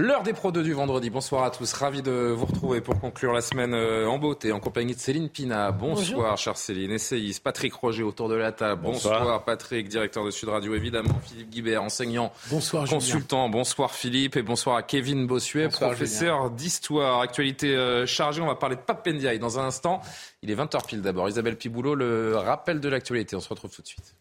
L'heure 0.00 0.22
des 0.22 0.32
Pro 0.32 0.52
2 0.52 0.62
du 0.62 0.74
vendredi. 0.74 1.10
Bonsoir 1.10 1.42
à 1.42 1.50
tous. 1.50 1.72
Ravi 1.72 2.02
de 2.02 2.32
vous 2.32 2.46
retrouver 2.46 2.80
pour 2.80 3.00
conclure 3.00 3.32
la 3.32 3.40
semaine 3.40 3.74
euh, 3.74 4.06
en 4.06 4.16
beauté 4.16 4.52
en 4.52 4.60
compagnie 4.60 4.94
de 4.94 5.00
Céline 5.00 5.28
Pina. 5.28 5.72
Bonsoir, 5.72 6.38
chère 6.38 6.56
Céline. 6.56 6.92
Essayiste. 6.92 7.42
Patrick 7.42 7.74
Roger 7.74 8.04
autour 8.04 8.28
de 8.28 8.36
la 8.36 8.52
table. 8.52 8.80
Bonsoir, 8.80 9.42
Patrick, 9.42 9.88
directeur 9.88 10.24
de 10.24 10.30
Sud 10.30 10.50
Radio, 10.50 10.76
évidemment. 10.76 11.18
Philippe 11.24 11.50
Guibert, 11.50 11.82
enseignant, 11.82 12.32
Bonsoir, 12.48 12.86
Julien. 12.86 12.96
consultant. 12.98 13.48
Bonsoir, 13.48 13.90
Philippe. 13.90 14.36
Et 14.36 14.42
bonsoir 14.42 14.76
à 14.76 14.84
Kevin 14.84 15.26
Bossuet, 15.26 15.64
Bonsoir, 15.64 15.90
professeur 15.90 16.50
d'histoire. 16.52 17.20
Actualité 17.20 17.74
euh, 17.74 18.06
chargée. 18.06 18.40
On 18.40 18.46
va 18.46 18.54
parler 18.54 18.76
de 18.76 18.82
Pape 18.82 19.04
Ndiaye 19.04 19.40
dans 19.40 19.58
un 19.58 19.64
instant. 19.64 20.00
Il 20.42 20.50
est 20.52 20.54
20h 20.54 20.86
pile 20.86 21.02
d'abord. 21.02 21.28
Isabelle 21.28 21.56
Piboulot, 21.56 21.96
le 21.96 22.36
rappel 22.36 22.78
de 22.78 22.88
l'actualité. 22.88 23.34
On 23.34 23.40
se 23.40 23.48
retrouve 23.48 23.72
tout 23.72 23.82
de 23.82 23.88
suite. 23.88 24.14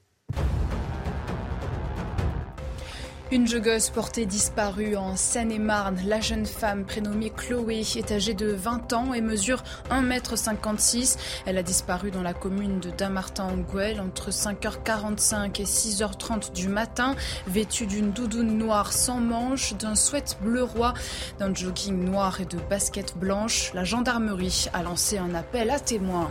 Une 3.29 3.45
joggeuse 3.45 3.89
portée 3.89 4.25
disparue 4.25 4.95
en 4.95 5.17
Seine-et-Marne. 5.17 5.99
La 6.05 6.21
jeune 6.21 6.45
femme 6.45 6.85
prénommée 6.85 7.29
Chloé 7.29 7.83
est 7.97 8.11
âgée 8.13 8.33
de 8.33 8.53
20 8.53 8.93
ans 8.93 9.13
et 9.13 9.19
mesure 9.19 9.63
1m56. 9.91 11.17
Elle 11.45 11.57
a 11.57 11.63
disparu 11.63 12.09
dans 12.09 12.21
la 12.21 12.33
commune 12.33 12.79
de 12.79 12.89
Damartin-en-Gouel 12.89 13.99
entre 13.99 14.31
5h45 14.31 15.61
et 15.61 15.65
6h30 15.65 16.53
du 16.53 16.69
matin, 16.69 17.15
vêtue 17.47 17.85
d'une 17.85 18.11
doudoune 18.11 18.57
noire 18.57 18.93
sans 18.93 19.19
manches, 19.19 19.75
d'un 19.75 19.95
sweat 19.95 20.37
bleu 20.41 20.63
roi, 20.63 20.93
d'un 21.37 21.53
jogging 21.53 22.05
noir 22.05 22.39
et 22.39 22.45
de 22.45 22.59
baskets 22.69 23.17
blanches. 23.17 23.73
La 23.73 23.83
gendarmerie 23.83 24.67
a 24.71 24.83
lancé 24.83 25.17
un 25.17 25.35
appel 25.35 25.69
à 25.69 25.81
témoins. 25.81 26.29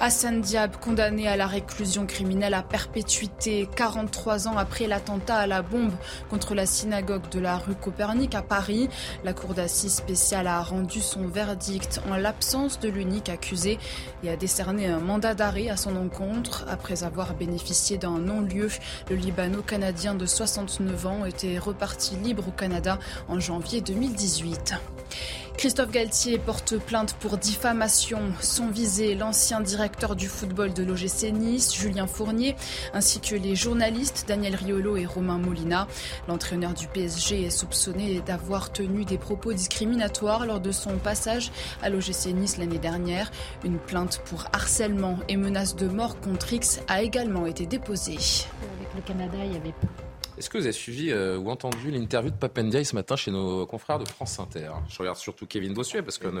Hassan 0.00 0.40
Diab, 0.40 0.78
condamné 0.78 1.28
à 1.28 1.36
la 1.36 1.46
réclusion 1.46 2.06
criminelle 2.06 2.54
à 2.54 2.62
perpétuité 2.62 3.68
43 3.76 4.48
ans 4.48 4.56
après 4.56 4.88
l'attentat 4.88 5.36
à 5.36 5.46
la 5.46 5.62
bombe 5.62 5.92
contre 6.28 6.54
la 6.54 6.66
synagogue 6.66 7.28
de 7.30 7.38
la 7.38 7.56
rue 7.56 7.74
Copernic 7.74 8.34
à 8.34 8.42
Paris. 8.42 8.88
La 9.22 9.32
cour 9.32 9.54
d'assises 9.54 9.94
spéciale 9.94 10.48
a 10.48 10.60
rendu 10.60 11.00
son 11.00 11.28
verdict 11.28 12.00
en 12.10 12.16
l'absence 12.16 12.80
de 12.80 12.88
l'unique 12.88 13.28
accusé 13.28 13.78
et 14.24 14.30
a 14.30 14.36
décerné 14.36 14.86
un 14.86 14.98
mandat 14.98 15.34
d'arrêt 15.34 15.68
à 15.68 15.76
son 15.76 15.94
encontre 15.96 16.64
après 16.68 17.04
avoir 17.04 17.34
bénéficié 17.34 17.96
d'un 17.96 18.18
non-lieu. 18.18 18.70
Le 19.08 19.16
Libano-Canadien 19.16 20.14
de 20.14 20.26
69 20.26 21.06
ans 21.06 21.24
était 21.24 21.58
reparti 21.58 22.16
libre 22.16 22.48
au 22.48 22.52
Canada 22.52 22.98
en 23.28 23.38
janvier 23.38 23.80
2018. 23.80 24.74
Christophe 25.56 25.90
Galtier 25.92 26.38
porte 26.38 26.76
plainte 26.78 27.14
pour 27.14 27.38
diffamation. 27.38 28.20
Sont 28.40 28.68
visés 28.68 29.14
l'ancien 29.14 29.60
directeur 29.60 30.16
du 30.16 30.28
football 30.28 30.72
de 30.72 30.82
l'OGC 30.82 31.32
Nice, 31.32 31.74
Julien 31.74 32.06
Fournier, 32.06 32.56
ainsi 32.94 33.20
que 33.20 33.36
les 33.36 33.54
journalistes 33.54 34.24
Daniel 34.26 34.56
Riolo 34.56 34.96
et 34.96 35.06
Romain 35.06 35.38
Molina. 35.38 35.86
L'entraîneur 36.26 36.74
du 36.74 36.88
PSG 36.88 37.44
est 37.44 37.50
soupçonné 37.50 38.20
d'avoir 38.26 38.72
tenu 38.72 39.04
des 39.04 39.18
propos 39.18 39.52
discriminatoires 39.52 40.46
lors 40.46 40.60
de 40.60 40.72
son 40.72 40.96
passage 40.96 41.52
à 41.82 41.90
l'OGC 41.90 42.34
Nice 42.34 42.58
l'année 42.58 42.78
dernière. 42.78 43.30
Une 43.64 43.78
plainte 43.78 44.20
pour 44.24 44.46
harcèlement 44.52 45.18
et 45.28 45.36
menace 45.36 45.76
de 45.76 45.86
mort 45.86 46.18
contre 46.20 46.52
X 46.52 46.80
a 46.88 47.02
également 47.02 47.46
été 47.46 47.66
déposée. 47.66 48.18
Est-ce 50.42 50.50
que 50.50 50.58
vous 50.58 50.64
avez 50.64 50.72
suivi 50.72 51.12
euh, 51.12 51.38
ou 51.38 51.50
entendu 51.50 51.92
l'interview 51.92 52.32
de 52.32 52.34
Pape 52.34 52.58
Ndiaye 52.58 52.84
ce 52.84 52.96
matin 52.96 53.14
chez 53.14 53.30
nos 53.30 53.64
confrères 53.64 54.00
de 54.00 54.04
France 54.04 54.40
Inter? 54.40 54.70
Je 54.88 54.98
regarde 54.98 55.16
surtout 55.16 55.46
Kevin 55.46 55.72
Bossuet 55.72 56.02
parce 56.02 56.18
qu'on 56.18 56.32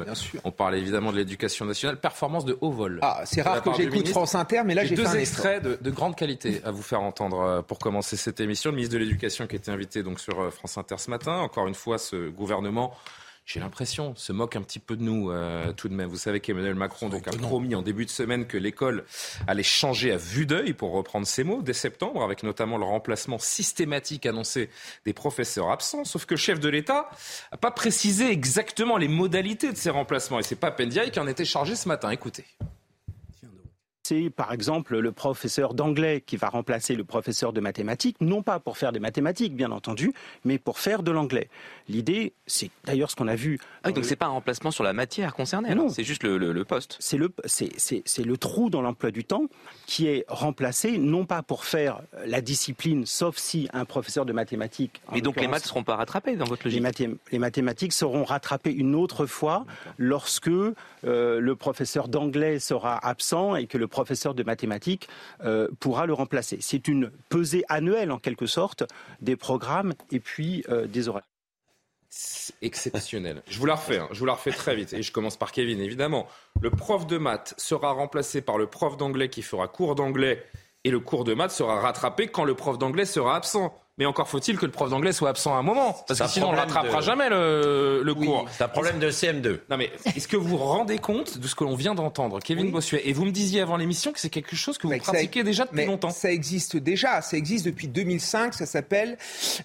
on 0.42 0.50
parlait 0.50 0.80
évidemment 0.80 1.12
de 1.12 1.18
l'éducation 1.18 1.64
nationale. 1.64 2.00
Performance 2.00 2.44
de 2.44 2.58
haut 2.60 2.72
vol. 2.72 2.98
Ah, 3.00 3.20
c'est 3.26 3.42
rare 3.42 3.62
que 3.62 3.72
j'écoute. 3.76 4.08
France 4.08 4.34
Inter, 4.34 4.62
mais 4.64 4.74
là 4.74 4.82
j'ai 4.84 4.96
fait 4.96 5.02
deux 5.04 5.06
un 5.06 5.20
extraits 5.20 5.62
de, 5.62 5.78
de 5.80 5.90
grande 5.92 6.16
qualité 6.16 6.60
à 6.64 6.72
vous 6.72 6.82
faire 6.82 7.00
entendre 7.00 7.38
euh, 7.42 7.62
pour 7.62 7.78
commencer 7.78 8.16
cette 8.16 8.40
émission. 8.40 8.70
Le 8.70 8.74
ministre 8.74 8.94
de 8.94 8.98
l'Éducation 8.98 9.46
qui 9.46 9.54
était 9.54 9.70
invité 9.70 10.02
donc 10.02 10.18
sur 10.18 10.40
euh, 10.40 10.50
France 10.50 10.76
Inter 10.78 10.96
ce 10.98 11.08
matin. 11.08 11.38
Encore 11.38 11.68
une 11.68 11.76
fois, 11.76 11.96
ce 11.98 12.28
gouvernement, 12.28 12.96
j'ai 13.44 13.58
l'impression, 13.58 14.14
se 14.14 14.32
moque 14.32 14.54
un 14.54 14.62
petit 14.62 14.78
peu 14.78 14.96
de 14.96 15.02
nous 15.02 15.30
euh, 15.30 15.72
tout 15.72 15.88
de 15.88 15.94
même. 15.94 16.08
Vous 16.08 16.16
savez 16.16 16.38
qu'Emmanuel 16.38 16.76
Macron 16.76 17.08
donc, 17.08 17.26
a 17.26 17.32
promis 17.32 17.74
en 17.74 17.82
début 17.82 18.04
de 18.04 18.10
semaine 18.10 18.46
que 18.46 18.56
l'école 18.56 19.04
allait 19.48 19.64
changer 19.64 20.12
à 20.12 20.16
vue 20.16 20.46
d'œil, 20.46 20.72
pour 20.74 20.92
reprendre 20.92 21.26
ses 21.26 21.42
mots, 21.42 21.60
dès 21.60 21.72
septembre, 21.72 22.22
avec 22.22 22.44
notamment 22.44 22.78
le 22.78 22.84
remplacement 22.84 23.38
systématique 23.38 24.26
annoncé 24.26 24.70
des 25.04 25.12
professeurs 25.12 25.70
absents. 25.70 26.04
Sauf 26.04 26.24
que 26.24 26.34
le 26.34 26.38
chef 26.38 26.60
de 26.60 26.68
l'État 26.68 27.10
n'a 27.50 27.58
pas 27.58 27.72
précisé 27.72 28.30
exactement 28.30 28.96
les 28.96 29.08
modalités 29.08 29.72
de 29.72 29.76
ces 29.76 29.90
remplacements. 29.90 30.38
Et 30.38 30.44
c'est 30.44 30.54
pas 30.54 30.70
Pendiaï 30.70 31.10
qui 31.10 31.18
en 31.18 31.26
était 31.26 31.44
chargé 31.44 31.74
ce 31.74 31.88
matin. 31.88 32.10
Écoutez. 32.10 32.44
C'est 34.12 34.28
par 34.28 34.52
exemple 34.52 34.98
le 34.98 35.10
professeur 35.10 35.72
d'anglais 35.72 36.20
qui 36.20 36.36
va 36.36 36.50
remplacer 36.50 36.94
le 36.96 37.02
professeur 37.02 37.54
de 37.54 37.62
mathématiques, 37.62 38.18
non 38.20 38.42
pas 38.42 38.60
pour 38.60 38.76
faire 38.76 38.92
des 38.92 39.00
mathématiques, 39.00 39.56
bien 39.56 39.70
entendu, 39.72 40.12
mais 40.44 40.58
pour 40.58 40.78
faire 40.80 41.02
de 41.02 41.10
l'anglais. 41.10 41.48
L'idée, 41.88 42.34
c'est 42.46 42.68
d'ailleurs 42.84 43.10
ce 43.10 43.16
qu'on 43.16 43.26
a 43.26 43.36
vu. 43.36 43.58
Ah 43.84 43.88
donc 43.88 43.96
le- 43.96 44.02
c'est 44.02 44.16
pas 44.16 44.26
un 44.26 44.30
remplacement 44.36 44.70
sur 44.70 44.84
la 44.84 44.92
matière 44.92 45.34
concernée, 45.34 45.74
Non. 45.74 45.88
c'est 45.88 46.04
juste 46.04 46.24
le, 46.24 46.36
le- 46.36 46.52
le 46.52 46.64
poste. 46.66 46.96
c'est 47.00 47.16
le, 47.16 47.32
c'est, 47.46 47.70
c'est- 47.78 48.02
c'est 48.04 48.22
le 48.22 48.36
trou 48.36 48.68
dans 48.68 48.82
l'emploi 48.82 49.10
du 49.12 49.24
temps 49.24 49.46
qui 49.86 50.08
est 50.08 50.26
remplacé, 50.28 50.98
non 50.98 51.24
pas 51.24 51.42
pour 51.42 51.64
faire 51.64 52.02
la 52.26 52.42
discipline, 52.42 53.06
sauf 53.06 53.38
si 53.38 53.70
un 53.72 53.86
professeur 53.86 54.26
de 54.26 54.34
mathématiques. 54.34 55.00
Mais 55.12 55.22
donc 55.22 55.40
les 55.40 55.48
maths 55.48 55.64
seront 55.64 55.84
pas 55.84 55.96
rattrapés 55.96 56.36
dans 56.36 56.44
votre 56.44 56.68
les, 56.68 56.78
logique 56.80 57.08
les 57.30 57.38
mathématiques 57.38 57.94
seront 57.94 58.24
rattrapées 58.24 58.72
une 58.74 58.94
autre 58.94 59.24
fois 59.24 59.64
lorsque 59.96 60.48
euh, 60.48 61.40
le 61.40 61.56
professeur 61.56 62.08
d'anglais 62.08 62.58
sera 62.58 62.98
absent 63.06 63.56
et 63.56 63.66
que 63.66 63.78
le 63.78 63.86
professeur 63.88 64.01
de 64.04 64.42
mathématiques 64.42 65.08
euh, 65.44 65.68
pourra 65.80 66.06
le 66.06 66.12
remplacer. 66.12 66.58
C'est 66.60 66.88
une 66.88 67.10
pesée 67.28 67.64
annuelle 67.68 68.12
en 68.12 68.18
quelque 68.18 68.46
sorte 68.46 68.84
des 69.20 69.36
programmes 69.36 69.94
et 70.10 70.20
puis 70.20 70.64
euh, 70.68 70.86
des 70.86 71.08
horaires. 71.08 71.26
Exceptionnel. 72.60 73.42
Je 73.48 73.58
vous 73.58 73.64
la 73.64 73.74
refais, 73.74 73.98
hein. 73.98 74.08
je 74.12 74.18
vous 74.18 74.26
la 74.26 74.34
refais 74.34 74.50
très 74.50 74.76
vite. 74.76 74.92
Et 74.92 75.02
je 75.02 75.12
commence 75.12 75.38
par 75.38 75.50
Kevin, 75.50 75.80
évidemment. 75.80 76.26
Le 76.60 76.70
prof 76.70 77.06
de 77.06 77.16
maths 77.16 77.54
sera 77.56 77.92
remplacé 77.92 78.42
par 78.42 78.58
le 78.58 78.66
prof 78.66 78.98
d'anglais 78.98 79.30
qui 79.30 79.40
fera 79.40 79.66
cours 79.66 79.94
d'anglais 79.94 80.44
et 80.84 80.90
le 80.90 81.00
cours 81.00 81.24
de 81.24 81.32
maths 81.32 81.52
sera 81.52 81.80
rattrapé 81.80 82.26
quand 82.26 82.44
le 82.44 82.54
prof 82.54 82.76
d'anglais 82.76 83.06
sera 83.06 83.36
absent. 83.36 83.81
Mais 83.98 84.06
encore 84.06 84.26
faut-il 84.26 84.56
que 84.56 84.64
le 84.64 84.72
prof 84.72 84.88
d'anglais 84.88 85.12
soit 85.12 85.28
absent 85.28 85.54
à 85.54 85.58
un 85.58 85.62
moment, 85.62 85.94
parce 86.08 86.18
que 86.18 86.26
sinon 86.26 86.48
on 86.48 86.52
ne 86.52 86.56
rattrapera 86.56 86.98
de- 87.00 87.02
jamais 87.04 87.28
le, 87.28 88.00
le 88.02 88.14
cours. 88.14 88.46
C'est 88.50 88.64
un 88.64 88.68
problème 88.68 88.98
de 88.98 89.10
CM2. 89.10 89.60
Non 89.68 89.76
mais 89.76 89.90
est-ce 90.16 90.26
que 90.26 90.36
vous 90.38 90.48
vous 90.48 90.56
rendez 90.56 90.96
compte 90.98 91.36
de 91.38 91.46
ce 91.46 91.54
que 91.54 91.62
l'on 91.64 91.74
vient 91.76 91.94
d'entendre, 91.94 92.38
Kevin 92.40 92.64
Oui. 92.66 92.72
Bossuet? 92.72 93.02
Et 93.04 93.12
vous 93.12 93.26
me 93.26 93.30
disiez 93.30 93.60
avant 93.60 93.76
l'émission 93.76 94.10
que 94.10 94.18
c'est 94.18 94.30
quelque 94.30 94.56
chose 94.56 94.78
que 94.78 94.86
vous 94.86 94.94
Mais 94.94 94.98
ça- 95.00 95.12
pratiquez 95.12 95.44
déjà 95.44 95.64
depuis 95.64 95.76
Mais 95.76 95.84
longtemps. 95.86 96.08
ça 96.08 96.32
existe 96.32 96.76
déjà, 96.78 97.20
ça 97.20 97.36
existe 97.36 97.66
depuis 97.66 97.86
2005, 97.86 98.54
ça 98.54 98.64
s'appelle 98.64 99.18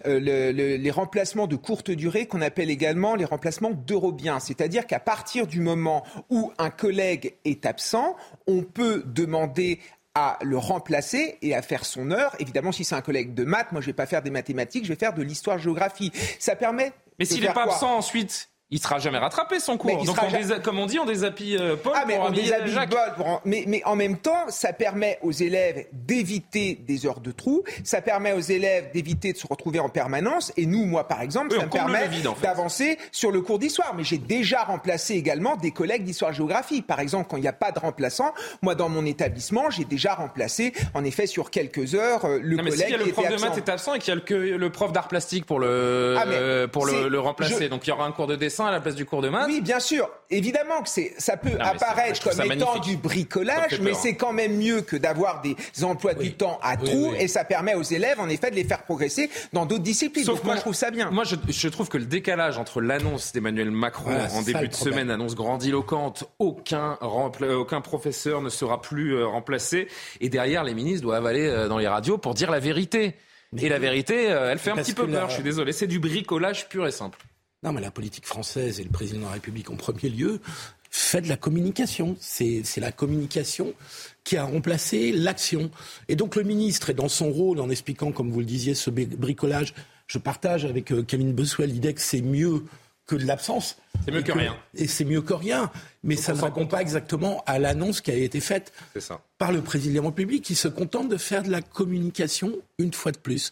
euh, 0.06 0.20
le- 0.20 0.52
le- 0.52 0.76
les 0.76 0.92
remplacements 0.92 1.48
de 1.48 1.56
courte 1.56 1.90
durée 1.90 2.26
qu'on 2.26 2.42
appelle 2.42 2.70
également 2.70 3.16
les 3.16 3.24
remplacements 3.26 3.72
d'eurobiens. 3.72 4.42
C'est-à-dire 4.42 4.88
qu'à 4.88 5.00
partir 5.00 5.48
du 5.48 5.62
moment 5.62 6.04
où 6.30 6.52
un 6.58 6.70
collègue 6.70 7.36
est 7.46 7.66
absent, 7.66 8.18
on 8.46 8.64
peut 8.64 9.04
demander 9.06 9.80
à 10.18 10.40
le 10.42 10.58
remplacer 10.58 11.38
et 11.44 11.54
à 11.54 11.62
faire 11.62 11.86
son 11.86 12.10
heure. 12.10 12.36
Évidemment, 12.40 12.72
si 12.72 12.84
c'est 12.84 12.96
un 12.96 13.02
collègue 13.02 13.36
de 13.36 13.44
maths, 13.44 13.72
moi 13.72 13.82
je 13.82 13.86
vais 13.86 13.94
pas 13.94 14.08
faire 14.08 14.24
des 14.24 14.32
mathématiques, 14.32 14.84
je 14.84 14.90
vais 14.90 15.00
faire 15.00 15.14
de 15.14 15.22
l'histoire-géographie. 15.22 16.12
Ça 16.40 16.56
permet 16.56 16.92
Mais 17.20 17.26
s'il 17.26 17.42
n'est 17.42 17.54
pas 17.54 17.66
absent 17.66 17.96
ensuite, 17.96 18.50
il 18.70 18.80
sera 18.80 19.00
jamais 19.00 19.18
rattrapé 19.18 19.60
son 19.62 19.78
cours. 19.78 19.98
Mais 19.98 20.06
Donc 20.06 20.18
on 20.22 20.30
ja- 20.30 20.40
désa- 20.40 20.62
comme 20.62 20.78
on 20.80 20.86
dit, 20.88 21.00
on 21.00 21.06
déshabille 21.06 21.58
euh, 21.58 21.76
Paul 21.76 21.94
Ah, 21.96 22.04
mais 22.06 22.16
pour 22.16 22.26
on 22.26 22.30
déshabille 22.32 22.74
Jacques. 22.74 22.90
Paul 22.90 23.14
pour 23.16 23.28
en- 23.28 23.42
mais, 23.46 23.64
mais 23.68 23.82
en 23.86 23.96
même 23.96 24.18
temps, 24.18 24.46
ça 24.50 24.74
permet 24.74 25.20
aux 25.22 25.32
élèves 25.32 25.86
d'éviter 25.94 26.78
des 26.86 27.06
heures 27.06 27.20
de 27.22 27.32
trou, 27.32 27.64
ça 27.84 28.02
permet 28.02 28.34
aux 28.34 28.40
élèves 28.42 28.92
d'éviter 28.94 29.32
de 29.34 29.38
se 29.38 29.48
retrouver 29.48 29.80
en 29.80 29.88
permanence, 29.90 30.52
et 30.58 30.66
nous, 30.66 30.86
moi 30.86 31.08
par 31.08 31.22
exemple, 31.22 31.50
Oui, 31.52 31.60
ça 31.60 31.66
me 31.66 31.70
permet 31.72 32.08
en 32.28 32.36
fait. 32.36 32.42
d'avancer 32.42 32.98
sur 33.12 33.32
le 33.32 33.42
cours 33.42 33.60
d'histoire. 33.60 33.94
Mais 33.96 34.04
j'ai 34.04 34.18
déjà 34.18 34.64
remplacé 34.64 35.14
également 35.14 35.56
des 35.56 35.72
collègues 35.72 36.04
d'histoire-géographie. 36.04 36.82
Par 36.82 37.00
exemple, 37.00 37.28
quand 37.30 37.38
il 37.38 37.42
n'y 37.42 37.48
a 37.48 37.54
pas 37.54 37.72
de 37.72 37.80
remplaçant, 37.80 38.34
moi 38.62 38.76
dans 38.76 38.90
mon 38.90 39.06
établissement, 39.06 39.70
j'ai 39.70 39.86
déjà 39.86 40.14
remplacé, 40.16 40.74
en 40.94 41.04
effet, 41.06 41.26
sur 41.28 41.52
quelques 41.52 41.96
heures, 41.96 42.26
euh, 42.26 42.40
le 42.42 42.58
Non, 42.58 42.64
mais 42.64 42.72
collègue 42.72 42.86
s'il 42.88 42.92
y 42.92 42.96
a 42.96 43.06
le 43.06 43.12
prof 43.14 43.26
était 43.26 43.36
de 43.36 43.40
maths 43.42 43.50
absent. 43.52 43.58
est 43.66 43.70
absent 43.70 43.94
et 43.94 44.00
qu'il 44.00 44.10
y 44.10 44.12
a 44.12 44.16
le, 44.16 44.22
que 44.22 44.34
le 44.34 44.70
prof 44.72 44.92
d'art 44.92 45.08
plastique 45.08 45.46
pour 45.46 45.60
le, 45.60 46.16
Ah, 46.20 46.26
mais 46.26 46.36
euh, 46.36 46.68
pour 46.68 46.86
le, 46.86 47.18
remplacer, 47.20 47.64
je- 47.66 47.70
donc 47.70 47.86
il 47.88 47.92
y 47.92 47.94
aura 47.94 48.06
un 48.06 48.12
cours 48.12 48.28
de 48.28 48.36
dessin 48.36 48.57
dessin 48.58 48.66
à 48.70 48.72
la 48.72 48.80
place 48.82 48.96
du 48.96 49.06
cours 49.06 49.22
de 49.22 49.30
maths. 49.30 49.46
Oui, 49.48 49.62
bien 49.62 49.80
sûr. 49.80 50.10
Évidemment 50.30 50.82
que 50.82 50.90
c'est, 50.90 51.14
ça 51.18 51.38
peut 51.38 51.50
mais 51.58 51.60
apparaître 51.64 52.22
comme 52.30 52.52
étant 52.52 52.74
magnifique. 52.74 52.84
du 52.84 52.98
bricolage, 52.98 53.80
mais 53.82 53.94
c'est 53.94 54.16
quand 54.16 54.34
même 54.34 54.58
mieux 54.58 54.82
que 54.82 54.96
d'avoir 54.98 55.42
des 55.42 55.56
emplois 55.84 56.14
du 56.14 56.34
temps 56.34 56.60
à 56.62 56.76
Oui, 56.82 56.86
trous 56.90 57.10
oui. 57.12 57.18
et 57.20 57.28
ça 57.28 57.44
permet 57.46 57.76
aux 57.76 57.84
élèves, 57.84 58.20
en 58.20 58.28
effet, 58.30 58.50
de 58.52 58.56
les 58.56 58.64
faire 58.64 58.84
progresser 58.84 59.30
dans 59.54 59.66
d'autres 59.66 59.84
disciplines. 59.84 60.26
Donc 60.26 60.44
moi, 60.44 60.56
je 60.56 60.62
trouve 60.62 60.74
ça 60.76 60.92
bien. 60.92 61.12
Moi, 61.12 61.24
je, 61.24 61.36
je 61.48 61.68
trouve 61.70 61.88
que 61.90 61.98
le 61.98 62.06
décalage 62.06 62.58
entre 62.58 62.82
l'annonce 62.82 63.32
d'Emmanuel 63.32 63.72
Macron 63.72 64.12
Voilà, 64.12 64.34
en 64.34 64.42
début 64.42 64.68
de 64.68 64.74
semaine, 64.74 65.10
annonce 65.12 65.36
grandiloquente, 65.36 66.26
aucun, 66.40 66.98
professeur 67.84 68.42
ne 68.42 68.50
sera 68.50 68.82
plus 68.82 69.16
euh, 69.16 69.28
remplacé, 69.28 69.88
et 70.20 70.30
derrière, 70.30 70.64
les 70.64 70.74
ministres 70.74 71.04
doivent 71.04 71.26
aller 71.26 71.48
euh, 71.48 71.68
dans 71.68 71.78
les 71.78 71.88
radios 71.88 72.18
pour 72.18 72.34
dire 72.34 72.52
la 72.52 72.60
vérité. 72.60 73.16
et 73.58 73.70
la 73.70 73.80
vérité, 73.80 74.30
euh, 74.32 74.52
elle 74.52 74.60
fait 74.60 74.72
un 74.72 74.76
petit 74.76 74.94
peu 74.94 75.08
peur, 75.08 75.24
la- 75.24 75.28
je 75.30 75.36
suis 75.36 75.44
désolé. 75.44 75.72
C'est 75.72 75.88
du 75.88 76.00
bricolage 76.00 76.68
pur 76.68 76.86
et 76.88 76.92
simple. 76.92 77.20
Mais 77.72 77.82
la 77.82 77.92
politique 77.92 78.26
française 78.26 78.80
et 78.80 78.84
le 78.84 78.90
président 78.90 79.20
de 79.20 79.26
la 79.26 79.32
République 79.32 79.70
en 79.70 79.76
premier 79.76 80.10
lieu 80.10 80.40
fait 80.90 81.22
de 81.22 81.30
la 81.30 81.38
communication. 81.38 82.16
C'est 82.20 82.64
la 82.78 82.92
communication 82.92 83.74
qui 84.24 84.38
a 84.38 84.46
remplacé 84.46 85.12
l'action. 85.12 85.70
Et 86.08 86.16
donc 86.16 86.36
le 86.36 86.44
ministre 86.44 86.90
est 86.90 86.94
dans 86.94 87.10
son 87.10 87.32
rôle 87.32 87.60
en 87.60 87.70
expliquant, 87.70 88.12
comme 88.12 88.32
vous 88.32 88.40
le 88.40 88.46
disiez, 88.46 88.74
ce 88.74 88.90
bricolage. 88.90 89.74
Je 90.08 90.18
partage 90.18 90.66
avec 90.66 90.92
euh, 90.92 91.04
Kevin 91.04 91.34
Bossuet 91.34 91.68
l'idée 91.68 91.94
que 91.94 92.02
c'est 92.02 92.22
mieux 92.22 92.64
que 93.08 93.16
de 93.16 93.26
l'absence. 93.26 93.78
C'est 94.06 94.12
mieux 94.12 94.22
que 94.22 94.32
rien. 94.32 94.56
Et 94.76 94.86
c'est 94.88 95.06
mieux 95.06 95.22
que 95.22 95.34
rien. 95.34 95.72
Mais 96.04 96.16
ça 96.16 96.34
ne 96.34 96.42
répond 96.42 96.68
pas 96.68 96.82
exactement 96.82 97.42
à 97.48 97.58
l'annonce 97.58 98.00
qui 98.02 98.12
a 98.12 98.16
été 98.16 98.40
faite 98.40 98.72
ça. 99.00 99.22
par 99.38 99.52
le 99.52 99.62
président 99.62 99.96
de 99.96 100.00
la 100.04 100.10
République 100.10 100.44
qui 100.46 100.56
se 100.56 100.68
contente 100.68 101.10
de 101.10 101.18
faire 101.18 101.42
de 101.44 101.50
la 101.50 101.62
communication 101.62 102.52
une 102.78 102.94
fois 102.94 103.12
de 103.12 103.18
plus. 103.18 103.52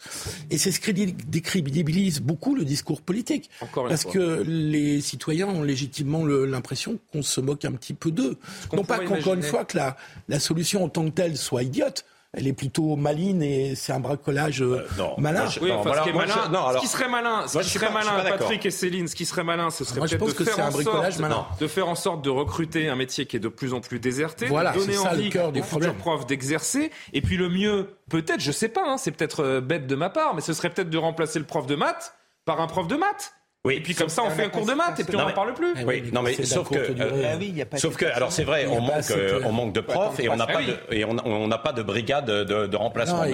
Et 0.50 0.58
c'est 0.58 0.72
ce 0.72 0.80
qui 0.80 0.94
dé- 0.94 1.06
décrédibilise 1.28 2.20
beaucoup 2.22 2.54
le 2.56 2.64
discours 2.66 3.02
politique. 3.02 3.50
Encore 3.62 3.86
une 3.86 3.90
parce 3.90 4.04
fois. 4.04 4.12
que 4.14 4.44
les 4.46 5.02
citoyens 5.02 5.48
ont 5.48 5.64
légitimement 5.64 6.26
l'impression 6.26 7.00
qu'on 7.12 7.24
se 7.24 7.42
moque 7.42 7.66
un 7.66 7.72
petit 7.72 7.94
peu 7.94 8.12
d'eux. 8.12 8.38
Non 8.74 8.84
pas 8.84 9.00
qu'encore 9.00 9.34
une 9.34 9.42
fois 9.44 9.66
que 9.66 9.78
la, 9.78 9.98
la 10.28 10.40
solution 10.40 10.84
en 10.84 10.90
tant 10.90 11.06
que 11.06 11.10
telle 11.12 11.38
soit 11.38 11.64
idiote. 11.64 12.06
Elle 12.38 12.48
est 12.48 12.54
plutôt 12.54 12.96
maligne 12.98 13.42
et 13.42 13.76
c'est 13.76 13.94
un 13.94 14.00
bricolage 14.02 14.62
euh, 14.62 14.86
non, 14.98 15.14
malin. 15.18 15.44
moi, 15.44 15.50
je- 15.50 15.60
Oui, 15.62 15.70
Non, 15.70 15.80
enfin, 15.80 15.94
ce 15.96 16.02
qui 16.04 16.10
est 16.10 16.14
moi, 16.14 16.26
malin, 16.26 16.42
je- 16.46 16.52
non, 16.52 16.66
alors- 16.66 16.82
ce 16.82 16.86
qui 16.86 16.88
serait 16.92 17.08
malin, 17.08 17.48
ce 17.48 17.54
Moi, 17.54 17.64
qui 17.64 17.70
serait 17.70 17.88
pas-. 17.88 18.30
Patrick 18.38 18.66
et 18.66 18.72
Céline, 18.72 19.08
ce 19.08 19.16
qui 19.16 19.26
serait 19.26 19.44
malin, 19.46 19.70
ce 19.70 19.86
serait 19.86 20.02
peut-être 20.02 20.26
de 20.26 20.32
que 20.34 20.44
faire 20.44 20.60
un 20.66 20.68
en 20.68 20.72
bricolage 20.72 21.14
sorte, 21.14 21.20
malin. 21.22 21.46
de 21.60 21.68
faire 21.68 21.88
en 21.88 21.96
sorte 21.96 22.22
de 22.24 22.30
recruter 22.30 22.90
un 22.90 22.96
métier 22.96 23.26
qui 23.26 23.38
est 23.38 23.40
de 23.40 23.48
plus 23.48 23.74
en 23.74 23.80
plus 23.80 24.00
déserté, 24.00 24.48
Voilà, 24.48 24.72
de 24.74 24.80
donner 24.80 24.98
envie 24.98 25.30
aux 25.60 25.64
futurs 25.64 25.96
profs 25.96 26.26
d'exercer, 26.26 26.92
et 27.14 27.22
puis 27.22 27.38
le 27.38 27.48
mieux, 27.50 27.96
peut-être, 28.10 28.42
je 28.42 28.52
sais 28.52 28.70
pas, 28.70 28.84
hein, 28.86 28.98
c'est 28.98 29.12
peut-être 29.12 29.40
euh, 29.44 29.62
bête 29.62 29.88
de 29.88 29.96
ma 29.96 30.10
part, 30.10 30.36
mais 30.36 30.42
ce 30.42 30.52
serait 30.54 30.70
peut-être 30.70 30.90
de 30.90 30.98
remplacer 30.98 31.40
le 31.40 31.46
prof 31.46 31.66
de 31.66 31.76
maths 31.76 32.14
par 32.44 32.60
un 32.60 32.68
prof 32.68 32.88
de 32.88 32.96
maths. 32.98 33.34
Oui. 33.66 33.76
Et 33.76 33.82
puis 33.82 33.96
comme 33.96 34.10
ça, 34.10 34.24
on 34.24 34.28
Ah, 34.28 34.32
fait 34.32 34.46
un 34.46 34.50
cours 34.50 34.66
de 34.66 34.74
maths 34.74 35.00
et 35.00 35.04
puis 35.04 35.16
on 35.16 35.22
n'en 35.22 35.32
parle 35.32 35.54
plus. 35.56 35.74
Eh 35.82 35.84
Oui, 35.84 36.04
non 36.14 36.22
mais 36.22 36.34
sauf 36.46 36.70
que, 36.70 36.78
euh, 36.78 37.36
Ah 37.36 37.62
a 37.62 37.66
pas 37.66 37.78
sauf 37.78 37.98
que, 37.98 38.06
alors 38.06 38.32
c'est 38.32 38.44
vrai, 38.44 38.68
on 38.68 38.80
manque, 38.80 39.12
euh, 39.12 39.42
on 39.44 39.52
manque 39.52 39.74
de 39.74 39.82
profs 39.82 40.20
et 40.20 40.30
on 40.30 40.38
n'a 40.38 40.46
Ah 40.48 40.54
pas 40.54 40.62
de, 40.62 40.78
et 40.92 41.04
on 41.04 41.48
n'a 41.48 41.58
pas 41.58 41.74
de 41.74 41.82
brigade 41.82 42.26
de, 42.26 42.76
remplacement. 42.76 43.24
C'est 43.24 43.32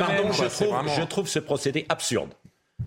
pardon, 0.00 0.32
je 0.32 1.04
trouve 1.04 1.28
ce 1.28 1.38
procédé 1.38 1.84
absurde. 1.88 2.30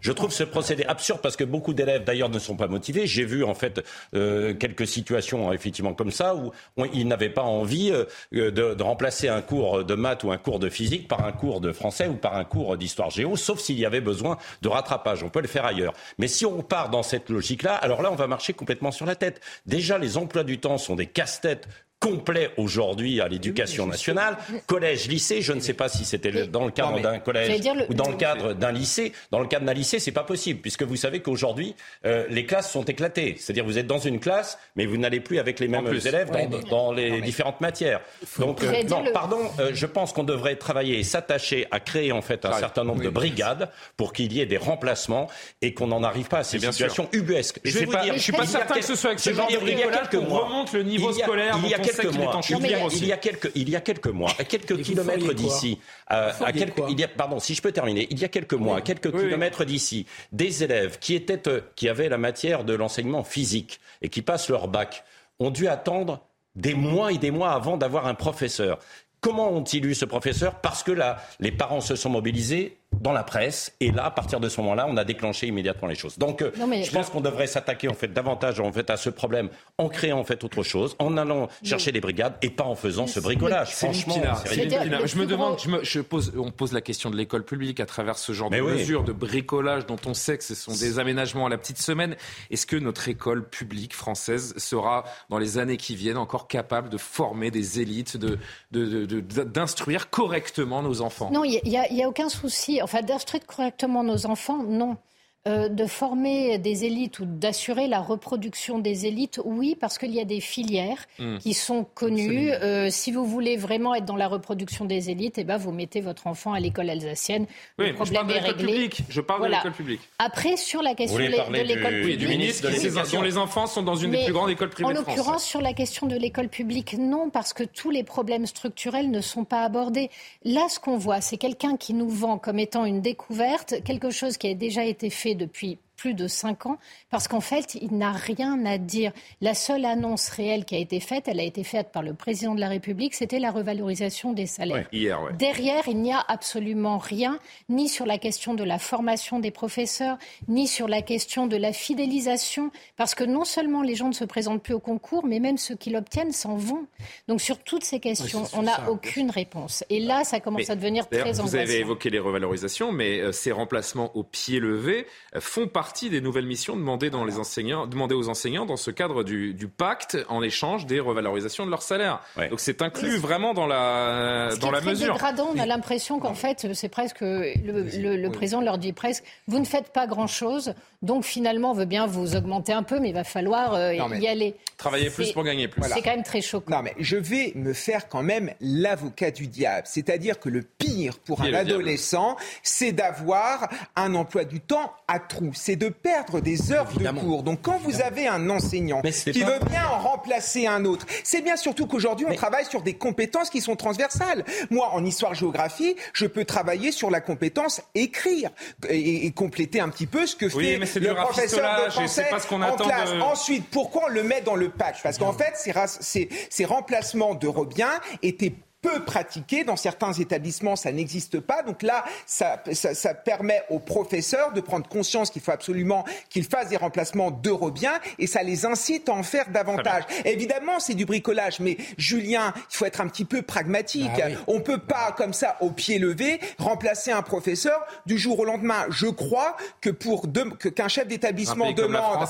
Je 0.06 0.12
trouve 0.12 0.32
ce 0.32 0.44
procédé 0.44 0.86
absurde 0.86 1.20
parce 1.24 1.36
que 1.36 1.44
beaucoup 1.44 1.74
d'élèves 1.74 2.04
d'ailleurs 2.04 2.30
ne 2.30 2.38
sont 2.38 2.56
pas 2.56 2.68
motivés. 2.68 3.08
J'ai 3.08 3.26
vu 3.26 3.44
en 3.44 3.56
fait 3.56 3.84
euh, 4.14 4.54
quelques 4.54 4.86
situations 4.86 5.52
effectivement 5.52 5.96
comme 5.96 6.12
ça 6.12 6.36
où 6.36 6.52
ils 6.94 7.08
n'avaient 7.08 7.32
pas 7.32 7.42
envie 7.42 7.90
euh, 7.92 8.06
de, 8.32 8.76
de 8.76 8.84
remplacer 8.84 9.30
un 9.30 9.42
cours 9.42 9.84
de 9.84 9.96
maths 9.96 10.24
ou 10.24 10.32
un 10.32 10.38
cours 10.38 10.60
de 10.60 10.70
physique 10.70 11.08
par 11.08 11.26
un 11.26 11.32
cours 11.32 11.60
de 11.60 11.72
français 11.72 12.08
ou 12.08 12.14
par 12.14 12.36
un 12.36 12.44
cours 12.44 12.78
d'histoire 12.78 13.10
géo, 13.10 13.36
sauf 13.36 13.60
s'il 13.60 13.80
y 13.80 13.86
avait 13.88 14.00
besoin 14.00 14.38
de 14.62 14.68
rattrapage. 14.68 15.24
On 15.24 15.30
peut 15.30 15.42
le 15.42 15.48
faire 15.48 15.66
ailleurs. 15.66 15.96
Mais 16.20 16.28
si 16.28 16.46
on 16.46 16.62
part 16.62 16.92
dans 16.92 17.02
cette 17.02 17.32
logique-là, 17.32 17.74
alors 17.74 18.04
là 18.04 18.12
on 18.12 18.16
va 18.16 18.28
marcher 18.28 18.54
complètement 18.54 18.92
sur 18.92 19.08
la 19.08 19.16
tête. 19.16 19.42
Déjà 19.66 19.98
les 19.98 20.18
emplois 20.18 20.44
du 20.44 20.60
temps 20.60 20.78
sont 20.78 20.96
des 20.96 21.08
casse-têtes 21.08 21.68
complets 22.00 22.52
aujourd'hui 22.58 23.22
à 23.22 23.28
l'éducation 23.28 23.88
nationale. 23.88 24.38
Collège, 24.68 25.08
lycée, 25.08 25.42
je 25.42 25.54
ne 25.54 25.60
sais 25.60 25.74
pas 25.74 25.90
si 25.90 26.06
c'était 26.06 26.46
dans 26.48 26.66
le 26.66 26.72
cadre 26.72 27.00
d'un 27.02 27.20
collège 27.20 27.62
le- 27.64 27.90
ou 27.90 27.94
dans 27.94 28.10
le 28.10 28.16
cadre 28.16 28.54
d'un 28.54 28.72
lycée. 28.72 29.12
Dans 29.32 29.40
le 29.40 29.48
cadre 29.48 29.66
d'un 29.66 29.74
lycée, 29.74 30.00
c'est 30.00 30.12
pas 30.12 30.24
possible, 30.24 30.60
puisque 30.62 30.84
vous 30.84 30.96
savez 30.98 31.22
qu'aujourd'hui, 31.22 31.76
euh, 32.06 32.26
les 32.30 32.46
classes 32.46 32.72
sont 32.72 32.84
éclatées. 32.84 33.36
C'est-à-dire, 33.40 33.66
vous 33.66 33.78
êtes 33.78 33.88
dans 33.88 33.98
une 34.00 34.20
classe, 34.20 34.60
mais 34.76 34.86
vous 34.86 34.98
n'allez 34.98 35.20
plus 35.20 35.40
avec 35.40 35.60
les 35.60 35.68
mêmes 35.68 35.86
plus. 35.86 36.06
élèves 36.06 36.30
dans, 36.30 36.36
Ouais, 36.40 36.48
mais- 36.52 36.70
dans 36.70 36.92
les 36.92 37.22
différentes 37.22 37.62
matières. 37.62 38.02
Donc, 38.40 38.62
euh, 38.64 38.84
non, 38.84 39.02
le- 39.02 39.12
pardon, 39.12 39.40
euh, 39.60 39.72
je 39.74 39.86
pense 39.86 40.14
qu'on 40.14 40.24
devrait 40.24 40.56
travailler 40.58 41.00
et 41.00 41.04
s'attacher 41.04 41.66
à 41.72 41.80
créer 41.80 42.12
en 42.12 42.22
fait 42.22 42.46
un 42.46 42.54
certain 42.54 42.84
nombre 42.84 43.02
de 43.04 43.10
brigades 43.10 43.70
pour 43.98 44.14
qu'il 44.14 44.32
y 44.34 44.42
ait 44.42 44.46
des 44.46 44.58
remplacements 44.58 45.28
et 45.62 45.74
qu'on 45.74 45.88
n'en 45.88 46.04
arrive 46.04 46.28
pas 46.28 46.40
à 46.40 46.44
ces 46.44 46.58
bien 46.60 46.72
sûr. 46.72 46.90
situations 46.92 47.10
ubuesques. 47.14 47.60
Je 47.64 47.72
je 47.72 47.78
suis 48.20 48.32
pas 48.32 48.46
certain 48.46 48.76
que 48.76 48.86
ce 48.86 48.96
soit 48.96 49.12
avec 49.12 49.20
ce 49.20 49.30
je 49.30 49.36
veux 49.36 49.42
genre 49.42 49.48
de 49.48 49.52
dire, 49.58 49.62
il 49.64 49.70
y 49.70 49.72
a 49.74 49.76
bricolage 49.88 50.10
quelques 50.10 50.24
qu'on 50.24 50.30
mois- 50.30 50.46
remonte 50.46 50.74
le 50.74 50.84
niveau 50.84 51.12
scolaire 51.14 51.58
il 51.86 51.92
y 51.92 51.92
a 51.92 52.02
quelques 52.04 52.16
mois, 52.16 52.42
il 52.50 52.52
y 52.52 52.56
a- 52.56 52.68
libre 52.78 52.84
aussi. 52.86 52.98
il 53.00 53.08
y 53.08 53.12
a 53.14 53.18
quelques, 53.18 53.52
il 53.56 53.70
y 53.70 53.76
a 53.76 53.82
quelques 53.82 54.08
mois, 54.08 54.32
à 54.40 54.44
quelques 54.44 54.82
kilomètres 54.82 55.34
d'ici, 55.34 55.80
euh, 56.12 56.32
à 56.44 56.52
quelques, 56.52 56.82
il 56.90 57.00
y 57.00 57.04
a, 57.04 57.08
pardon, 57.08 57.40
si 57.40 57.56
je 57.56 57.62
peux 57.62 57.72
terminer, 57.72 58.08
il 58.10 58.20
y 58.20 58.26
a 58.26 58.28
quelques 58.30 58.54
mois, 58.54 58.78
à 58.78 58.82
quelques 58.82 59.06
Oui, 59.06 59.12
oui. 59.16 59.22
kilomètres 59.26 59.66
d'ici, 59.66 60.06
des 60.32 60.64
élèves 60.64 61.00
qui 61.00 61.16
étaient, 61.16 61.48
euh, 61.48 61.62
qui 61.76 61.88
avaient 61.90 62.10
la 62.10 62.18
matière 62.18 62.64
de 62.64 62.74
l'enseignement 62.74 63.24
physique 63.24 63.80
et 64.02 64.10
qui 64.10 64.22
passent 64.22 64.50
leur 64.50 64.68
bac, 64.68 65.04
ont 65.40 65.52
dû 65.52 65.68
attendre 65.68 66.22
des 66.56 66.74
mois 66.74 67.12
et 67.12 67.18
des 67.18 67.32
mois 67.32 67.52
avant 67.52 67.78
d'avoir 67.78 68.08
un 68.08 68.14
professeur. 68.16 68.80
Comment 69.22 69.52
ont-ils 69.52 69.84
eu 69.86 69.96
ce 69.96 70.06
professeur? 70.06 70.62
Parce 70.62 70.84
que 70.84 70.92
là, 70.92 71.18
les 71.40 71.52
parents 71.52 71.82
se 71.82 71.96
sont 71.96 72.10
mobilisés 72.12 72.78
dans 73.02 73.12
la 73.12 73.24
presse 73.24 73.74
et 73.80 73.92
là, 73.92 74.06
à 74.06 74.12
partir 74.12 74.40
de 74.40 74.50
ce 74.50 74.60
moment-là, 74.62 74.86
on 74.90 74.98
a 74.98 75.04
déclenché 75.04 75.48
immédiatement 75.48 75.88
les 75.88 75.96
choses. 75.96 76.18
Donc, 76.18 76.42
euh, 76.42 76.52
Non, 76.58 76.68
mais- 76.68 76.84
je 76.84 76.92
pense 76.92 77.10
qu'on 77.10 77.22
devrait 77.22 77.48
s'attaquer 77.48 77.88
en 77.88 77.94
fait 77.94 78.08
davantage 78.08 78.60
en 78.60 78.72
fait 78.72 78.90
à 78.90 78.98
ce 78.98 79.10
problème 79.10 79.50
en 79.78 79.90
créant 79.90 80.20
en 80.20 80.24
fait 80.24 80.44
autre 80.44 80.64
chose, 80.64 80.96
en 81.00 81.18
allant 81.18 81.48
chercher 81.64 81.92
des 81.92 82.02
brigades 82.02 82.36
et 82.42 82.50
pas 82.50 82.64
en 82.64 82.76
faisant 82.76 83.08
ce 83.08 83.20
bricolage. 83.20 83.76
Franchement, 83.76 84.16
je 84.46 85.18
me 85.18 85.26
demande, 85.26 85.56
gros- 85.56 85.64
je 85.64 85.70
me- 85.70 85.84
je 85.84 86.00
pose, 86.02 86.34
on 86.38 86.52
pose 86.52 86.72
la 86.72 86.82
question 86.82 87.10
de 87.10 87.16
l'école 87.18 87.44
publique 87.46 87.80
à 87.80 87.86
travers 87.86 88.18
ce 88.18 88.32
genre 88.32 88.50
Mais 88.52 88.58
de 88.58 88.64
oui. 88.64 88.72
mesures, 88.74 89.04
de 89.04 89.12
bricolage 89.14 89.86
dont 89.86 89.98
on 90.06 90.14
sait 90.14 90.38
que 90.38 90.44
ce 90.44 90.56
sont 90.56 90.72
des 90.74 91.00
aménagements 91.00 91.46
à 91.46 91.50
la 91.50 91.58
petite 91.58 91.78
semaine. 91.80 92.16
Est-ce 92.52 92.66
que 92.66 92.76
notre 92.76 93.08
école 93.10 93.48
publique 93.48 93.94
française 93.94 94.54
sera, 94.58 95.04
dans 95.30 95.38
les 95.38 95.58
années 95.58 95.78
qui 95.78 95.96
viennent, 95.96 96.18
encore 96.18 96.48
capable 96.48 96.90
de 96.90 96.98
former 96.98 97.52
des 97.52 97.80
élites, 97.80 98.18
de, 98.18 98.38
de- 98.72 99.06
de- 99.06 99.20
de- 99.20 99.44
d'instruire 99.44 100.10
correctement 100.10 100.82
nos 100.82 101.02
enfants? 101.02 101.30
Non, 101.32 101.44
il 101.44 101.60
n'y 101.66 101.78
a, 101.78 101.88
il 101.92 101.98
y 101.98 102.04
a 102.04 102.08
aucun 102.10 102.30
souci. 102.30 102.82
Enfin, 102.86 103.02
d'instruire 103.02 103.44
correctement 103.48 104.04
nos 104.04 104.28
enfants, 104.28 104.62
non. 104.62 104.98
Euh, 105.48 105.70
de 105.70 105.86
former 105.86 106.58
des 106.58 106.86
élites 106.86 107.20
ou 107.20 107.26
d'assurer 107.26 107.88
la 107.88 108.00
reproduction 108.00 108.80
des 108.80 109.06
élites, 109.06 109.40
oui, 109.46 109.78
parce 109.80 110.00
qu'il 110.00 110.10
y 110.12 110.20
a 110.20 110.26
des 110.26 110.40
filières 110.40 111.06
Hmm. 111.20 111.38
qui 111.38 111.54
sont 111.54 111.86
connues. 111.94 112.50
Euh, 112.52 112.90
si 112.90 113.12
vous 113.12 113.26
voulez 113.28 113.56
vraiment 113.56 113.94
être 113.94 114.06
dans 114.06 114.16
la 114.16 114.28
reproduction 114.28 114.86
des 114.86 115.12
élites, 115.12 115.38
eh 115.38 115.44
ben, 115.44 115.58
vous 115.58 115.72
mettez 115.72 116.02
votre 116.02 116.26
enfant 116.26 116.54
à 116.54 116.60
l'école 116.60 116.90
alsacienne. 116.90 117.46
Oui, 117.46 117.50
le 117.78 117.84
mais 117.86 117.90
je 117.92 117.94
problème 117.96 118.16
parle 118.16 118.28
de 118.28 118.34
est 118.34 118.42
l'école 118.42 118.56
réglé. 118.58 118.74
publique. 118.74 119.04
Je 119.08 119.22
parle 119.22 119.40
Voilà. 119.42 119.58
de 119.58 119.62
l'école 119.62 119.74
publique. 119.78 120.02
Après, 120.18 120.58
sur 120.58 120.82
la 120.82 120.96
question 120.96 121.20
de 121.20 121.24
de 121.26 121.62
l'école 121.62 121.94
du- 121.94 122.00
publique, 122.02 122.18
Du 122.18 122.28
ministre 122.28 122.68
de 122.68 123.12
dont 123.16 123.22
les 123.22 123.38
enfants 123.38 123.68
sont 123.68 123.84
dans 123.84 123.96
une 123.96 124.10
des 124.12 124.18
Mais 124.18 124.24
plus 124.26 124.34
grandes 124.34 124.50
écoles 124.50 124.72
privées 124.72 124.90
En 124.90 124.94
de 124.94 124.98
l'occurrence, 124.98 125.44
sur 125.44 125.62
la 125.62 125.74
question 125.74 126.08
de 126.08 126.16
l'école 126.16 126.50
publique, 126.50 126.96
non, 126.98 127.30
parce 127.30 127.54
que 127.54 127.64
tous 127.64 127.92
les 127.92 128.04
problèmes 128.04 128.48
structurels 128.48 129.12
ne 129.12 129.22
sont 129.22 129.44
pas 129.44 129.62
abordés. 129.62 130.10
Là, 130.44 130.66
ce 130.70 130.80
qu'on 130.80 130.98
voit, 130.98 131.22
c'est 131.22 131.38
quelqu'un 131.38 131.78
qui 131.78 131.94
nous 131.94 132.10
vend 132.10 132.40
comme 132.40 132.58
étant 132.58 132.84
une 132.86 133.02
découverte, 133.02 133.76
quelque 133.84 134.10
chose 134.10 134.38
qui 134.38 134.48
a 134.48 134.56
déjà 134.56 134.84
été 134.84 135.12
fait 135.12 135.35
depuis 135.36 135.80
plus 136.06 136.14
de 136.14 136.28
cinq 136.28 136.68
ans, 136.68 136.78
parce 137.10 137.28
qu'en 137.28 137.42
fait, 137.42 137.74
il 137.82 137.98
n'a 137.98 138.12
rien 138.12 138.64
à 138.68 138.78
dire. 138.78 139.12
La 139.42 139.56
seule 139.56 139.86
annonce 139.86 140.30
réelle 140.30 140.64
qui 140.64 140.76
a 140.76 140.78
été 140.78 141.00
faite, 141.00 141.28
elle 141.28 141.40
a 141.40 141.44
été 141.44 141.64
faite 141.64 141.92
par 141.92 142.04
le 142.04 142.14
président 142.14 142.54
de 142.54 142.60
la 142.60 142.70
République, 142.70 143.16
c'était 143.16 143.40
la 143.40 143.50
revalorisation 143.50 144.32
des 144.32 144.46
salaires. 144.46 144.88
Ouais, 144.92 145.00
hier, 145.00 145.20
ouais. 145.24 145.34
Derrière, 145.34 145.88
il 145.88 145.98
n'y 145.98 146.14
a 146.14 146.24
absolument 146.28 147.00
rien, 147.00 147.40
ni 147.70 147.90
sur 147.90 148.06
la 148.06 148.20
question 148.20 148.54
de 148.54 148.64
la 148.64 148.78
formation 148.78 149.40
des 149.40 149.50
professeurs, 149.50 150.20
ni 150.48 150.68
sur 150.68 150.88
la 150.88 151.02
question 151.02 151.48
de 151.48 151.58
la 151.58 151.74
fidélisation, 151.74 152.70
parce 152.98 153.16
que 153.16 153.24
non 153.24 153.44
seulement 153.44 153.82
les 153.82 153.96
gens 153.96 154.10
ne 154.10 154.14
se 154.14 154.26
présentent 154.26 154.62
plus 154.62 154.76
au 154.76 154.80
concours, 154.80 155.26
mais 155.26 155.40
même 155.40 155.58
ceux 155.58 155.76
qui 155.76 155.90
l'obtiennent 155.90 156.34
s'en 156.34 156.56
vont. 156.56 156.86
Donc 157.28 157.42
sur 157.42 157.58
toutes 157.64 157.84
ces 157.84 158.00
questions, 158.00 158.44
on 158.54 158.62
n'a 158.62 158.92
aucune 158.92 159.32
réponse. 159.32 159.84
Et 159.90 160.02
là, 160.02 160.24
ça 160.24 160.40
commence 160.40 160.68
Mais 160.68 160.72
à 160.72 160.76
devenir 160.76 161.10
très 161.10 161.32
vous 161.32 161.40
avez 161.56 161.64
angoissant. 161.64 161.80
évoqué 161.80 162.12
les 162.12 162.20
revalorisations, 162.20 162.92
mais 162.92 163.22
euh, 163.22 163.32
ces 163.32 163.52
remplacements 163.52 164.16
au 164.16 164.22
pied 164.22 164.60
levé 164.60 165.08
euh, 165.36 165.42
font 165.42 165.68
partie 165.68 165.95
des 166.10 166.22
nouvelles 166.22 166.46
missions 166.46 166.76
demandées, 166.76 167.10
dans 167.10 167.24
les 167.26 167.38
enseignants, 167.38 167.88
demandées 167.88 168.16
aux 168.16 168.30
enseignants 168.30 168.66
dans 168.66 168.78
ce 168.78 168.92
cadre 168.92 169.24
du, 169.24 169.54
du 169.54 169.68
pacte 169.68 170.18
en 170.30 170.42
échange 170.42 170.86
des 170.86 171.00
revalorisations 171.00 171.66
de 171.66 171.70
leur 171.72 171.82
salaire. 171.82 172.22
Ouais. 172.38 172.50
Donc 172.50 172.60
c'est 172.60 172.82
inclus 172.82 173.18
vraiment 173.18 173.54
dans 173.54 173.68
la, 173.68 174.50
Ce 174.52 174.60
dans 174.60 174.72
la 174.72 174.82
très 174.82 174.92
mesure. 174.92 175.14
dégradant, 175.14 175.50
on 175.56 175.60
a 175.60 175.66
l'impression 175.66 176.20
qu'en 176.20 176.34
fait, 176.34 176.74
c'est 176.74 176.90
presque 176.90 177.22
le, 177.22 177.54
le- 177.64 178.16
le 178.18 178.32
président 178.32 178.62
leur 178.62 178.78
dit 178.78 178.94
presque, 178.94 179.24
vous 179.48 179.60
ne 179.60 179.66
faites 179.66 179.94
pas 179.94 180.08
grand-chose, 180.08 180.74
donc 181.02 181.24
finalement, 181.24 181.72
on 181.72 181.76
veut 181.76 181.86
bien 181.86 182.08
vous 182.08 182.36
augmenter 182.36 182.74
un 182.74 182.84
peu, 182.84 183.00
mais 183.00 183.10
il 183.10 183.14
va 183.14 183.24
falloir 183.24 183.74
euh, 183.76 183.94
y 183.94 184.28
aller. 184.28 184.56
Travailler 184.78 185.10
plus 185.10 185.32
pour 185.32 185.44
gagner 185.44 185.68
plus. 185.68 185.84
C'est 185.94 186.02
quand 186.02 186.12
même 186.16 186.24
très 186.24 186.42
choquant. 186.42 186.76
Non, 186.78 186.82
mais 186.84 186.94
je 187.00 187.16
vais 187.18 187.52
me 187.56 187.74
faire 187.74 188.10
quand 188.10 188.24
même 188.24 188.52
l'avocat 188.60 189.30
du 189.32 189.48
diable. 189.48 189.86
C'est-à-dire 189.86 190.40
que 190.40 190.50
le 190.50 190.62
pire 190.64 191.20
pour 191.20 191.42
un 191.42 191.54
adolescent, 191.54 192.36
c'est 192.64 192.92
d'avoir 192.92 193.70
un 193.96 194.16
emploi 194.16 194.44
du 194.46 194.60
temps 194.62 194.92
à 195.08 195.20
trous. 195.20 195.52
C'est 195.54 195.76
c'est 195.76 195.80
de 195.86 195.90
perdre 195.90 196.40
des 196.40 196.72
heures 196.72 196.88
de 196.92 197.20
cours. 197.20 197.44
Donc 197.44 197.62
quand 197.62 197.78
vous 197.84 198.02
avez 198.02 198.28
un 198.28 198.50
enseignant 198.50 199.02
qui 199.02 199.44
veut 199.44 199.60
bien 199.70 199.86
en 199.88 200.00
remplacer 200.00 200.66
un 200.66 200.84
autre, 200.86 201.06
c'est 201.24 201.42
bien 201.42 201.58
surtout 201.58 201.86
qu'aujourd'hui 201.86 202.26
on 202.30 202.34
travaille 202.34 202.66
sur 202.66 202.82
des 202.82 202.96
compétences 202.96 203.50
qui 203.50 203.62
sont 203.62 203.76
transversales. 203.76 204.44
Moi, 204.72 204.90
en 204.92 205.06
histoire-géographie, 205.06 205.96
je 206.14 206.26
peux 206.26 206.46
travailler 206.46 206.92
sur 206.92 207.12
la 207.12 207.22
compétence 207.22 207.82
écrire 207.94 208.50
et, 208.90 209.32
compléter 209.32 209.80
un 209.80 209.90
petit 209.90 210.08
peu 210.08 210.26
ce 210.26 210.36
que 210.36 210.50
fait 210.50 210.78
le 210.78 211.14
professeur 211.14 211.86
de 211.86 211.92
français 211.92 212.26
en 212.52 212.76
classe. 212.76 213.12
Ensuite, 213.22 213.66
pourquoi 213.70 214.06
on 214.06 214.10
le 214.10 214.24
met 214.24 214.42
dans 214.42 214.56
le 214.56 214.70
patch 214.70 215.04
Parce 215.04 215.18
qu'en 215.18 215.34
fait, 215.34 215.54
ces, 215.56 216.30
ces 216.50 216.66
remplacements 216.66 217.36
de 217.36 217.48
Robien 217.48 217.92
étaient 218.22 218.54
peu 218.86 219.04
pratiqué. 219.04 219.64
Dans 219.64 219.76
certains 219.76 220.14
établissements, 220.14 220.76
ça 220.76 220.92
n'existe 220.92 221.40
pas. 221.40 221.64
Donc 221.64 221.82
là, 221.82 222.04
ça, 222.26 222.62
ça, 222.74 223.14
permet 223.14 223.64
aux 223.70 223.80
professeurs 223.80 224.54
de 224.54 224.62
prendre 224.62 224.88
conscience 224.88 225.30
qu'il 225.30 225.42
faut 225.42 225.52
absolument 225.52 226.06
qu'ils 226.30 226.46
fassent 226.46 226.70
des 226.70 226.78
remplacements 226.78 227.32
d'eurobiens 227.32 228.00
et 228.20 228.28
ça 228.28 228.44
les 228.44 228.66
incite 228.66 229.10
à 229.10 229.14
en 229.14 229.24
faire 229.24 229.50
davantage. 229.50 230.04
Évidemment, 230.26 230.80
c'est 230.80 230.94
du 230.94 231.06
bricolage, 231.06 231.60
mais 231.60 231.78
Julien, 231.98 232.54
il 232.56 232.76
faut 232.76 232.86
être 232.86 233.02
un 233.02 233.08
petit 233.08 233.26
peu 233.26 233.42
pragmatique. 233.42 234.12
Ah 234.18 234.30
on 234.48 234.56
ne 234.56 234.60
peut 234.60 234.78
pas, 234.78 235.14
comme 235.16 235.34
ça, 235.34 235.58
au 235.62 235.72
pied 235.72 236.00
levé, 236.00 236.40
remplacer 236.58 237.12
un 237.12 237.22
professeur 237.22 237.86
du 238.06 238.18
jour 238.18 238.40
au 238.40 238.46
lendemain. 238.46 238.86
Je 238.90 239.08
crois 239.08 239.56
que 239.82 239.90
pour 239.90 240.28
qu'un 240.76 240.88
chef 240.88 241.08
d'établissement 241.08 241.72
demande, 241.72 242.28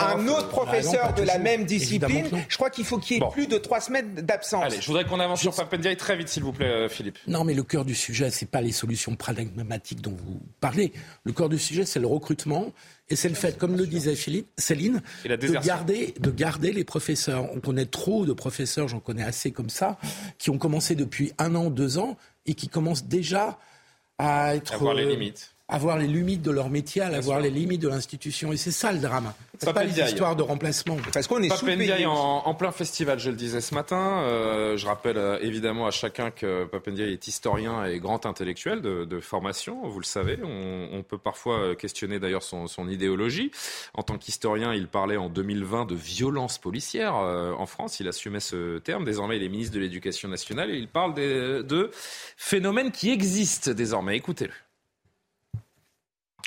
un, 0.00 0.28
autre 0.28 0.48
professeur 0.48 1.12
de 1.14 1.22
la 1.22 1.38
même 1.38 1.64
discipline, 1.64 2.28
je 2.48 2.56
crois 2.56 2.70
qu'il 2.70 2.84
faut 2.84 2.98
qu'il 2.98 3.16
y 3.16 3.20
ait 3.20 3.28
plus 3.30 3.46
de 3.46 3.58
trois 3.58 3.80
semaines 3.80 4.14
d'absence. 4.14 4.85
Je 4.86 4.92
voudrais 4.92 5.04
qu'on 5.04 5.18
avance 5.18 5.40
sur 5.40 5.52
Papendiaï 5.52 5.96
très 5.96 6.16
vite, 6.16 6.28
s'il 6.28 6.44
vous 6.44 6.52
plaît, 6.52 6.64
euh, 6.64 6.88
Philippe. 6.88 7.18
Non, 7.26 7.42
mais 7.42 7.54
le 7.54 7.64
cœur 7.64 7.84
du 7.84 7.96
sujet, 7.96 8.30
c'est 8.30 8.48
pas 8.48 8.60
les 8.60 8.70
solutions 8.70 9.16
pragmatiques 9.16 10.00
dont 10.00 10.16
vous 10.16 10.40
parlez. 10.60 10.92
Le 11.24 11.32
cœur 11.32 11.48
du 11.48 11.58
sujet, 11.58 11.84
c'est 11.84 11.98
le 11.98 12.06
recrutement. 12.06 12.72
Et 13.08 13.16
c'est 13.16 13.28
le 13.28 13.34
fait, 13.34 13.58
comme 13.58 13.76
le 13.76 13.84
disait 13.88 14.14
Philippe, 14.14 14.46
Céline, 14.56 15.02
de 15.24 15.60
garder, 15.60 16.14
de 16.20 16.30
garder 16.30 16.70
les 16.70 16.84
professeurs. 16.84 17.52
On 17.52 17.58
connaît 17.58 17.86
trop 17.86 18.26
de 18.26 18.32
professeurs, 18.32 18.86
j'en 18.86 19.00
connais 19.00 19.24
assez 19.24 19.50
comme 19.50 19.70
ça, 19.70 19.98
qui 20.38 20.50
ont 20.50 20.58
commencé 20.58 20.94
depuis 20.94 21.32
un 21.38 21.56
an, 21.56 21.68
deux 21.68 21.98
ans, 21.98 22.16
et 22.46 22.54
qui 22.54 22.68
commencent 22.68 23.06
déjà 23.06 23.58
à 24.18 24.54
être... 24.54 24.72
À 24.72 24.76
voir 24.76 24.94
les 24.94 25.06
limites 25.06 25.55
avoir 25.68 25.98
les 25.98 26.06
limites 26.06 26.42
de 26.42 26.52
leur 26.52 26.70
métier, 26.70 27.02
à 27.02 27.06
avoir 27.06 27.40
les 27.40 27.50
limites 27.50 27.82
de 27.82 27.88
l'institution. 27.88 28.52
Et 28.52 28.56
c'est 28.56 28.70
ça 28.70 28.92
le 28.92 29.00
drame. 29.00 29.32
C'est 29.58 29.72
pas 29.72 29.84
les 29.84 29.98
histoires 30.00 30.36
de 30.36 30.42
remplacement. 30.42 30.96
Parce 31.12 31.26
qu'on 31.26 31.42
est 31.42 31.48
sous 31.48 31.66
en, 32.06 32.42
en 32.44 32.54
plein 32.54 32.70
festival, 32.70 33.18
je 33.18 33.30
le 33.30 33.36
disais 33.36 33.60
ce 33.60 33.74
matin. 33.74 34.20
Euh, 34.22 34.76
je 34.76 34.86
rappelle 34.86 35.16
euh, 35.16 35.38
évidemment 35.40 35.86
à 35.86 35.90
chacun 35.90 36.30
que 36.30 36.66
Papendiaï 36.66 37.12
est 37.12 37.26
historien 37.26 37.84
et 37.84 37.98
grand 37.98 38.26
intellectuel 38.26 38.80
de, 38.80 39.04
de 39.04 39.20
formation. 39.20 39.88
Vous 39.88 39.98
le 39.98 40.04
savez. 40.04 40.38
On, 40.44 40.90
on 40.92 41.02
peut 41.02 41.18
parfois 41.18 41.58
euh, 41.58 41.74
questionner 41.74 42.20
d'ailleurs 42.20 42.42
son, 42.42 42.66
son, 42.66 42.86
idéologie. 42.86 43.50
En 43.94 44.02
tant 44.02 44.18
qu'historien, 44.18 44.72
il 44.72 44.86
parlait 44.86 45.16
en 45.16 45.28
2020 45.28 45.86
de 45.86 45.94
violence 45.96 46.58
policière 46.58 47.14
en 47.16 47.66
France. 47.66 47.98
Il 47.98 48.06
assumait 48.06 48.38
ce 48.38 48.78
terme. 48.78 49.04
Désormais, 49.04 49.38
il 49.38 49.42
est 49.42 49.48
ministre 49.48 49.74
de 49.74 49.80
l'Éducation 49.80 50.28
nationale 50.28 50.70
et 50.70 50.76
il 50.76 50.86
parle 50.86 51.14
des, 51.14 51.64
de 51.64 51.90
phénomènes 52.36 52.92
qui 52.92 53.10
existent 53.10 53.72
désormais. 53.72 54.16
Écoutez-le 54.16 54.52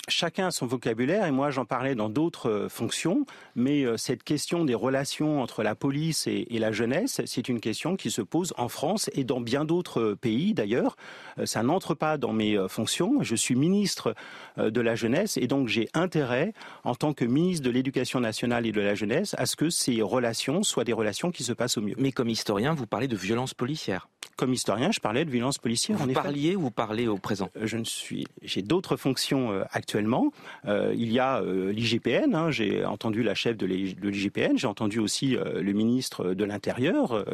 chacun 0.07 0.47
a 0.47 0.51
son 0.51 0.65
vocabulaire 0.65 1.25
et 1.25 1.31
moi 1.31 1.51
j'en 1.51 1.65
parlais 1.65 1.95
dans 1.95 2.09
d'autres 2.09 2.49
euh, 2.49 2.69
fonctions, 2.69 3.25
mais 3.55 3.83
euh, 3.83 3.97
cette 3.97 4.23
question 4.23 4.65
des 4.65 4.75
relations 4.75 5.41
entre 5.41 5.63
la 5.63 5.75
police 5.75 6.27
et, 6.27 6.45
la 6.59 6.71
jeunesse, 6.71 7.21
c'est 7.25 7.47
une 7.47 7.61
question 7.61 7.95
qui 7.95 8.11
se 8.11 8.21
pose 8.21 8.53
en 8.57 8.67
France 8.67 9.09
et 9.13 9.23
dans 9.23 9.39
bien 9.39 9.63
d'autres 9.63 10.01
euh, 10.01 10.15
pays 10.15 10.53
d'ailleurs. 10.53 10.97
Ça 11.45 11.63
n'entre 11.63 11.93
pas 11.93 12.17
dans 12.17 12.33
mes 12.33 12.57
fonctions. 12.67 13.23
Je 13.23 13.35
suis 13.35 13.55
ministre 13.55 14.13
de 14.57 14.81
la 14.81 14.95
jeunesse 14.95 15.37
et 15.37 15.47
donc 15.47 15.69
j'ai 15.69 15.87
intérêt, 15.93 16.53
en 16.83 16.95
tant 16.95 17.13
que 17.13 17.23
ministre 17.23 17.65
de 17.65 17.69
l'Éducation 17.69 18.19
nationale 18.19 18.65
et 18.65 18.73
de 18.73 18.81
la 18.81 18.93
jeunesse, 18.93 19.35
à 19.37 19.45
ce 19.45 19.55
que 19.55 19.69
ces 19.69 20.01
relations 20.01 20.63
soient 20.63 20.83
des 20.83 20.93
relations 20.93 21.31
qui 21.31 21.43
se 21.43 21.53
passent 21.53 21.77
au 21.77 21.81
mieux. 21.81 21.95
Mais 21.97 22.11
comme 22.11 22.29
historien, 22.29 22.73
vous 22.73 22.87
parlez 22.87 23.07
de 23.07 23.15
violence 23.15 23.53
policière. 23.53 24.09
Comme 24.39 24.53
historien, 24.53 24.91
je 24.91 25.01
parlais 25.01 25.25
de 25.25 25.29
violence 25.29 25.57
policière. 25.57 25.97
Vous 25.97 26.13
parliez 26.13 26.55
ou 26.55 26.61
vous 26.61 26.71
parlez 26.71 27.09
au 27.09 27.17
présent 27.17 27.49
Je 27.61 27.75
ne 27.75 27.83
suis. 27.83 28.25
J'ai 28.41 28.61
d'autres 28.61 28.95
fonctions 28.95 29.51
actuelles 29.71 29.89
actuellement. 29.89 30.31
Euh, 30.65 30.93
il 30.95 31.11
y 31.11 31.19
a 31.19 31.41
euh, 31.41 31.71
l'IGPN, 31.71 32.35
hein, 32.35 32.51
j'ai 32.51 32.85
entendu 32.85 33.23
la 33.23 33.33
chef 33.33 33.57
de 33.57 33.65
l'IGPN, 33.65 34.55
j'ai 34.55 34.67
entendu 34.67 34.99
aussi 34.99 35.35
euh, 35.35 35.61
le 35.61 35.73
ministre 35.73 36.33
de 36.33 36.43
l'Intérieur, 36.45 37.25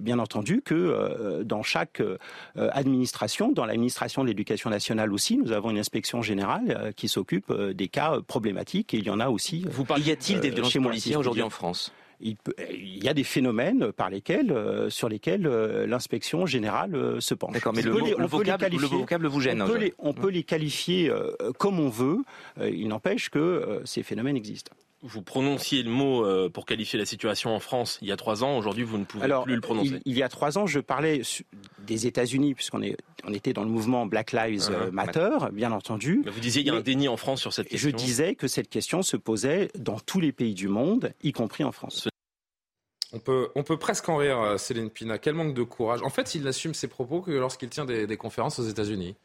bien 0.00 0.18
entendu 0.18 0.62
que 0.64 1.42
dans 1.42 1.62
chaque 1.62 2.02
administration, 2.56 3.50
dans 3.52 3.64
l'administration 3.64 4.22
de 4.22 4.28
l'éducation 4.28 4.70
nationale 4.70 5.12
aussi, 5.12 5.36
nous 5.36 5.52
avons 5.52 5.70
une 5.70 5.78
inspection 5.78 6.22
générale 6.22 6.92
qui 6.96 7.08
s'occupe 7.08 7.52
des 7.52 7.88
cas 7.88 8.18
problématiques 8.26 8.94
et 8.94 8.98
il 8.98 9.06
y 9.06 9.10
en 9.10 9.20
a 9.20 9.28
aussi. 9.28 9.64
Vous 9.70 9.84
parliez 9.84 10.16
il 10.28 10.40
des 10.40 10.50
violences 10.50 10.74
policières 10.74 11.18
aujourd'hui 11.18 11.42
en 11.42 11.50
France? 11.50 11.92
Il, 12.20 12.36
y 13.04 13.08
a 13.08 13.14
des 13.14 13.24
phénomènes 13.24 13.92
par 13.92 14.10
lesquels, 14.10 14.50
euh, 14.50 14.90
sur 14.90 15.08
lesquels 15.08 15.46
euh, 15.46 15.86
l'inspection 15.86 16.46
générale 16.46 16.94
euh, 16.94 17.20
se 17.20 17.34
penche. 17.34 17.52
D'accord, 17.52 17.72
mais 17.74 17.82
le, 17.82 17.90
vocable, 18.26 19.26
vous 19.28 19.40
gêne. 19.40 19.62
On 19.98 20.12
peut, 20.12 20.28
les, 20.28 20.42
qualifier 20.42 21.12
comme 21.58 21.78
on 21.80 21.88
veut. 21.88 22.18
il 22.60 22.88
n'empêche 22.88 23.28
que 23.30 23.80
ces 23.84 24.02
phénomènes 24.02 24.36
existent 24.36 24.72
vous 25.02 25.22
prononciez 25.22 25.82
le 25.82 25.90
mot 25.90 26.50
pour 26.50 26.66
qualifier 26.66 26.98
la 26.98 27.06
situation 27.06 27.54
en 27.54 27.60
France 27.60 27.98
il 28.02 28.08
y 28.08 28.12
a 28.12 28.16
trois 28.16 28.42
ans. 28.42 28.58
Aujourd'hui, 28.58 28.84
vous 28.84 28.98
ne 28.98 29.04
pouvez 29.04 29.28
plus 29.44 29.54
le 29.54 29.60
prononcer. 29.60 30.00
Il, 30.04 30.16
y 30.16 30.22
a 30.22 30.28
trois 30.28 30.58
ans, 30.58 30.66
je 30.66 30.80
parlais 30.80 31.22
des 31.86 32.06
États-Unis, 32.06 32.54
puisqu'on 32.54 32.82
on 33.24 33.32
était 33.32 33.52
dans 33.52 33.64
le 33.64 33.70
mouvement 33.70 34.06
Black 34.06 34.32
Lives 34.32 34.70
uh-huh. 34.70 34.90
Matter, 34.90 35.38
bien 35.52 35.72
entendu. 35.72 36.22
vous 36.26 36.40
disiez 36.40 36.62
qu'il 36.62 36.72
y 36.72 36.74
a 36.74 36.78
un 36.78 36.82
déni 36.82 37.08
en 37.08 37.16
France 37.16 37.40
sur 37.40 37.52
cette 37.52 37.68
question. 37.68 37.90
Je 37.90 37.94
disais 37.94 38.34
que 38.34 38.48
cette 38.48 38.68
question 38.68 39.02
se 39.02 39.16
posait 39.16 39.70
dans 39.78 39.98
tous 39.98 40.20
les 40.20 40.32
pays 40.32 40.54
du 40.54 40.68
monde, 40.68 41.12
y 41.22 41.32
compris 41.32 41.64
en 41.64 41.72
France. 41.72 42.08
On 43.12 43.18
peut, 43.20 43.48
on 43.54 43.62
peut 43.62 43.78
presque 43.78 44.08
en 44.08 44.16
rire, 44.16 44.38
euh, 44.40 44.58
Céline 44.58 44.90
Pina. 44.90 45.18
Quel 45.18 45.34
manque 45.34 45.54
de 45.54 45.62
courage. 45.62 46.02
En 46.02 46.10
fait, 46.10 46.34
il 46.34 46.42
n'assume 46.42 46.74
ses 46.74 46.88
propos 46.88 47.22
que 47.22 47.30
lorsqu'il 47.30 47.70
tient 47.70 47.86
des, 47.86 48.16
conférences 48.16 48.58
aux 48.58 48.68
États-Unis. 48.68 49.16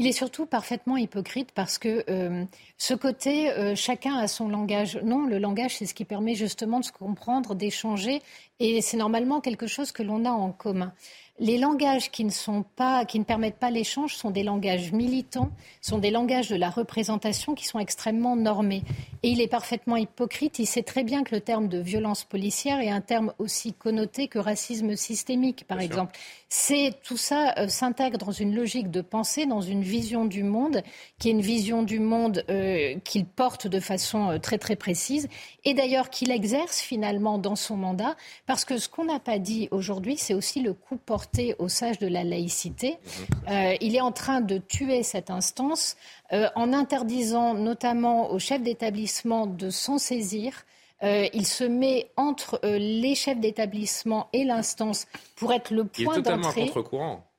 Il 0.00 0.06
est 0.06 0.12
surtout 0.12 0.46
parfaitement 0.46 0.96
hypocrite 0.96 1.50
parce 1.52 1.76
que 1.76 2.04
euh, 2.08 2.44
ce 2.76 2.94
côté, 2.94 3.50
euh, 3.50 3.74
chacun 3.74 4.16
a 4.16 4.28
son 4.28 4.48
langage. 4.48 4.96
Non, 5.02 5.26
le 5.26 5.38
langage, 5.38 5.76
c'est 5.76 5.86
ce 5.86 5.94
qui 5.94 6.04
permet 6.04 6.36
justement 6.36 6.78
de 6.78 6.84
se 6.84 6.92
comprendre, 6.92 7.56
d'échanger, 7.56 8.22
et 8.60 8.80
c'est 8.80 8.96
normalement 8.96 9.40
quelque 9.40 9.66
chose 9.66 9.90
que 9.90 10.04
l'on 10.04 10.24
a 10.24 10.30
en 10.30 10.52
commun. 10.52 10.92
Les 11.40 11.56
langages 11.56 12.10
qui 12.10 12.24
ne, 12.24 12.30
sont 12.30 12.64
pas, 12.74 13.04
qui 13.04 13.20
ne 13.20 13.24
permettent 13.24 13.60
pas 13.60 13.70
l'échange 13.70 14.16
sont 14.16 14.32
des 14.32 14.42
langages 14.42 14.90
militants, 14.90 15.50
sont 15.80 15.98
des 15.98 16.10
langages 16.10 16.48
de 16.48 16.56
la 16.56 16.68
représentation 16.68 17.54
qui 17.54 17.64
sont 17.64 17.78
extrêmement 17.78 18.34
normés. 18.34 18.82
Et 19.22 19.30
il 19.30 19.40
est 19.40 19.48
parfaitement 19.48 19.96
hypocrite. 19.96 20.58
Il 20.58 20.66
sait 20.66 20.82
très 20.82 21.04
bien 21.04 21.22
que 21.22 21.34
le 21.34 21.40
terme 21.40 21.68
de 21.68 21.78
violence 21.78 22.24
policière 22.24 22.80
est 22.80 22.90
un 22.90 23.00
terme 23.00 23.32
aussi 23.38 23.72
connoté 23.72 24.26
que 24.26 24.40
racisme 24.40 24.96
systémique, 24.96 25.64
par 25.68 25.80
exemple. 25.80 26.12
C'est 26.48 26.94
tout 27.04 27.16
ça 27.16 27.54
euh, 27.58 27.68
s'intègre 27.68 28.18
dans 28.18 28.32
une 28.32 28.56
logique 28.56 28.90
de 28.90 29.00
pensée, 29.00 29.46
dans 29.46 29.60
une 29.60 29.82
vision 29.82 30.24
du 30.24 30.42
monde, 30.42 30.82
qui 31.18 31.28
est 31.28 31.32
une 31.32 31.42
vision 31.42 31.82
du 31.82 32.00
monde 32.00 32.42
euh, 32.48 32.96
qu'il 33.04 33.26
porte 33.26 33.66
de 33.66 33.80
façon 33.80 34.30
euh, 34.30 34.38
très 34.38 34.56
très 34.56 34.74
précise, 34.74 35.28
et 35.64 35.74
d'ailleurs 35.74 36.10
qu'il 36.10 36.30
exerce 36.30 36.80
finalement 36.80 37.38
dans 37.38 37.56
son 37.56 37.76
mandat, 37.76 38.16
parce 38.46 38.64
que 38.64 38.78
ce 38.78 38.88
qu'on 38.88 39.04
n'a 39.04 39.20
pas 39.20 39.38
dit 39.38 39.68
aujourd'hui, 39.70 40.16
c'est 40.16 40.34
aussi 40.34 40.60
le 40.62 40.72
coup 40.72 40.96
porté 40.96 41.27
au 41.58 41.68
sage 41.68 41.98
de 41.98 42.06
la 42.06 42.24
laïcité. 42.24 42.98
Mhm. 43.46 43.76
il 43.80 43.96
est 43.96 44.00
en 44.00 44.12
train 44.12 44.40
de 44.40 44.58
tuer 44.58 45.02
cette 45.02 45.30
instance 45.30 45.96
en 46.32 46.72
interdisant 46.72 47.54
notamment 47.54 48.30
aux 48.30 48.38
chefs 48.38 48.62
d'établissement 48.62 49.46
de 49.46 49.70
s'en 49.70 49.98
saisir 49.98 50.64
euh, 51.02 51.26
il 51.32 51.46
se 51.46 51.64
met 51.64 52.10
entre 52.16 52.60
euh, 52.64 52.78
les 52.78 53.14
chefs 53.14 53.38
d'établissement 53.38 54.28
et 54.32 54.44
l'instance 54.44 55.06
pour 55.36 55.52
être 55.52 55.70
le 55.70 55.84
point 55.84 56.18
d'entrée. 56.18 56.72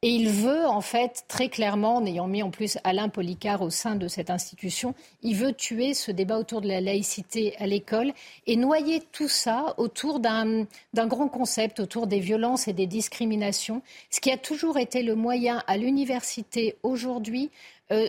Et 0.01 0.11
il 0.11 0.29
veut, 0.29 0.65
en 0.65 0.79
fait, 0.79 1.25
très 1.27 1.49
clairement, 1.49 1.97
en 1.97 2.05
ayant 2.05 2.27
mis 2.27 2.41
en 2.41 2.51
plus 2.51 2.77
Alain 2.85 3.09
Policard 3.09 3.61
au 3.61 3.69
sein 3.69 3.95
de 3.95 4.07
cette 4.07 4.29
institution, 4.29 4.95
il 5.23 5.35
veut 5.35 5.51
tuer 5.51 5.93
ce 5.93 6.09
débat 6.11 6.39
autour 6.39 6.61
de 6.61 6.69
la 6.69 6.79
laïcité 6.79 7.53
à 7.57 7.67
l'école 7.67 8.13
et 8.47 8.55
noyer 8.55 9.01
tout 9.11 9.27
ça 9.27 9.73
autour 9.75 10.21
d'un 10.21 10.65
grand 10.93 11.27
concept, 11.27 11.81
autour 11.81 12.07
des 12.07 12.21
violences 12.21 12.69
et 12.69 12.73
des 12.73 12.87
discriminations, 12.87 13.81
ce 14.09 14.21
qui 14.21 14.31
a 14.31 14.37
toujours 14.37 14.77
été 14.77 15.03
le 15.03 15.15
moyen 15.15 15.63
à 15.67 15.75
l'université 15.75 16.77
aujourd'hui 16.81 17.51
euh, 17.91 18.07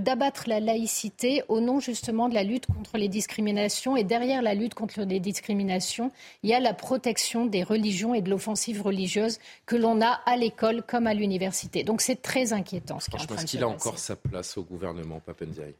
d'abattre 0.00 0.44
la 0.48 0.60
laïcité 0.60 1.42
au 1.48 1.60
nom 1.60 1.80
justement 1.80 2.28
de 2.28 2.34
la 2.34 2.42
lutte 2.42 2.66
contre 2.66 2.98
les 2.98 3.08
discriminations. 3.08 3.96
Et 3.96 4.04
derrière 4.04 4.42
la 4.42 4.54
lutte 4.54 4.74
contre 4.74 5.00
les 5.02 5.20
discriminations, 5.20 6.10
il 6.42 6.50
y 6.50 6.54
a 6.54 6.60
la 6.60 6.74
protection 6.74 7.46
des 7.46 7.62
religions 7.62 8.14
et 8.14 8.22
de 8.22 8.30
l'offensive 8.30 8.82
religieuse 8.82 9.38
que 9.66 9.76
l'on 9.76 10.02
a 10.02 10.20
à 10.26 10.36
l'école 10.36 10.82
comme 10.82 11.06
à 11.06 11.14
l'université. 11.14 11.84
Donc 11.84 12.00
c'est 12.00 12.20
très 12.20 12.52
inquiétant 12.52 13.00
ce 13.00 13.10
qui 13.10 13.16
est 13.16 13.22
en 13.22 13.26
train 13.26 13.36
de 13.36 13.40
se 13.40 13.46
qu'il 13.46 13.62
a 13.62 13.68
encore 13.68 13.98
sa 13.98 14.16
place 14.16 14.58
au 14.58 14.62
gouvernement, 14.62 15.20
Papendiaï 15.20 15.74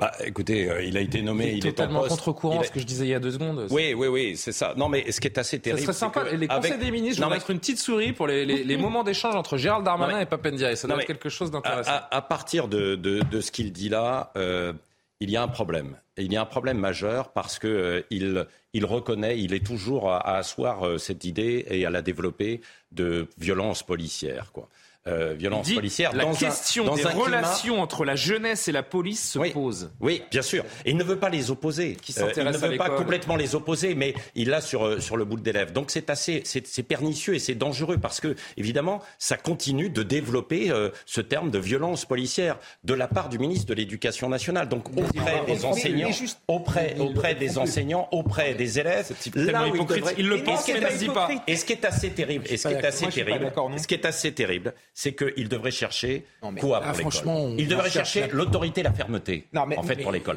Bah, 0.00 0.12
écoutez, 0.24 0.70
euh, 0.70 0.82
il 0.82 0.96
a 0.96 1.00
été 1.00 1.20
nommé. 1.20 1.52
Il 1.52 1.58
est 1.58 1.70
totalement 1.70 2.02
contre-courant, 2.02 2.62
ce 2.62 2.70
que 2.70 2.80
je 2.80 2.86
disais 2.86 3.04
il 3.04 3.10
y 3.10 3.14
a 3.14 3.20
deux 3.20 3.32
secondes. 3.32 3.66
Oui, 3.70 3.92
oui, 3.92 4.08
oui, 4.08 4.36
c'est 4.36 4.52
ça. 4.52 4.72
Non, 4.74 4.88
mais 4.88 5.12
ce 5.12 5.20
qui 5.20 5.28
est 5.28 5.36
assez 5.36 5.58
terrible. 5.58 5.80
Ça 5.86 5.92
serait 5.92 6.12
sympa. 6.12 6.24
les 6.32 6.48
conseils 6.48 6.78
des 6.78 6.90
ministres, 6.90 7.22
je 7.22 7.28
vais 7.28 7.34
mettre 7.34 7.50
une 7.50 7.58
petite 7.58 7.78
souris 7.78 8.12
pour 8.12 8.26
les, 8.26 8.46
les, 8.46 8.76
moments 8.78 9.04
d'échange 9.04 9.36
entre 9.36 9.58
Gérald 9.58 9.84
Darmanin 9.84 10.18
et 10.20 10.26
Papendia. 10.26 10.72
Et 10.72 10.76
ça 10.76 10.88
doit 10.88 11.00
être 11.00 11.06
quelque 11.06 11.28
chose 11.28 11.50
d'intéressant. 11.50 11.92
À, 12.10 12.22
partir 12.22 12.68
de, 12.68 12.94
de, 12.94 13.20
de 13.20 13.40
ce 13.40 13.50
qu'il 13.50 13.72
dit 13.72 13.90
là, 13.90 14.32
euh, 14.36 14.72
il 15.20 15.30
y 15.30 15.36
a 15.36 15.42
un 15.42 15.48
problème. 15.48 15.96
il 16.16 16.32
y 16.32 16.36
a 16.36 16.40
un 16.40 16.46
problème 16.46 16.78
majeur 16.78 17.32
parce 17.32 17.58
que 17.58 17.68
euh, 17.68 18.02
il, 18.10 18.46
il, 18.72 18.86
reconnaît, 18.86 19.38
il 19.38 19.52
est 19.52 19.64
toujours 19.64 20.10
à, 20.10 20.18
à 20.18 20.38
asseoir 20.38 20.86
euh, 20.86 20.98
cette 20.98 21.24
idée 21.24 21.66
et 21.68 21.84
à 21.84 21.90
la 21.90 22.00
développer 22.00 22.62
de 22.90 23.28
violence 23.36 23.82
policière, 23.82 24.50
quoi 24.52 24.68
euh, 25.10 25.34
violence 25.34 25.72
policière. 25.72 26.14
La 26.14 26.26
question 26.26 26.94
des 26.94 27.04
relations 27.04 27.80
entre 27.80 28.04
la 28.04 28.16
jeunesse 28.16 28.68
et 28.68 28.72
la 28.72 28.82
police 28.82 29.32
se 29.32 29.38
pose. 29.52 29.90
Oui, 30.00 30.22
bien 30.30 30.42
sûr. 30.42 30.64
Et 30.84 30.90
il 30.90 30.96
ne 30.96 31.04
veut 31.04 31.18
pas 31.18 31.28
les 31.28 31.50
opposer. 31.50 31.96
Qui 32.00 32.14
euh, 32.18 32.32
il 32.36 32.44
ne 32.44 32.56
veut 32.56 32.76
pas 32.76 32.90
complètement 32.90 33.36
les 33.36 33.54
opposer, 33.54 33.94
mais 33.94 34.14
il 34.34 34.50
l'a 34.50 34.60
sur, 34.60 34.86
euh, 34.86 35.00
sur 35.00 35.16
le 35.16 35.24
bout 35.24 35.38
des 35.38 35.52
lèvres. 35.52 35.72
Donc 35.72 35.90
c'est 35.90 36.10
assez, 36.10 36.42
c'est 36.44 36.82
pernicieux 36.82 37.34
et 37.34 37.38
c'est 37.38 37.54
dangereux 37.54 37.98
parce 37.98 38.20
que, 38.20 38.34
évidemment, 38.56 39.00
ça 39.18 39.36
continue 39.36 39.90
de 39.90 40.02
développer 40.02 40.70
euh, 40.70 40.90
ce 41.06 41.20
terme 41.20 41.50
de 41.50 41.58
violence 41.58 42.04
policière 42.04 42.58
de 42.84 42.94
la 42.94 43.08
part 43.08 43.28
du 43.28 43.38
ministre 43.38 43.66
de 43.66 43.74
l'Éducation 43.74 44.28
nationale. 44.28 44.68
Donc 44.68 44.88
auprès 44.96 45.44
des 45.46 45.64
enseignants, 45.64 46.10
auprès, 46.48 46.96
auprès 46.98 47.34
des 47.34 47.58
enseignants, 47.58 48.08
auprès 48.12 48.54
des 48.54 48.78
élèves, 48.78 49.12
là 49.34 49.68
où 49.68 49.76
il, 49.76 49.86
devrait... 49.86 50.14
il 50.18 50.28
le 50.28 50.42
pense, 50.42 50.68
mais 50.68 50.80
ne 50.80 50.98
dit 50.98 51.06
pas. 51.06 51.28
Et 51.46 51.56
ce 51.56 51.64
qui 51.64 51.72
est 51.72 51.84
assez 51.84 52.10
terrible, 52.10 52.44
et 52.48 52.56
ce 52.56 52.68
qui 52.68 52.74
est 52.74 52.84
assez 52.84 53.08
terrible, 53.08 53.52
ce 53.76 53.86
qui 53.86 53.94
est 53.94 54.04
assez 54.04 54.32
terrible, 54.32 54.74
c'est 55.00 55.14
qu'il 55.14 55.48
devrait 55.48 55.70
chercher 55.70 56.26
quoi 56.60 56.82
pour 56.82 57.10
l'école 57.10 57.54
Il 57.56 57.68
devrait 57.68 57.88
chercher 57.88 58.28
l'autorité, 58.32 58.82
la 58.82 58.92
fermeté, 58.92 59.46
en 59.56 59.82
fait, 59.82 59.96
pour 60.02 60.12
l'école. 60.12 60.36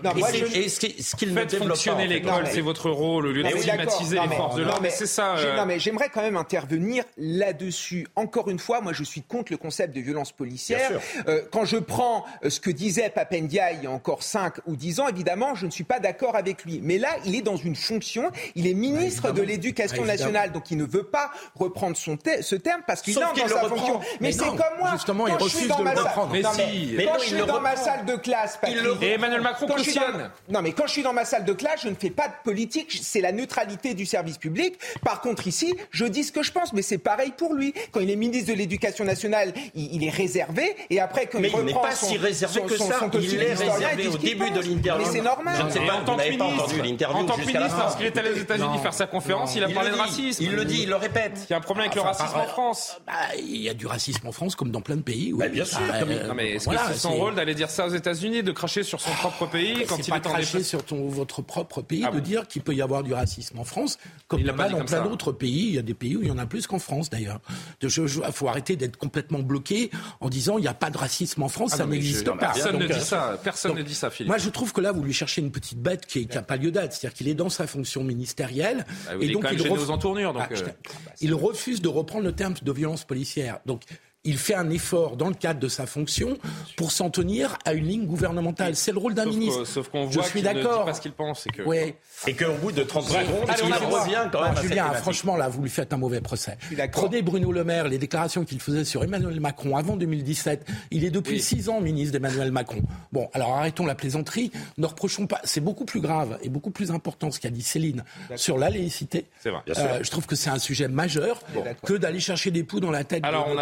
Et, 0.55 0.69
ce 0.69 1.15
qu'il 1.17 1.33
ne 1.33 1.43
développe 1.43 1.67
fonctionner 1.67 2.07
l'école, 2.07 2.47
c'est 2.49 2.61
votre 2.61 2.89
rôle, 2.89 3.27
au 3.27 3.31
lieu 3.33 3.43
de 3.43 3.49
stigmatiser 3.57 4.19
les 4.21 4.35
forces 4.35 4.55
de 4.55 4.63
l'ordre. 4.63 4.87
C'est 4.89 5.05
ça. 5.05 5.35
Euh. 5.35 5.57
Non, 5.57 5.65
mais 5.65 5.79
j'aimerais 5.79 6.09
quand 6.13 6.21
même 6.21 6.37
intervenir 6.37 7.03
là-dessus. 7.17 8.07
Encore 8.15 8.49
une 8.49 8.59
fois, 8.59 8.79
moi, 8.79 8.93
je 8.93 9.03
suis 9.03 9.21
contre 9.21 9.51
le 9.51 9.57
concept 9.57 9.93
de 9.93 9.99
violence 9.99 10.31
policière. 10.31 10.91
Euh, 11.27 11.41
quand 11.51 11.65
je 11.65 11.77
prends 11.77 12.23
euh, 12.45 12.49
ce 12.49 12.59
que 12.59 12.69
disait 12.69 13.09
Papendia 13.09 13.73
il 13.73 13.83
y 13.83 13.87
a 13.87 13.91
encore 13.91 14.23
5 14.23 14.55
ou 14.65 14.77
10 14.77 15.01
ans, 15.01 15.07
évidemment, 15.09 15.55
je 15.55 15.65
ne 15.65 15.71
suis 15.71 15.83
pas 15.83 15.99
d'accord 15.99 16.37
avec 16.37 16.63
lui. 16.63 16.79
Mais 16.81 16.97
là, 16.99 17.09
il 17.25 17.35
est 17.35 17.41
dans 17.41 17.57
une 17.57 17.75
fonction, 17.75 18.31
il 18.55 18.67
est 18.67 18.73
ministre 18.73 19.31
de 19.31 19.41
l'Éducation 19.41 20.05
nationale, 20.05 20.53
donc 20.53 20.71
il 20.71 20.77
ne 20.77 20.85
veut 20.85 21.03
pas 21.03 21.31
reprendre 21.55 21.97
son 21.97 22.17
ce 22.41 22.55
terme 22.55 22.81
parce 22.87 23.01
qu'il 23.01 23.17
est 23.17 23.21
dans 23.21 23.47
sa 23.47 23.67
fonction. 23.67 23.99
Mais, 24.21 24.31
c'est 24.43 24.57
comme 24.57 24.79
moi. 24.79 24.89
Justement, 24.93 25.27
il 25.27 25.33
refuse 25.33 25.67
de 25.67 25.83
le 25.83 25.89
reprendre. 25.89 26.29
Mais, 26.31 26.43
si. 26.43 26.97
quand 27.05 27.19
je 27.19 27.25
suis 27.25 27.45
dans 27.45 27.61
ma 27.61 27.75
salle 27.75 28.05
de 28.05 28.15
classe, 28.15 28.57
Patrick, 28.57 29.01
et 29.01 29.13
Emmanuel 29.13 29.41
Macron 29.41 29.67
cautionne. 29.67 30.31
Non, 30.49 30.61
mais 30.61 30.71
quand 30.71 30.87
je 30.87 30.91
suis 30.91 31.03
dans 31.03 31.13
ma 31.13 31.25
salle 31.25 31.45
de 31.45 31.53
classe, 31.53 31.81
je 31.83 31.89
ne 31.89 31.95
fais 31.95 32.09
pas 32.09 32.27
de 32.27 32.33
politique. 32.43 32.99
C'est 33.01 33.21
la 33.21 33.31
neutralité 33.31 33.93
du 33.93 34.05
service 34.05 34.37
public. 34.37 34.77
Par 35.03 35.21
contre, 35.21 35.47
ici, 35.47 35.75
je 35.91 36.05
dis 36.05 36.23
ce 36.23 36.31
que 36.31 36.43
je 36.43 36.51
pense, 36.51 36.73
mais 36.73 36.81
c'est 36.81 36.97
pareil 36.97 37.33
pour 37.35 37.53
lui. 37.53 37.73
Quand 37.91 37.99
il 37.99 38.09
est 38.09 38.15
ministre 38.15 38.51
de 38.51 38.57
l'Éducation 38.57 39.05
nationale, 39.05 39.53
il, 39.75 40.03
est 40.03 40.09
réservé, 40.09 40.75
et 40.89 40.99
après, 40.99 41.27
quand 41.27 41.39
mais 41.39 41.51
il, 41.53 41.65
n'est 41.65 41.73
pas 41.73 41.95
si 41.95 42.17
réservé 42.17 42.61
que 42.61 42.77
ça. 42.77 42.99
il 43.13 43.41
est 43.41 43.53
réservé 43.53 44.07
au 44.07 44.17
début 44.17 44.49
de 44.49 44.59
l'interview. 44.59 45.05
Mais 45.05 45.11
c'est 45.11 45.21
normal. 45.21 45.55
Je 45.57 45.63
ne 45.63 45.69
sais 45.69 45.79
pas, 45.79 46.15
n'avez 46.15 46.37
pas 46.37 46.45
entendu 46.45 46.81
l'interview 46.81 47.17
En 47.17 47.25
tant 47.25 47.35
que 47.35 47.45
ministre, 47.45 47.77
lorsqu'il 47.77 48.05
est 48.05 48.17
allé 48.17 48.31
aux 48.31 48.37
États-Unis 48.37 48.79
faire 48.81 48.93
sa 48.93 49.07
conférence, 49.07 49.55
il 49.55 49.63
a 49.63 49.69
parlé 49.69 49.91
de 49.91 49.95
racisme. 49.95 50.43
Il 50.43 50.55
le 50.55 50.65
dit, 50.65 50.83
il 50.83 50.89
le 50.89 50.95
répète. 50.95 51.45
Il 51.49 51.51
y 51.51 51.53
a 51.53 51.57
un 51.57 51.61
problème 51.61 51.85
avec 51.85 51.95
le 51.95 52.01
racisme 52.01 52.37
en 52.37 52.47
France. 52.47 53.01
Bah, 53.05 53.13
il 53.37 53.61
y 53.61 53.69
a 53.69 53.73
du 53.73 53.87
racisme 53.87 54.27
en 54.27 54.31
France 54.33 54.55
comme 54.55 54.71
dans 54.71 54.81
plein 54.81 54.97
de 54.97 55.01
pays. 55.01 55.33
Bah, 55.33 55.47
bien 55.47 55.65
sûr. 55.65 55.79
non, 55.79 56.33
mais 56.35 56.51
est-ce 56.51 56.67
que 56.67 56.75
c'est 56.87 56.99
son 56.99 57.13
rôle 57.13 57.35
d'aller 57.35 57.55
dire 57.55 57.69
ça 57.69 57.87
aux 57.87 57.93
États-unis, 57.93 58.43
de 58.43 58.51
cracher 58.51 58.83
sur 58.83 58.99
son 58.99 59.11
propre 59.11 59.45
pays 59.45 59.85
quand 59.87 59.97
il 59.97 60.13
est 60.13 60.13
en 60.13 60.19
cracher 60.19 60.63
sur 60.63 60.83
ton, 60.83 61.07
votre 61.07 61.41
propre 61.41 61.81
pays, 61.81 62.03
ah 62.05 62.11
de 62.11 62.19
dire 62.19 62.47
qu'il 62.47 62.61
peut 62.61 62.75
y 62.75 62.81
avoir 62.81 63.03
du 63.03 63.13
racisme 63.13 63.59
en 63.59 63.63
France, 63.63 63.97
comme 64.27 64.41
il 64.41 64.47
y 64.47 64.51
en 64.51 64.59
a 64.59 64.69
dans 64.69 64.83
plein 64.83 65.03
d'autres 65.03 65.31
pays. 65.31 65.67
Il 65.67 65.75
y 65.75 65.79
a 65.79 65.83
des 65.83 65.93
pays 65.93 66.15
où 66.15 66.21
il 66.21 66.27
y 66.27 66.31
en 66.31 66.37
a 66.37 66.45
plus 66.45 66.67
qu'en 66.67 66.79
France 66.79 67.09
d'ailleurs. 67.09 67.39
Il 67.81 67.89
faut 68.31 68.47
arrêter 68.47 68.75
d'être 68.75 68.97
complètement 68.97 69.39
bloqué 69.39 69.91
en 70.19 70.29
disant 70.29 70.57
il 70.57 70.61
n'y 70.61 70.67
a 70.67 70.73
pas 70.73 70.89
de 70.89 70.97
racisme 70.97 71.43
en 71.43 71.49
France, 71.49 71.71
ah 71.73 71.77
ça 71.77 71.85
n'existe 71.85 72.25
pas. 72.25 72.53
Personne 72.53 72.77
ne 72.77 72.87
dit 72.87 73.01
ça. 73.01 73.39
Personne 73.43 73.75
ne 73.75 73.81
dit 73.81 73.95
ça, 73.95 74.09
Philippe. 74.09 74.29
Moi, 74.29 74.37
je 74.37 74.49
trouve 74.49 74.73
que 74.73 74.81
là, 74.81 74.91
vous 74.91 75.03
lui 75.03 75.13
cherchez 75.13 75.41
une 75.41 75.51
petite 75.51 75.79
bête 75.79 76.05
qui 76.05 76.27
n'a 76.27 76.41
pas 76.41 76.57
lieu 76.57 76.71
d'être. 76.71 76.93
C'est-à-dire 76.93 77.15
qu'il 77.15 77.27
est 77.27 77.35
dans 77.35 77.49
sa 77.49 77.67
fonction 77.67 78.03
ministérielle. 78.03 78.85
Bah 79.05 79.13
et 79.19 79.31
donc, 79.31 79.45
il, 79.51 79.61
ref... 79.69 79.89
entournures, 79.89 80.33
donc, 80.33 80.43
ah, 80.49 80.53
euh. 80.53 80.91
il 81.21 81.33
refuse 81.33 81.81
de 81.81 81.87
reprendre 81.87 82.25
le 82.25 82.31
terme 82.31 82.53
de 82.61 82.71
violence 82.71 83.03
policière. 83.03 83.59
Donc, 83.65 83.83
il 84.25 84.37
fait 84.37 84.55
un 84.55 84.69
effort 84.69 85.17
dans 85.17 85.27
le 85.27 85.33
cadre 85.33 85.59
de 85.59 85.67
sa 85.67 85.85
fonction 85.85 86.37
pour 86.77 86.91
s'en 86.91 87.09
tenir 87.09 87.57
à 87.65 87.73
une 87.73 87.85
ligne 87.85 88.05
gouvernementale. 88.05 88.75
C'est 88.75 88.93
le 88.93 88.97
rôle 88.97 89.13
d'un 89.13 89.25
ministre. 89.25 89.65
sauf 89.65 89.89
qu'on 89.89 90.05
voit 90.05 90.23
qu'il 90.23 90.43
ne 90.43 90.53
dit 90.53 90.63
pas 90.63 90.93
ce 90.93 91.01
qu'il 91.01 91.11
pense. 91.11 91.45
Et 91.47 91.49
que... 91.49 91.61
Ouais. 91.63 91.97
Et 92.27 92.33
qu'au 92.33 92.53
bout 92.61 92.71
de 92.71 92.83
30 92.83 93.05
secondes, 93.05 93.25
il 93.47 93.73
revient 93.73 94.29
quand 94.31 94.41
même. 94.43 94.57
Julien, 94.61 94.93
franchement, 94.93 95.35
là, 95.35 95.49
vous 95.49 95.61
lui 95.61 95.69
faites 95.69 95.91
un 95.91 95.97
mauvais 95.97 96.21
procès. 96.21 96.57
Prenez 96.91 97.21
Bruno 97.21 97.51
Le 97.51 97.63
Maire, 97.63 97.87
les 97.87 97.97
déclarations 97.97 98.45
qu'il 98.45 98.61
faisait 98.61 98.85
sur 98.85 99.03
Emmanuel 99.03 99.39
Macron 99.41 99.75
avant 99.75 99.97
2017. 99.97 100.65
Il 100.91 101.03
est 101.03 101.11
depuis 101.11 101.41
six 101.41 101.67
ans 101.69 101.81
ministre 101.81 102.13
d'Emmanuel 102.13 102.51
Macron. 102.51 102.81
Bon, 103.11 103.29
alors 103.33 103.57
arrêtons 103.57 103.85
la 103.85 103.95
plaisanterie. 103.95 104.51
Ne 104.77 104.85
reprochons 104.85 105.27
pas. 105.27 105.41
C'est 105.43 105.61
beaucoup 105.61 105.85
plus 105.85 105.99
grave 105.99 106.37
et 106.41 106.49
beaucoup 106.49 106.71
plus 106.71 106.91
important 106.91 107.29
ce 107.29 107.39
qu'a 107.39 107.49
dit 107.49 107.61
Céline 107.61 108.03
sur 108.35 108.57
la 108.57 108.69
laïcité. 108.69 109.25
C'est 109.39 109.49
vrai. 109.49 109.61
Euh, 109.77 109.99
je 110.01 110.09
trouve 110.09 110.25
que 110.25 110.35
c'est 110.35 110.49
un 110.49 110.59
sujet 110.59 110.87
majeur 110.87 111.41
que 111.85 111.93
d'aller 111.93 112.19
chercher 112.19 112.51
des 112.51 112.63
poux 112.63 112.79
dans 112.79 112.91
la 112.91 113.03
tête 113.03 113.23
alors, 113.25 113.49
de 113.49 113.55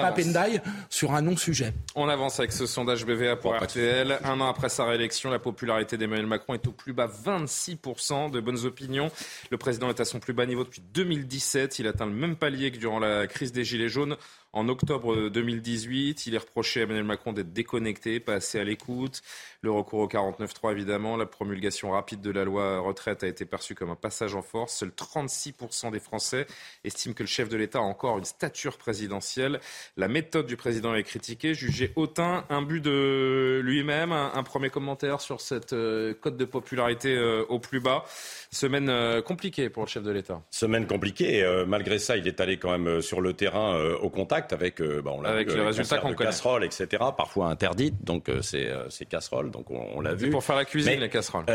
Sur 0.90 1.14
un 1.14 1.22
non-sujet. 1.22 1.74
On 1.96 2.10
avance 2.10 2.40
avec 2.40 2.52
ce 2.52 2.66
sondage 2.66 3.06
BVA 3.06 3.36
pour 3.36 3.56
RTL. 3.56 4.20
Un 4.24 4.40
an 4.42 4.48
après 4.48 4.70
sa 4.70 4.86
réélection, 4.86 5.30
la 5.30 5.40
popularité 5.40 5.98
d'Emmanuel 5.98 6.28
Macron 6.28 6.54
est 6.54 6.68
au 6.68 6.72
plus 6.72 6.94
bas 6.94 7.08
26% 7.08 8.32
de 8.32 8.40
bonnes 8.40 8.66
opinions. 8.66 9.12
Le 9.50 9.58
président 9.58 9.90
est 9.90 10.00
à 10.00 10.06
son 10.06 10.20
plus 10.20 10.34
bas 10.34 10.46
niveau 10.46 10.64
depuis 10.64 10.82
2017. 10.94 11.80
Il 11.80 11.88
atteint 11.88 12.06
le 12.06 12.14
même 12.14 12.36
palier 12.36 12.72
que 12.72 12.78
durant 12.78 13.00
la 13.00 13.28
crise 13.28 13.52
des 13.52 13.64
Gilets 13.64 13.90
jaunes. 13.90 14.16
En 14.54 14.68
octobre 14.68 15.30
2018, 15.30 16.28
il 16.28 16.36
est 16.36 16.38
reproché 16.38 16.82
à 16.82 16.84
Emmanuel 16.84 17.06
Macron 17.06 17.32
d'être 17.32 17.54
déconnecté, 17.54 18.20
pas 18.20 18.34
assez 18.34 18.60
à 18.60 18.66
l'écoute. 18.66 19.22
Le 19.62 19.72
recours 19.72 20.00
au 20.00 20.08
49.3, 20.08 20.74
évidemment, 20.74 21.16
la 21.16 21.26
promulgation 21.26 21.92
rapide 21.92 22.20
de 22.20 22.32
la 22.32 22.44
loi 22.44 22.80
retraite 22.80 23.24
a 23.24 23.28
été 23.28 23.46
perçue 23.46 23.76
comme 23.76 23.92
un 23.92 23.96
passage 23.96 24.36
en 24.36 24.42
force. 24.42 24.76
Seuls 24.76 24.90
36% 24.90 25.92
des 25.92 26.02
Français 26.02 26.48
estiment 26.84 27.14
que 27.14 27.24
le 27.24 27.28
chef 27.28 27.48
de 27.48 27.56
l'État 27.56 27.80
a 27.80 27.84
encore 27.84 28.18
une 28.18 28.26
stature 28.26 28.78
présidentielle. 28.78 29.62
La 29.96 30.10
méthode 30.10 30.48
du 30.48 30.58
président 30.58 30.94
est 30.96 31.04
critiquée, 31.04 31.54
jugée 31.54 31.94
hautain, 31.96 32.44
un 32.50 32.62
but 32.62 32.82
de 32.82 33.62
lui-même. 33.64 34.12
Un, 34.12 34.44
premier 34.44 34.70
commentaire 34.70 35.22
sur 35.22 35.40
cette 35.40 35.72
euh, 35.72 36.14
cote 36.20 36.36
de 36.36 36.44
popularité 36.46 37.16
euh, 37.16 37.46
au 37.48 37.60
plus 37.60 37.80
bas. 37.80 38.04
Semaine 38.52 38.90
euh, 38.90 39.22
compliquée 39.22 39.70
pour 39.70 39.84
le 39.84 39.88
chef 39.88 40.04
de 40.04 40.12
l'État. 40.12 40.42
Semaine 40.50 40.88
compliquée. 40.88 41.42
malgré 41.68 42.00
ça, 42.00 42.18
il 42.18 42.28
est 42.28 42.42
allé 42.42 42.58
quand 42.58 42.78
même 42.78 43.02
sur 43.02 43.22
le 43.22 43.34
terrain 43.34 43.80
au 44.02 44.10
contact 44.10 44.41
avec, 44.52 44.82
euh, 44.82 45.02
bah, 45.02 45.12
on 45.14 45.24
avec 45.24 45.50
vu, 45.50 45.56
les 45.56 45.62
résultats 45.62 45.98
qu'on 45.98 46.14
connaît. 46.14 46.30
casseroles, 46.30 46.64
etc. 46.64 46.88
Parfois 47.16 47.48
interdites, 47.48 48.04
donc 48.04 48.30
euh, 48.30 48.42
euh, 48.54 48.86
c'est 48.90 49.06
casseroles, 49.06 49.52
donc 49.52 49.70
on, 49.72 50.02
l'a 50.02 50.14
vu. 50.14 50.30
pour 50.30 50.44
faire 50.44 50.56
la 50.56 50.66
cuisine, 50.66 51.00
les 51.00 51.10
casseroles. 51.10 51.46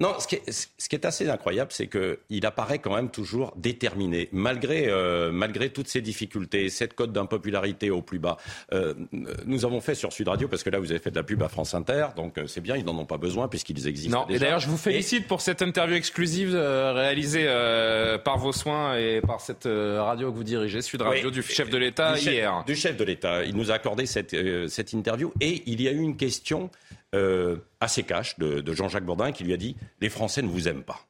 Non, 0.00 0.14
ce 0.18 0.26
qui 0.26 0.36
est, 0.36 0.50
ce 0.50 0.88
qui 0.88 0.96
est 0.96 1.04
assez 1.04 1.28
incroyable, 1.28 1.72
c'est 1.72 1.86
qu'il 1.86 2.46
apparaît 2.46 2.78
quand 2.78 2.94
même 2.94 3.10
toujours 3.10 3.52
déterminé, 3.56 4.30
malgré, 4.32 4.88
euh, 4.88 5.30
malgré 5.30 5.68
toutes 5.68 5.88
ces 5.88 6.00
difficultés, 6.00 6.70
cette 6.70 6.94
cote 6.94 7.12
d'impopularité 7.12 7.90
au 7.90 8.00
plus 8.00 8.18
bas. 8.18 8.38
Euh, 8.72 8.94
nous 9.44 9.66
avons 9.66 9.82
fait 9.82 9.94
sur 9.94 10.10
Sud 10.10 10.28
Radio, 10.28 10.48
parce 10.48 10.62
que 10.62 10.70
là, 10.70 10.78
vous 10.78 10.90
avez 10.90 11.00
fait 11.00 11.10
de 11.10 11.16
la 11.16 11.22
pub 11.22 11.42
à 11.42 11.50
France 11.50 11.74
Inter, 11.74 12.06
donc 12.16 12.38
euh, 12.38 12.46
c'est 12.46 12.62
bien, 12.62 12.76
ils 12.76 12.84
n'en 12.84 12.96
ont 12.96 13.04
pas 13.04 13.18
besoin 13.18 13.46
puisqu'ils 13.46 13.86
existent. 13.86 14.26
Non, 14.26 14.34
et 14.34 14.38
d'ailleurs, 14.38 14.60
je 14.60 14.68
vous 14.68 14.78
félicite 14.78 15.28
pour 15.28 15.42
cette 15.42 15.60
interview 15.60 15.96
exclusive 15.96 16.54
réalisée 16.54 17.46
par 18.24 18.38
vos 18.38 18.52
soins 18.52 18.96
et 18.96 19.20
par 19.20 19.40
cette 19.40 19.64
radio 19.64 20.32
que 20.32 20.36
vous 20.36 20.44
dirigez, 20.44 20.80
Sud 20.80 21.02
Radio, 21.02 21.30
du 21.30 21.42
chef 21.42 21.68
de 21.68 21.76
l'État 21.76 22.18
hier. 22.18 22.64
du 22.66 22.74
chef 22.74 22.96
de 22.96 23.04
l'État. 23.04 23.44
Il 23.44 23.54
nous 23.54 23.70
a 23.70 23.74
accordé 23.74 24.06
cette, 24.06 24.34
cette 24.68 24.92
interview 24.94 25.32
et 25.40 25.62
il 25.66 25.82
y 25.82 25.88
a 25.88 25.90
eu 25.90 26.00
une 26.00 26.16
question 26.16 26.70
euh, 27.14 27.56
assez 27.80 28.02
cash 28.04 28.38
de, 28.38 28.72
Jean-Jacques 28.72 29.04
Bourdin 29.04 29.32
qui 29.32 29.44
lui 29.44 29.52
a 29.52 29.56
dit 29.56 29.76
Les 30.00 30.08
Français 30.08 30.42
ne 30.42 30.48
vous 30.48 30.68
aiment 30.68 30.84
pas. 30.84 31.00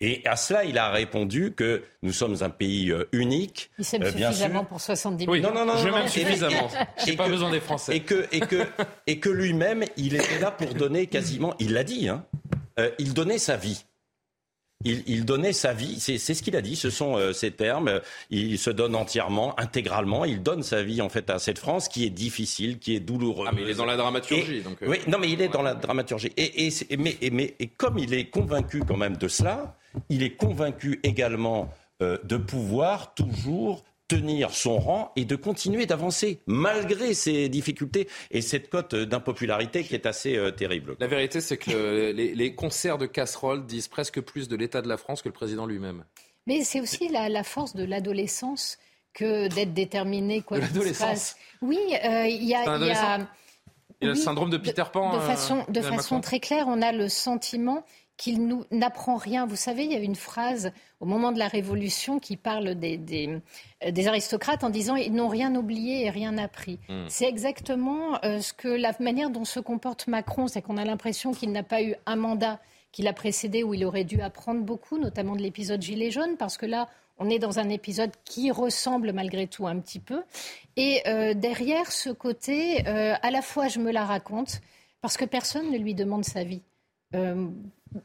Et 0.00 0.22
à 0.26 0.36
cela, 0.36 0.64
il 0.64 0.78
a 0.78 0.90
répondu 0.90 1.52
que 1.56 1.82
nous 2.02 2.12
sommes 2.12 2.36
un 2.40 2.50
pays 2.50 2.90
euh, 2.90 3.08
unique. 3.12 3.70
Il 3.78 3.84
s'aime 3.84 4.02
euh, 4.02 4.10
suffisamment 4.10 4.64
pour 4.64 4.80
70 4.80 5.26
millions. 5.26 5.32
Oui, 5.32 5.40
non, 5.40 5.52
non, 5.52 5.66
non, 5.66 5.76
je 5.76 5.88
m'aime 5.88 6.08
suffisamment. 6.08 6.68
Je 6.98 7.06
n'ai 7.06 7.16
pas 7.16 7.28
besoin 7.28 7.50
des 7.50 7.60
Français. 7.60 7.96
Et 7.96 8.00
que, 8.00 8.26
et 8.32 8.40
que, 8.40 8.66
et 9.06 9.20
que 9.20 9.28
lui-même, 9.28 9.84
il 9.96 10.14
était 10.14 10.38
là 10.40 10.50
pour 10.50 10.74
donner 10.74 11.06
quasiment, 11.06 11.54
il 11.58 11.74
l'a 11.74 11.84
dit, 11.84 12.08
hein, 12.08 12.24
il 12.98 13.14
donnait 13.14 13.38
sa 13.38 13.56
vie 13.56 13.84
il, 14.84 15.24
donnait 15.24 15.52
sa 15.52 15.72
vie, 15.72 15.98
c'est 15.98 16.18
ce 16.18 16.42
qu'il 16.42 16.56
a 16.56 16.60
dit, 16.60 16.76
ce 16.76 16.90
sont 16.90 17.16
euh, 17.16 17.32
ses 17.32 17.50
termes, 17.50 18.00
il 18.30 18.58
se 18.58 18.70
donne 18.70 18.94
entièrement, 18.94 19.58
intégralement, 19.58 20.24
il 20.24 20.42
donne 20.42 20.62
sa 20.62 20.82
vie 20.82 21.00
en 21.00 21.08
fait 21.08 21.30
à 21.30 21.38
cette 21.38 21.58
France 21.58 21.88
qui 21.88 22.04
est 22.04 22.10
difficile, 22.10 22.78
qui 22.78 22.94
est 22.94 23.00
douloureuse. 23.00 23.48
Ah 23.50 23.54
mais 23.54 23.62
il 23.62 23.70
est 23.70 23.74
dans 23.74 23.86
la 23.86 23.96
dramaturgie. 23.96 24.62
donc, 24.62 24.82
euh. 24.82 24.86
Oui, 24.88 24.98
non 25.08 25.18
mais 25.18 25.30
il 25.30 25.40
est 25.40 25.48
dans 25.48 25.62
la 25.62 25.74
dramaturgie. 25.74 26.32
Et, 26.36 26.68
mais, 26.98 27.16
mais, 27.32 27.54
et 27.58 27.68
comme 27.68 27.98
il 27.98 28.12
est 28.14 28.26
convaincu 28.26 28.82
quand 28.86 28.96
même 28.96 29.16
de 29.16 29.28
cela, 29.28 29.76
il 30.08 30.22
est 30.22 30.36
convaincu 30.36 31.00
également 31.02 31.70
euh, 32.02 32.18
de 32.24 32.36
pouvoir 32.36 33.14
toujours 33.14 33.84
tenir 34.20 34.50
son 34.50 34.78
rang 34.78 35.12
et 35.16 35.24
de 35.24 35.36
continuer 35.36 35.86
d'avancer 35.86 36.40
malgré 36.46 37.14
ces 37.14 37.48
difficultés 37.48 38.08
et 38.30 38.40
cette 38.40 38.70
cote 38.70 38.94
d'impopularité 38.94 39.82
qui 39.84 39.94
est 39.94 40.06
assez 40.06 40.36
euh, 40.36 40.50
terrible. 40.50 40.96
La 41.00 41.06
vérité, 41.06 41.40
c'est 41.40 41.56
que 41.56 42.12
les, 42.12 42.54
concerts 42.54 42.98
de 42.98 43.06
casseroles 43.06 43.66
disent 43.66 43.88
presque 43.88 44.20
plus 44.20 44.48
de 44.48 44.56
l'état 44.56 44.82
de 44.82 44.88
la 44.88 44.96
France 44.96 45.22
que 45.22 45.28
le 45.28 45.32
président 45.32 45.66
lui-même. 45.66 46.04
Mais 46.46 46.62
c'est 46.62 46.80
aussi 46.80 47.08
la, 47.08 47.42
force 47.42 47.74
de 47.74 47.84
l'adolescence 47.84 48.78
que 49.12 49.48
d'être 49.48 49.74
déterminé 49.74 50.42
quoi 50.42 50.60
qu'il 50.60 50.94
se 50.94 51.34
Oui, 51.62 51.78
euh, 52.04 52.26
il 52.26 52.44
y 52.44 52.54
a... 52.54 52.78
Il 54.00 54.08
y 54.08 54.10
a 54.10 54.12
le 54.12 54.14
syndrome 54.16 54.50
de 54.50 54.58
Peter 54.58 54.84
Pan. 54.92 55.14
De, 55.14 55.20
façon, 55.20 55.64
de 55.68 55.80
façon 55.80 56.20
très 56.20 56.40
claire, 56.40 56.66
on 56.68 56.82
a 56.82 56.92
le 56.92 57.08
sentiment 57.08 57.84
qu'il 58.16 58.58
n'apprend 58.70 59.16
rien. 59.16 59.46
Vous 59.46 59.56
savez, 59.56 59.84
il 59.84 59.92
y 59.92 59.96
a 59.96 59.98
une 59.98 60.14
phrase 60.14 60.72
au 61.00 61.06
moment 61.06 61.32
de 61.32 61.38
la 61.38 61.48
Révolution 61.48 62.20
qui 62.20 62.36
parle 62.36 62.74
des, 62.74 62.96
des, 62.96 63.40
euh, 63.84 64.06
aristocrates 64.06 64.62
en 64.62 64.70
disant 64.70 64.94
ils 64.94 65.12
n'ont 65.12 65.28
rien 65.28 65.54
oublié 65.54 66.04
et 66.04 66.10
rien 66.10 66.38
appris. 66.38 66.78
Hmm. 66.88 67.06
C'est 67.08 67.26
exactement 67.26 68.22
euh, 68.24 68.40
ce 68.40 68.52
que 68.52 68.68
la 68.68 68.92
manière 69.00 69.30
dont 69.30 69.44
se 69.44 69.58
comporte 69.58 70.06
Macron, 70.06 70.46
c'est 70.46 70.62
qu'on 70.62 70.76
a 70.76 70.84
l'impression 70.84 71.32
qu'il 71.32 71.50
n'a 71.50 71.64
pas 71.64 71.82
eu 71.82 71.94
un 72.06 72.16
mandat 72.16 72.60
qui 72.92 73.02
l'a 73.02 73.12
précédé 73.12 73.64
où 73.64 73.74
il 73.74 73.84
aurait 73.84 74.04
dû 74.04 74.20
apprendre 74.20 74.62
beaucoup, 74.62 74.98
notamment 74.98 75.34
de 75.34 75.42
l'épisode 75.42 75.82
Gilets 75.82 76.12
jaunes, 76.12 76.36
parce 76.36 76.56
que 76.56 76.66
là, 76.66 76.88
on 77.18 77.28
est 77.28 77.40
dans 77.40 77.58
un 77.58 77.68
épisode 77.68 78.12
qui 78.24 78.52
ressemble 78.52 79.12
malgré 79.12 79.48
tout 79.48 79.66
un 79.66 79.80
petit 79.80 79.98
peu. 79.98 80.22
Et 80.76 81.02
euh, 81.08 81.34
derrière 81.34 81.90
ce 81.90 82.10
côté, 82.10 82.86
à 82.86 83.30
la 83.32 83.42
fois 83.42 83.66
je 83.66 83.80
me 83.80 83.90
la 83.90 84.04
raconte, 84.04 84.60
parce 85.00 85.16
que 85.16 85.24
personne 85.24 85.72
ne 85.72 85.78
lui 85.78 85.94
demande 85.94 86.24
sa 86.24 86.44
vie 86.44 86.62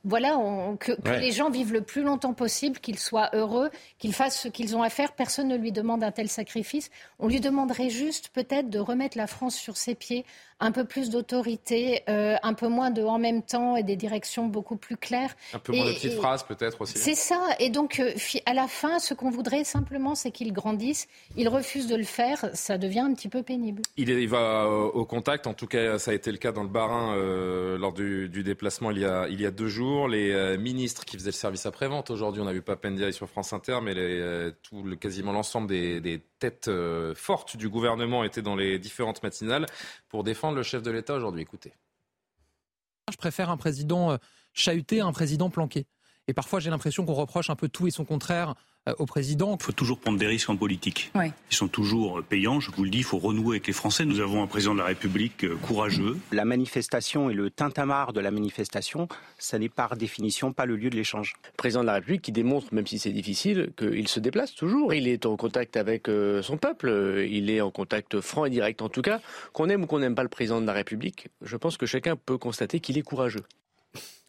voilà, 0.04 0.38
que, 0.80 0.92
les 1.20 1.32
gens 1.32 1.50
vivent 1.50 1.74
le 1.74 1.82
plus 1.82 2.04
longtemps 2.04 2.34
possible, 2.34 2.80
qu'ils 2.80 3.00
soient 3.00 3.30
heureux, 3.34 3.70
qu'ils 3.98 4.14
fassent 4.14 4.42
ce 4.42 4.48
qu'ils 4.48 4.76
ont 4.76 4.84
à 4.84 4.90
faire. 4.90 5.14
Personne 5.14 5.48
ne 5.48 5.58
lui 5.58 5.72
demande 5.72 6.04
un 6.04 6.12
tel 6.12 6.30
sacrifice. 6.30 6.90
On 7.20 7.28
lui 7.28 7.40
demanderait 7.40 7.90
juste 7.90 8.30
peut-être 8.30 8.70
de 8.70 8.80
remettre 8.80 9.18
la 9.18 9.28
France 9.28 9.56
sur 9.56 9.78
ses 9.78 9.96
pieds, 9.96 10.26
un 10.60 10.72
peu 10.72 10.86
plus 10.86 11.10
d'autorité, 11.10 12.04
euh, 12.10 12.36
un 12.44 12.54
peu 12.54 12.68
moins 12.68 12.92
de 12.92 13.02
en 13.02 13.18
même 13.18 13.44
temps 13.44 13.78
et 13.78 13.84
des 13.84 13.96
directions 13.96 14.48
beaucoup 14.48 14.76
plus 14.76 14.98
claires. 14.98 15.36
Un 15.54 15.60
peu 15.60 15.74
moins 15.74 15.86
de 15.86 15.94
petites 15.94 16.14
phrases 16.14 16.44
peut-être 16.44 16.82
aussi. 16.82 16.98
C'est 16.98 17.16
ça. 17.16 17.42
Et 17.60 17.70
donc, 17.70 18.00
euh, 18.00 18.12
à 18.46 18.54
la 18.54 18.68
fin, 18.68 19.00
ce 19.00 19.14
qu'on 19.14 19.30
voudrait 19.30 19.64
simplement, 19.64 20.16
c'est 20.16 20.32
qu'il 20.32 20.52
grandisse. 20.52 21.08
Il 21.38 21.48
refuse 21.48 21.88
de 21.88 21.96
le 21.96 22.04
faire. 22.04 22.50
Ça 22.54 22.78
devient 22.78 23.00
un 23.00 23.14
petit 23.14 23.30
peu 23.30 23.42
pénible. 23.42 23.82
Il, 23.98 24.10
il 24.10 24.28
va 24.28 24.68
au 24.68 25.06
contact. 25.06 25.48
En 25.48 25.54
tout 25.54 25.68
cas, 25.68 25.98
ça 25.98 26.12
a 26.12 26.14
été 26.14 26.32
le 26.32 26.38
cas 26.38 26.52
dans 26.52 26.64
le 26.64 26.70
Barin 26.70 27.16
euh, 27.16 27.78
lors 27.78 27.94
du, 27.94 28.28
déplacement 28.44 28.92
il 28.92 29.00
y, 29.00 29.06
a, 29.06 29.28
il 29.30 29.40
y 29.40 29.46
a 29.46 29.52
deux 29.52 29.68
jours. 29.68 30.08
Les 30.08 30.58
ministres 30.58 31.06
qui 31.06 31.18
faisaient 31.18 31.30
le 31.30 31.34
service 31.34 31.66
après-vente, 31.66 32.10
aujourd'hui, 32.10 32.42
on 32.42 32.48
a 32.48 32.54
vu 32.54 32.62
Papendia 32.62 33.12
sur 33.12 33.30
France 33.30 33.54
Inter, 33.54 33.80
mais 33.82 33.94
les, 33.94 34.52
tout, 34.64 34.84
le, 34.84 34.96
quasiment 34.96 35.32
l'ensemble 35.32 35.68
des, 35.68 36.02
des 36.02 36.22
têtes 36.40 36.70
fortes 37.16 37.58
du 37.58 37.70
gouvernement 37.70 38.24
étaient 38.24 38.42
dans 38.42 38.56
les 38.56 38.80
différentes 38.80 39.22
matinales 39.24 39.66
pour 40.10 40.24
défendre 40.24 40.49
le 40.56 40.64
chef 40.64 40.82
de 40.82 40.92
l'État 40.92 41.16
aujourd'hui. 41.16 41.42
Écoutez. 41.42 41.74
Je 43.12 43.18
préfère 43.18 43.50
un 43.50 43.58
président 43.58 44.12
euh, 44.12 44.18
chahuté 44.54 45.02
à 45.02 45.06
un 45.06 45.12
président 45.12 45.50
planqué. 45.50 45.88
Et 46.30 46.34
parfois, 46.34 46.60
j'ai 46.60 46.70
l'impression 46.70 47.08
qu'on 47.08 47.16
reproche 47.16 47.50
un 47.50 47.56
peu 47.56 47.70
tout 47.70 47.88
et 47.88 47.92
son 47.92 48.06
contraire 48.06 48.54
euh, 48.88 48.94
au 49.00 49.08
président. 49.08 49.58
Il 49.60 49.64
faut 49.64 49.72
toujours 49.72 49.98
prendre 49.98 50.20
des 50.20 50.28
risques 50.28 50.52
en 50.52 50.56
politique. 50.56 51.12
Ils 51.16 51.56
sont 51.56 51.68
toujours 51.68 52.22
payants, 52.22 52.60
je 52.60 52.70
vous 52.70 52.84
le 52.84 52.92
dis, 52.92 53.00
il 53.00 53.04
faut 53.04 53.18
renouer 53.18 53.56
avec 53.56 53.66
les 53.66 53.74
Français. 53.74 54.06
Nous 54.06 54.20
avons 54.20 54.44
un 54.44 54.46
président 54.46 54.76
de 54.76 54.78
la 54.78 54.86
République 54.86 55.44
euh, 55.44 55.56
courageux. 55.56 56.20
La 56.32 56.46
manifestation 56.46 57.32
et 57.32 57.34
le 57.34 57.50
tintamarre 57.50 58.14
de 58.14 58.20
la 58.20 58.30
manifestation, 58.30 59.08
ça 59.40 59.58
n'est 59.58 59.70
par 59.70 59.98
définition 59.98 60.54
pas 60.54 60.68
le 60.68 60.76
lieu 60.76 60.92
de 60.92 60.96
l'échange. 60.96 61.34
Président 61.58 61.82
de 61.82 61.88
la 61.88 61.94
République 61.94 62.22
qui 62.22 62.32
démontre, 62.32 62.72
même 62.76 62.86
si 62.86 63.00
c'est 63.00 63.12
difficile, 63.12 63.72
qu'il 63.76 64.08
se 64.08 64.20
déplace 64.20 64.54
toujours. 64.54 64.94
Il 64.94 65.08
est 65.08 65.26
en 65.26 65.36
contact 65.36 65.78
avec 65.78 66.10
euh, 66.10 66.44
son 66.44 66.58
peuple, 66.58 67.26
il 67.28 67.50
est 67.50 67.62
en 67.62 67.72
contact 67.72 68.22
franc 68.22 68.46
et 68.46 68.52
direct 68.52 68.84
en 68.84 68.90
tout 68.90 69.02
cas. 69.02 69.20
Qu'on 69.52 69.68
aime 69.68 69.86
ou 69.86 69.88
qu'on 69.88 69.98
n'aime 69.98 70.14
pas 70.14 70.22
le 70.22 70.30
président 70.30 70.62
de 70.62 70.68
la 70.68 70.74
République, 70.74 71.30
je 71.42 71.58
pense 71.58 71.76
que 71.76 71.88
chacun 71.88 72.16
peut 72.16 72.38
constater 72.38 72.80
qu'il 72.80 73.00
est 73.00 73.02
courageux. 73.02 73.46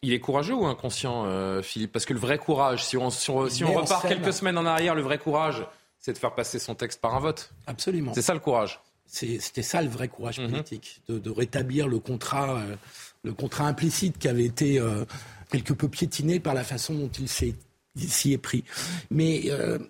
Il 0.03 0.13
est 0.13 0.19
courageux 0.19 0.55
ou 0.55 0.65
inconscient, 0.65 1.25
euh, 1.25 1.61
Philippe? 1.61 1.91
Parce 1.91 2.05
que 2.05 2.13
le 2.13 2.19
vrai 2.19 2.37
courage, 2.37 2.83
si 2.83 2.97
on, 2.97 3.09
si 3.11 3.29
on, 3.29 3.39
repart 3.39 4.07
quelques 4.07 4.33
semaines 4.33 4.57
en 4.57 4.65
arrière, 4.65 4.95
le 4.95 5.01
vrai 5.03 5.19
courage, 5.19 5.65
c'est 5.99 6.13
de 6.13 6.17
faire 6.17 6.33
passer 6.33 6.57
son 6.57 6.73
texte 6.73 6.99
par 6.99 7.15
un 7.15 7.19
vote. 7.19 7.51
Absolument. 7.67 8.13
C'est 8.13 8.23
ça 8.23 8.33
le 8.33 8.39
courage. 8.39 8.79
C'était 9.05 9.61
ça 9.61 9.81
le 9.81 9.89
vrai 9.89 10.07
courage 10.07 10.39
mhm. 10.39 10.49
politique, 10.49 11.01
de, 11.09 11.29
rétablir 11.29 11.87
le 11.87 11.99
contrat, 11.99 12.57
euh, 12.57 12.75
le 13.23 13.33
contrat 13.33 13.67
implicite 13.67 14.17
qui 14.17 14.27
avait 14.27 14.45
été 14.45 14.79
euh, 14.79 15.05
quelque 15.51 15.73
peu 15.73 15.87
piétiné 15.87 16.39
par 16.39 16.53
la 16.53 16.63
façon 16.63 16.93
dont 16.93 17.09
il 17.09 17.27
s'y 17.27 18.33
est 18.33 18.37
pris. 18.37 18.63
Mais 19.11 19.43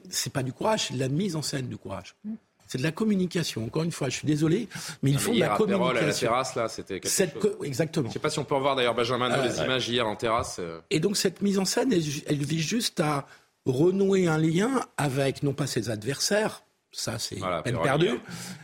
ce 0.10 0.28
n'est 0.28 0.32
pas 0.34 0.43
du 0.43 0.52
courage, 0.52 0.88
c'est 0.88 0.95
de 0.95 1.00
la 1.00 1.08
mise 1.08 1.36
en 1.36 1.41
scène 1.41 1.67
du 1.67 1.78
courage. 1.78 2.15
Mm 2.26 2.34
c'est 2.71 2.77
de 2.77 2.84
la 2.84 2.93
communication. 2.93 3.65
Encore 3.65 3.84
une 3.84 3.91
fois, 3.91 4.07
je 4.07 4.15
suis 4.15 4.25
désolé, 4.25 4.69
mais 5.03 5.12
il 5.12 5.19
faut 5.19 5.34
de 5.34 5.39
la 5.41 5.57
communication. 5.57 5.89
à 5.89 6.07
la 6.07 6.13
terrasse, 6.13 6.55
là, 6.55 6.69
c'était 6.69 7.01
quelque 7.01 7.12
chose. 7.12 7.57
Exactement. 7.65 8.05
Je 8.05 8.12
ne 8.12 8.13
sais 8.13 8.19
pas 8.19 8.29
si 8.29 8.39
on 8.39 8.45
peut 8.45 8.55
revoir 8.55 8.77
d'ailleurs 8.77 8.95
Benjamin 8.95 9.29
euh, 9.29 9.45
les 9.45 9.57
images 9.57 9.89
hier 9.89 10.07
en 10.07 10.15
terrasse. 10.15 10.55
Euh. 10.60 10.79
Et 10.89 11.01
donc 11.01 11.17
cette 11.17 11.41
mise 11.41 11.60
en 11.60 11.65
scène, 11.65 11.91
elle, 11.91 12.38
vise 12.38 12.65
juste 12.65 13.01
à 13.01 13.25
renouer 13.65 14.27
un 14.27 14.38
lien 14.38 14.86
avec 14.95 15.43
non 15.43 15.51
pas 15.51 15.67
ses 15.67 15.89
adversaires, 15.89 16.63
ça 16.91 17.17
c'est 17.19 17.38
peine 17.63 17.80
perdue, 17.82 18.19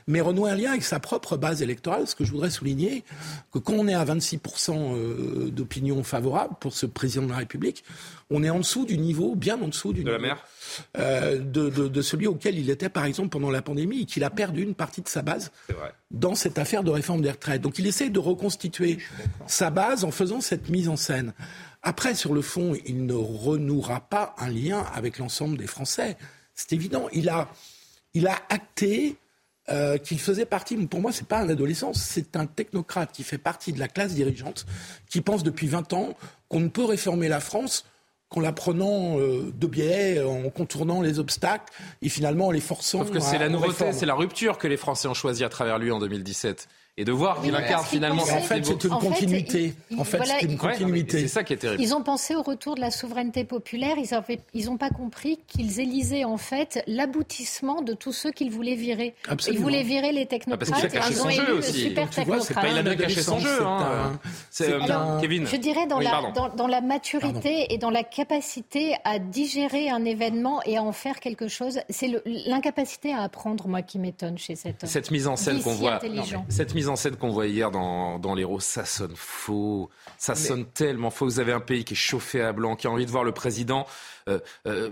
mais 0.05 0.19
renouer 0.19 0.51
un 0.51 0.55
lien 0.55 0.71
avec 0.71 0.83
sa 0.83 0.99
propre 0.99 1.37
base 1.37 1.61
électorale. 1.61 2.07
Ce 2.07 2.15
que 2.15 2.25
je 2.25 2.31
voudrais 2.31 2.49
souligner, 2.49 3.03
que 3.53 3.59
quand 3.59 3.73
on 3.73 3.87
est 3.87 3.93
à 3.93 4.03
26% 4.03 4.95
euh, 4.95 5.49
d'opinion 5.49 6.03
favorable 6.03 6.55
pour 6.59 6.73
ce 6.73 6.85
président 6.85 7.23
de 7.23 7.29
la 7.29 7.37
République, 7.37 7.83
on 8.29 8.43
est 8.43 8.49
en 8.49 8.59
dessous 8.59 8.85
du 8.85 8.97
niveau, 8.97 9.35
bien 9.35 9.61
en 9.61 9.69
dessous 9.69 9.93
du 9.93 10.03
de 10.03 10.09
niveau. 10.09 10.21
La 10.21 10.27
mer 10.27 10.43
euh, 10.97 11.39
de, 11.39 12.01
celui 12.01 12.27
auquel 12.27 12.57
il 12.59 12.69
était, 12.69 12.89
par 12.89 13.05
exemple, 13.05 13.29
pendant 13.29 13.49
la 13.49 13.61
pandémie, 13.61 14.01
et 14.01 14.05
qu'il 14.05 14.23
a 14.23 14.29
perdu 14.29 14.61
une 14.63 14.75
partie 14.75 15.01
de 15.01 15.07
sa 15.07 15.21
base 15.21 15.51
dans 16.11 16.35
cette 16.35 16.57
affaire 16.57 16.83
de 16.83 16.91
réforme 16.91 17.21
des 17.21 17.31
retraites. 17.31 17.61
Donc 17.61 17.79
il 17.79 17.87
essaie 17.87 18.09
de 18.09 18.19
reconstituer 18.19 18.97
sa 19.45 19.69
base 19.69 20.03
en 20.03 20.11
faisant 20.11 20.41
cette 20.41 20.69
mise 20.69 20.89
en 20.89 20.97
scène. 20.97 21.33
Après, 21.83 22.15
sur 22.15 22.33
le 22.33 22.41
fond, 22.41 22.75
il 22.85 23.05
ne 23.05 23.13
renouera 23.13 24.01
pas 24.01 24.35
un 24.37 24.49
lien 24.49 24.85
avec 24.93 25.19
l'ensemble 25.19 25.57
des 25.57 25.67
Français. 25.67 26.17
C'est 26.53 26.73
évident. 26.73 27.07
Il 27.13 27.29
a, 27.29 27.49
il 28.17 28.27
a 28.27 28.37
acté 28.49 29.15
euh, 29.69 29.97
qu'il 29.97 30.19
faisait 30.19 30.45
partie, 30.45 30.75
pour 30.87 31.01
moi, 31.01 31.11
ce 31.11 31.21
n'est 31.21 31.27
pas 31.27 31.39
un 31.39 31.49
adolescent, 31.49 31.93
c'est 31.93 32.35
un 32.35 32.45
technocrate 32.45 33.11
qui 33.11 33.23
fait 33.23 33.37
partie 33.37 33.73
de 33.73 33.79
la 33.79 33.87
classe 33.87 34.13
dirigeante, 34.15 34.65
qui 35.07 35.21
pense 35.21 35.43
depuis 35.43 35.67
20 35.67 35.93
ans 35.93 36.15
qu'on 36.49 36.61
ne 36.61 36.69
peut 36.69 36.85
réformer 36.85 37.27
la 37.27 37.39
France 37.39 37.85
qu'en 38.29 38.41
la 38.41 38.51
prenant 38.51 39.19
euh, 39.19 39.53
de 39.55 39.67
biais, 39.67 40.21
en 40.21 40.49
contournant 40.49 41.01
les 41.01 41.19
obstacles 41.19 41.71
et 42.01 42.09
finalement 42.09 42.47
en 42.47 42.51
les 42.51 42.59
forçant. 42.59 42.99
Sauf 42.99 43.11
que 43.11 43.19
c'est 43.19 43.37
la 43.37 43.49
nouveauté, 43.49 43.93
c'est 43.93 44.05
la 44.05 44.15
rupture 44.15 44.57
que 44.57 44.67
les 44.67 44.77
Français 44.77 45.07
ont 45.07 45.13
choisi 45.13 45.43
à 45.43 45.49
travers 45.49 45.77
lui 45.77 45.91
en 45.91 45.99
2017et 46.97 47.05
de 47.05 47.11
voir 47.11 47.41
qu'il 47.41 47.55
incarne 47.55 47.85
finalement. 47.85 48.23
En 48.23 48.41
fait, 48.41 48.65
c'est 48.65 48.83
une 48.83 48.89
continuité. 48.89 49.73
En 49.97 50.03
fait, 50.03 50.19
c'est 50.25 50.45
une 50.45 50.57
continuité. 50.57 51.21
c'est 51.21 51.27
ça 51.27 51.43
qui 51.43 51.53
est 51.53 51.57
terrible. 51.57 51.81
Ils 51.81 51.93
ont 51.93 52.01
pensé 52.01 52.35
au 52.35 52.41
retour 52.41 52.75
de 52.75 52.81
la 52.81 52.91
souveraineté 52.91 53.43
populaire. 53.43 53.95
Ils 54.53 54.65
n'ont 54.65 54.77
pas 54.77 54.89
compris 54.89 55.39
qu'ils 55.47 55.79
élisaient 55.79 56.23
en 56.23 56.37
fait 56.37 56.83
l'aboutissement 56.87 57.81
de 57.81 57.93
tous 57.93 58.13
ceux 58.13 58.31
qu'ils 58.31 58.51
voulaient 58.51 58.75
virer. 58.75 59.13
Absolument. 59.27 59.59
Ils 59.59 59.63
voulaient 59.63 59.83
virer 59.83 60.11
les 60.11 60.25
technocrates. 60.25 60.69
Ah, 60.69 60.71
parce 60.71 60.89
qu'il 60.89 60.97
a 60.97 61.01
caché 61.01 61.13
son 61.13 61.29
jeu 61.29 61.53
aussi. 61.53 61.81
Super 61.81 62.09
tu 62.09 62.21
vois, 62.21 62.37
pas, 62.37 62.67
il 62.67 62.77
a 62.77 62.83
bien 62.83 62.95
caché 62.95 63.21
son 63.21 63.39
jeu. 63.39 63.59
Hein. 63.61 64.19
C'est 64.49 64.73
euh, 64.73 65.19
Kevin. 65.21 65.45
Je 65.45 65.55
dirais 65.55 65.85
dans, 65.85 65.99
la, 65.99 66.31
dans, 66.33 66.49
dans, 66.49 66.67
la 66.67 66.81
maturité 66.81 67.73
et 67.73 67.77
dans 67.77 67.91
la 67.91 68.03
capacité 68.03 68.95
à 69.03 69.19
digérer 69.19 69.89
un 69.89 70.03
événement 70.03 70.61
et 70.65 70.77
à 70.77 70.83
en 70.83 70.91
faire 70.91 71.19
quelque 71.19 71.47
chose. 71.47 71.79
C'est 71.89 72.09
l'incapacité 72.47 73.13
à 73.13 73.21
apprendre, 73.21 73.67
moi, 73.67 73.81
qui 73.81 73.99
m'étonne 73.99 74.37
chez 74.37 74.55
cet 74.55 74.83
homme. 74.83 74.89
Cette 74.89 75.11
mise 75.11 75.27
en 75.27 75.35
scène 75.35 75.61
qu'on 75.61 75.73
voit. 75.73 75.99
Cette 76.49 76.73
mise 76.73 76.86
en 76.89 76.95
scène 76.95 77.15
qu'on 77.15 77.29
voit 77.29 77.47
hier 77.47 77.71
dans, 77.71 78.19
dans 78.19 78.35
l'Héros, 78.35 78.59
ça 78.59 78.85
sonne 78.85 79.15
faux. 79.15 79.89
Ça 80.17 80.35
sonne 80.35 80.65
tellement 80.65 81.09
faux. 81.09 81.25
Vous 81.25 81.39
avez 81.39 81.53
un 81.53 81.59
pays 81.59 81.83
qui 81.83 81.93
est 81.93 81.97
chauffé 81.97 82.41
à 82.41 82.53
blanc, 82.53 82.75
qui 82.75 82.87
a 82.87 82.91
envie 82.91 83.05
de 83.05 83.11
voir 83.11 83.23
le 83.23 83.31
président 83.31 83.85
euh, 84.27 84.39
euh, 84.67 84.89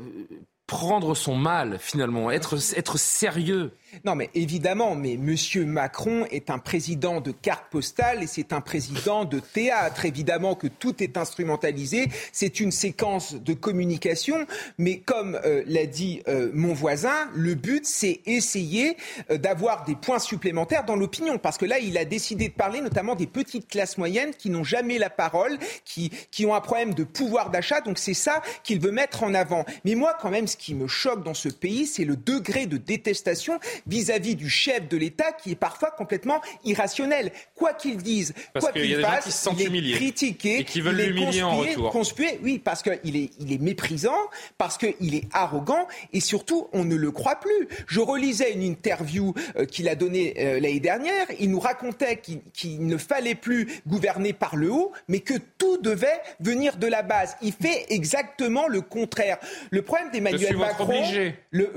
prendre 0.67 1.15
son 1.15 1.35
mal, 1.35 1.77
finalement, 1.79 2.31
être, 2.31 2.57
être 2.75 2.97
sérieux. 2.97 3.71
Non, 4.03 4.15
mais 4.15 4.29
évidemment, 4.33 4.95
mais 4.95 5.17
Monsieur 5.17 5.65
Macron 5.65 6.25
est 6.31 6.49
un 6.49 6.59
président 6.59 7.21
de 7.21 7.31
carte 7.31 7.65
postale 7.69 8.23
et 8.23 8.27
c'est 8.27 8.53
un 8.53 8.61
président 8.61 9.25
de 9.25 9.39
théâtre. 9.39 10.05
Évidemment 10.05 10.55
que 10.55 10.67
tout 10.67 11.01
est 11.01 11.17
instrumentalisé. 11.17 12.09
C'est 12.31 12.59
une 12.59 12.71
séquence 12.71 13.35
de 13.35 13.53
communication, 13.53 14.45
mais 14.77 14.99
comme 14.99 15.39
euh, 15.45 15.63
l'a 15.67 15.85
dit 15.85 16.21
euh, 16.27 16.49
mon 16.53 16.73
voisin, 16.73 17.29
le 17.33 17.55
but 17.55 17.85
c'est 17.85 18.21
essayer 18.25 18.97
euh, 19.31 19.37
d'avoir 19.37 19.85
des 19.85 19.95
points 19.95 20.19
supplémentaires 20.19 20.83
dans 20.83 20.95
l'opinion, 20.95 21.37
parce 21.37 21.57
que 21.57 21.65
là, 21.65 21.79
il 21.79 21.97
a 21.97 22.05
décidé 22.05 22.49
de 22.49 22.53
parler 22.53 22.81
notamment 22.81 23.15
des 23.15 23.27
petites 23.27 23.67
classes 23.67 23.97
moyennes 23.97 24.33
qui 24.33 24.49
n'ont 24.49 24.63
jamais 24.63 24.97
la 24.97 25.09
parole, 25.09 25.57
qui, 25.85 26.09
qui 26.31 26.45
ont 26.45 26.55
un 26.55 26.61
problème 26.61 26.93
de 26.93 27.03
pouvoir 27.03 27.49
d'achat. 27.49 27.81
Donc 27.81 27.97
c'est 27.97 28.13
ça 28.13 28.41
qu'il 28.63 28.79
veut 28.79 28.91
mettre 28.91 29.23
en 29.23 29.33
avant. 29.33 29.65
Mais 29.83 29.95
moi, 29.95 30.15
quand 30.19 30.29
même, 30.29 30.47
ce 30.47 30.57
qui 30.57 30.73
me 30.73 30.87
choque 30.87 31.23
dans 31.23 31.33
ce 31.33 31.49
pays, 31.49 31.85
c'est 31.87 32.05
le 32.05 32.15
degré 32.15 32.65
de 32.65 32.77
détestation 32.77 33.59
vis-à-vis 33.87 34.35
du 34.35 34.49
chef 34.49 34.87
de 34.87 34.97
l'État 34.97 35.31
qui 35.31 35.51
est 35.51 35.55
parfois 35.55 35.91
complètement 35.91 36.41
irrationnel. 36.63 37.31
Quoi 37.55 37.73
qu'il 37.73 37.97
dise, 37.97 38.33
quoi 38.59 38.71
qu'il 38.71 38.99
fasse, 38.99 39.49
il 39.57 39.91
est 39.91 39.95
critiqué, 39.95 40.59
et 40.59 40.63
qui 40.63 40.81
veulent 40.81 40.95
l'humilier 40.95 41.43
en 41.43 41.57
retour. 41.57 41.91
Conspué, 41.91 42.39
oui, 42.43 42.59
parce 42.59 42.81
qu'il 42.81 43.15
est, 43.15 43.31
il 43.39 43.53
est 43.53 43.61
méprisant, 43.61 44.17
parce 44.57 44.77
qu'il 44.77 45.15
est 45.15 45.25
arrogant, 45.33 45.87
et 46.13 46.19
surtout, 46.19 46.67
on 46.73 46.83
ne 46.83 46.95
le 46.95 47.11
croit 47.11 47.39
plus. 47.39 47.67
Je 47.87 47.99
relisais 47.99 48.53
une 48.53 48.63
interview 48.63 49.33
euh, 49.57 49.65
qu'il 49.65 49.87
a 49.89 49.95
donnée 49.95 50.35
euh, 50.39 50.59
l'année 50.59 50.79
dernière. 50.79 51.27
Il 51.39 51.51
nous 51.51 51.59
racontait 51.59 52.21
qu'il 52.53 52.85
ne 52.85 52.97
fallait 52.97 53.35
plus 53.35 53.81
gouverner 53.87 54.33
par 54.33 54.55
le 54.55 54.71
haut, 54.71 54.91
mais 55.07 55.19
que 55.19 55.35
tout 55.57 55.77
devait 55.77 56.19
venir 56.39 56.77
de 56.77 56.87
la 56.87 57.01
base. 57.01 57.35
Il 57.41 57.53
fait 57.53 57.85
exactement 57.89 58.67
le 58.67 58.81
contraire. 58.81 59.37
Le 59.69 59.81
problème 59.81 60.11
d'Emmanuel 60.11 60.57
Macron, 60.57 61.03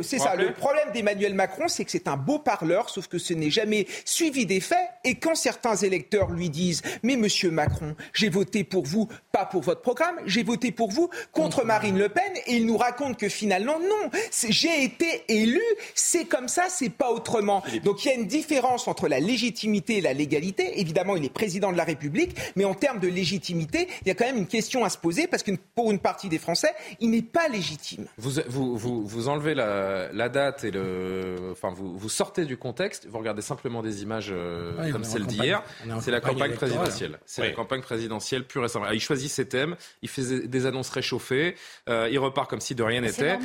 c'est 0.01 0.19
ça. 0.19 0.35
Le 0.37 0.53
problème 0.53 0.91
d'Emmanuel 0.93 1.35
Macron, 1.35 1.69
c'est 1.69 1.85
que 1.85 1.98
c'est 1.99 2.07
un 2.07 2.17
beau 2.17 2.39
parleur, 2.39 2.91
sauf 2.91 3.09
que 3.09 3.19
ce 3.19 3.35
n'est 3.35 3.51
jamais 3.51 3.87
suivi 4.05 4.47
des 4.47 4.61
faits. 4.61 4.89
Et 5.05 5.17
quand 5.17 5.35
certains 5.35 5.75
électeurs 5.75 6.31
lui 6.31 6.49
disent, 6.49 6.83
mais 7.03 7.17
Monsieur 7.17 7.51
Macron, 7.51 7.97
j'ai 8.13 8.29
voté 8.29 8.63
pour 8.63 8.87
vous, 8.87 9.09
pas 9.33 9.47
pour 9.47 9.63
votre 9.63 9.81
programme, 9.81 10.15
j'ai 10.27 10.45
voté 10.45 10.71
pour 10.71 10.93
vous 10.93 11.11
contre 11.33 11.65
Marine 11.65 11.99
Le 11.99 12.09
Pen, 12.09 12.23
et 12.47 12.55
il 12.55 12.67
nous 12.67 12.77
raconte 12.77 13.19
que 13.19 13.29
finalement 13.29 13.81
non, 13.81 14.11
j'ai 14.49 14.85
été 14.85 15.25
élu, 15.29 15.63
c'est 15.95 16.27
comme 16.27 16.47
ça, 16.47 16.67
c'est 16.69 16.89
pas 16.89 17.11
autrement. 17.11 17.65
Donc 17.83 18.05
il 18.05 18.09
y 18.09 18.11
a 18.13 18.15
une 18.15 18.29
différence 18.29 18.87
entre 18.87 19.09
la 19.09 19.19
légitimité 19.19 19.97
et 19.97 20.01
la 20.01 20.13
légalité. 20.13 20.81
Évidemment, 20.81 21.17
il 21.17 21.25
est 21.25 21.33
président 21.33 21.73
de 21.73 21.77
la 21.77 21.85
République, 21.85 22.37
mais 22.55 22.65
en 22.65 22.75
termes 22.75 23.01
de 23.01 23.09
légitimité, 23.09 23.89
il 24.03 24.09
y 24.09 24.11
a 24.13 24.15
quand 24.15 24.27
même 24.27 24.39
une 24.39 24.47
question 24.47 24.85
à 24.85 24.89
se 24.89 24.99
poser 24.99 25.27
parce 25.27 25.43
que 25.43 25.51
pour 25.75 25.91
une 25.91 25.99
partie 25.99 26.29
des 26.29 26.39
Français, 26.39 26.73
il 27.01 27.11
n'est 27.11 27.23
pas 27.23 27.49
légitime. 27.49 28.07
Vous, 28.19 28.41
vous, 28.49 29.05
vous, 29.05 29.29
enlevez 29.29 29.55
la, 29.55 30.29
date 30.29 30.63
et 30.63 30.71
le, 30.71 31.55
vous, 31.79 31.97
vous 31.97 32.09
sortez 32.09 32.45
du 32.45 32.57
contexte. 32.57 33.07
Vous 33.09 33.19
regardez 33.19 33.43
simplement 33.43 33.83
des 33.83 34.03
images 34.03 34.31
euh, 34.31 34.91
comme 34.93 35.05
celle 35.05 35.27
d'hier. 35.27 35.63
C'est 36.01 36.11
la 36.11 36.21
campagne 36.21 36.55
présidentielle. 36.55 37.19
C'est 37.27 37.43
la 37.43 37.53
campagne 37.53 37.81
présidentielle 37.81 38.45
pure 38.45 38.65
et 38.65 38.69
simple. 38.69 38.89
il 38.93 39.01
choisit 39.01 39.31
ses 39.31 39.47
thèmes, 39.47 39.77
il 40.03 40.09
fait 40.09 40.47
des 40.47 40.67
annonces 40.67 40.91
réchauffées, 40.91 41.55
euh, 41.89 42.09
il 42.11 42.19
repart 42.19 42.49
comme 42.51 42.61
si 42.61 42.75
de 42.75 42.83
rien 42.83 43.01
n'était. 43.01 43.39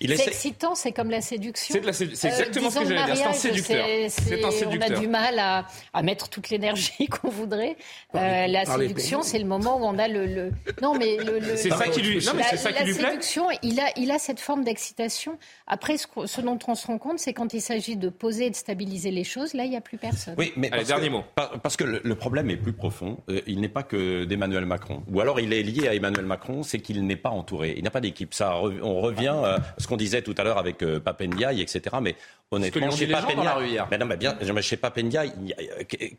C'est 0.00 0.26
excitant, 0.28 0.74
c'est 0.74 0.92
comme 0.92 1.10
la 1.10 1.20
séduction. 1.20 1.74
C'est 1.92 2.28
exactement 2.28 2.70
ce 2.70 2.80
que 2.80 2.86
j'allais 2.86 3.12
dire. 3.12 3.16
C'est 3.16 3.24
un 3.24 3.32
séducteur. 3.32 3.86
C'est 4.08 4.44
un 4.44 4.50
séducteur. 4.50 4.90
On 4.90 4.96
a 4.96 5.00
du 5.00 5.08
mal 5.08 5.38
à, 5.38 5.66
à 5.92 6.02
mettre 6.02 6.28
toute 6.28 6.50
l'énergie 6.50 7.08
qu'on 7.10 7.30
voudrait. 7.30 7.76
Euh, 8.14 8.46
la 8.46 8.64
séduction, 8.64 9.22
c'est 9.22 9.38
le 9.38 9.46
moment 9.46 9.78
où 9.78 9.84
on 9.84 9.98
a 9.98 10.08
le. 10.08 10.50
Non, 10.82 10.94
mais 10.94 11.16
le. 11.16 11.56
c'est 11.56 11.70
ça 11.70 11.88
qui 11.88 12.02
lui, 12.02 12.24
non, 12.24 12.32
mais 12.34 12.42
ça 12.56 12.72
qui 12.72 12.84
lui 12.84 12.94
plaît. 12.94 13.02
La 13.02 13.08
séduction, 13.10 13.46
il 13.62 13.80
a, 13.80 13.90
il 13.96 14.10
a 14.10 14.18
cette 14.18 14.40
forme 14.40 14.64
d'excitation. 14.64 15.38
Après, 15.66 15.96
ce, 15.96 16.06
ce, 16.26 16.40
dont 16.40 16.58
on 16.66 16.74
se 16.74 16.86
rend 16.86 16.98
compte, 16.98 17.18
c'est 17.18 17.32
quand 17.32 17.54
il 17.54 17.60
s'agit 17.70 17.96
de 17.96 18.08
poser 18.08 18.46
et 18.46 18.50
de 18.50 18.56
stabiliser 18.56 19.10
les 19.10 19.24
choses, 19.24 19.54
là, 19.54 19.64
il 19.64 19.70
n'y 19.70 19.76
a 19.76 19.80
plus 19.80 19.98
personne. 19.98 20.34
Oui, 20.36 20.52
mais 20.56 20.70
Allez, 20.72 20.84
dernier 20.84 21.08
mot. 21.08 21.24
Parce 21.34 21.76
que 21.76 21.84
le, 21.84 22.14
problème 22.14 22.50
est 22.50 22.56
plus 22.56 22.72
profond. 22.72 23.18
Euh, 23.28 23.40
il 23.46 23.60
n'est 23.60 23.68
pas 23.68 23.82
que 23.82 24.24
d'Emmanuel 24.24 24.66
Macron. 24.66 25.02
Ou 25.10 25.20
alors 25.20 25.40
il 25.40 25.52
est 25.52 25.62
lié 25.62 25.88
à 25.88 25.94
Emmanuel 25.94 26.26
Macron, 26.26 26.62
c'est 26.62 26.80
qu'il 26.80 27.06
n'est 27.06 27.16
pas 27.16 27.30
entouré. 27.30 27.74
Il 27.76 27.84
n'a 27.84 27.90
pas 27.90 28.00
d'équipe. 28.00 28.34
Ça, 28.34 28.56
on 28.60 29.00
revient 29.00 29.28
à 29.44 29.58
ce 29.78 29.86
qu'on 29.86 29.96
disait 29.96 30.22
tout 30.22 30.34
à 30.36 30.44
l'heure 30.44 30.58
avec 30.58 30.82
euh, 30.82 31.00
Papendiaï, 31.00 31.60
etc. 31.60 31.96
Mais 32.02 32.16
honnêtement, 32.50 32.90
chez 32.90 33.06
Papendiaï, 33.06 33.80
mais 33.90 33.98
non, 33.98 34.06
mais 34.06 34.16
bien, 34.16 34.36
chez 34.60 34.76
Papendiaï, 34.76 35.32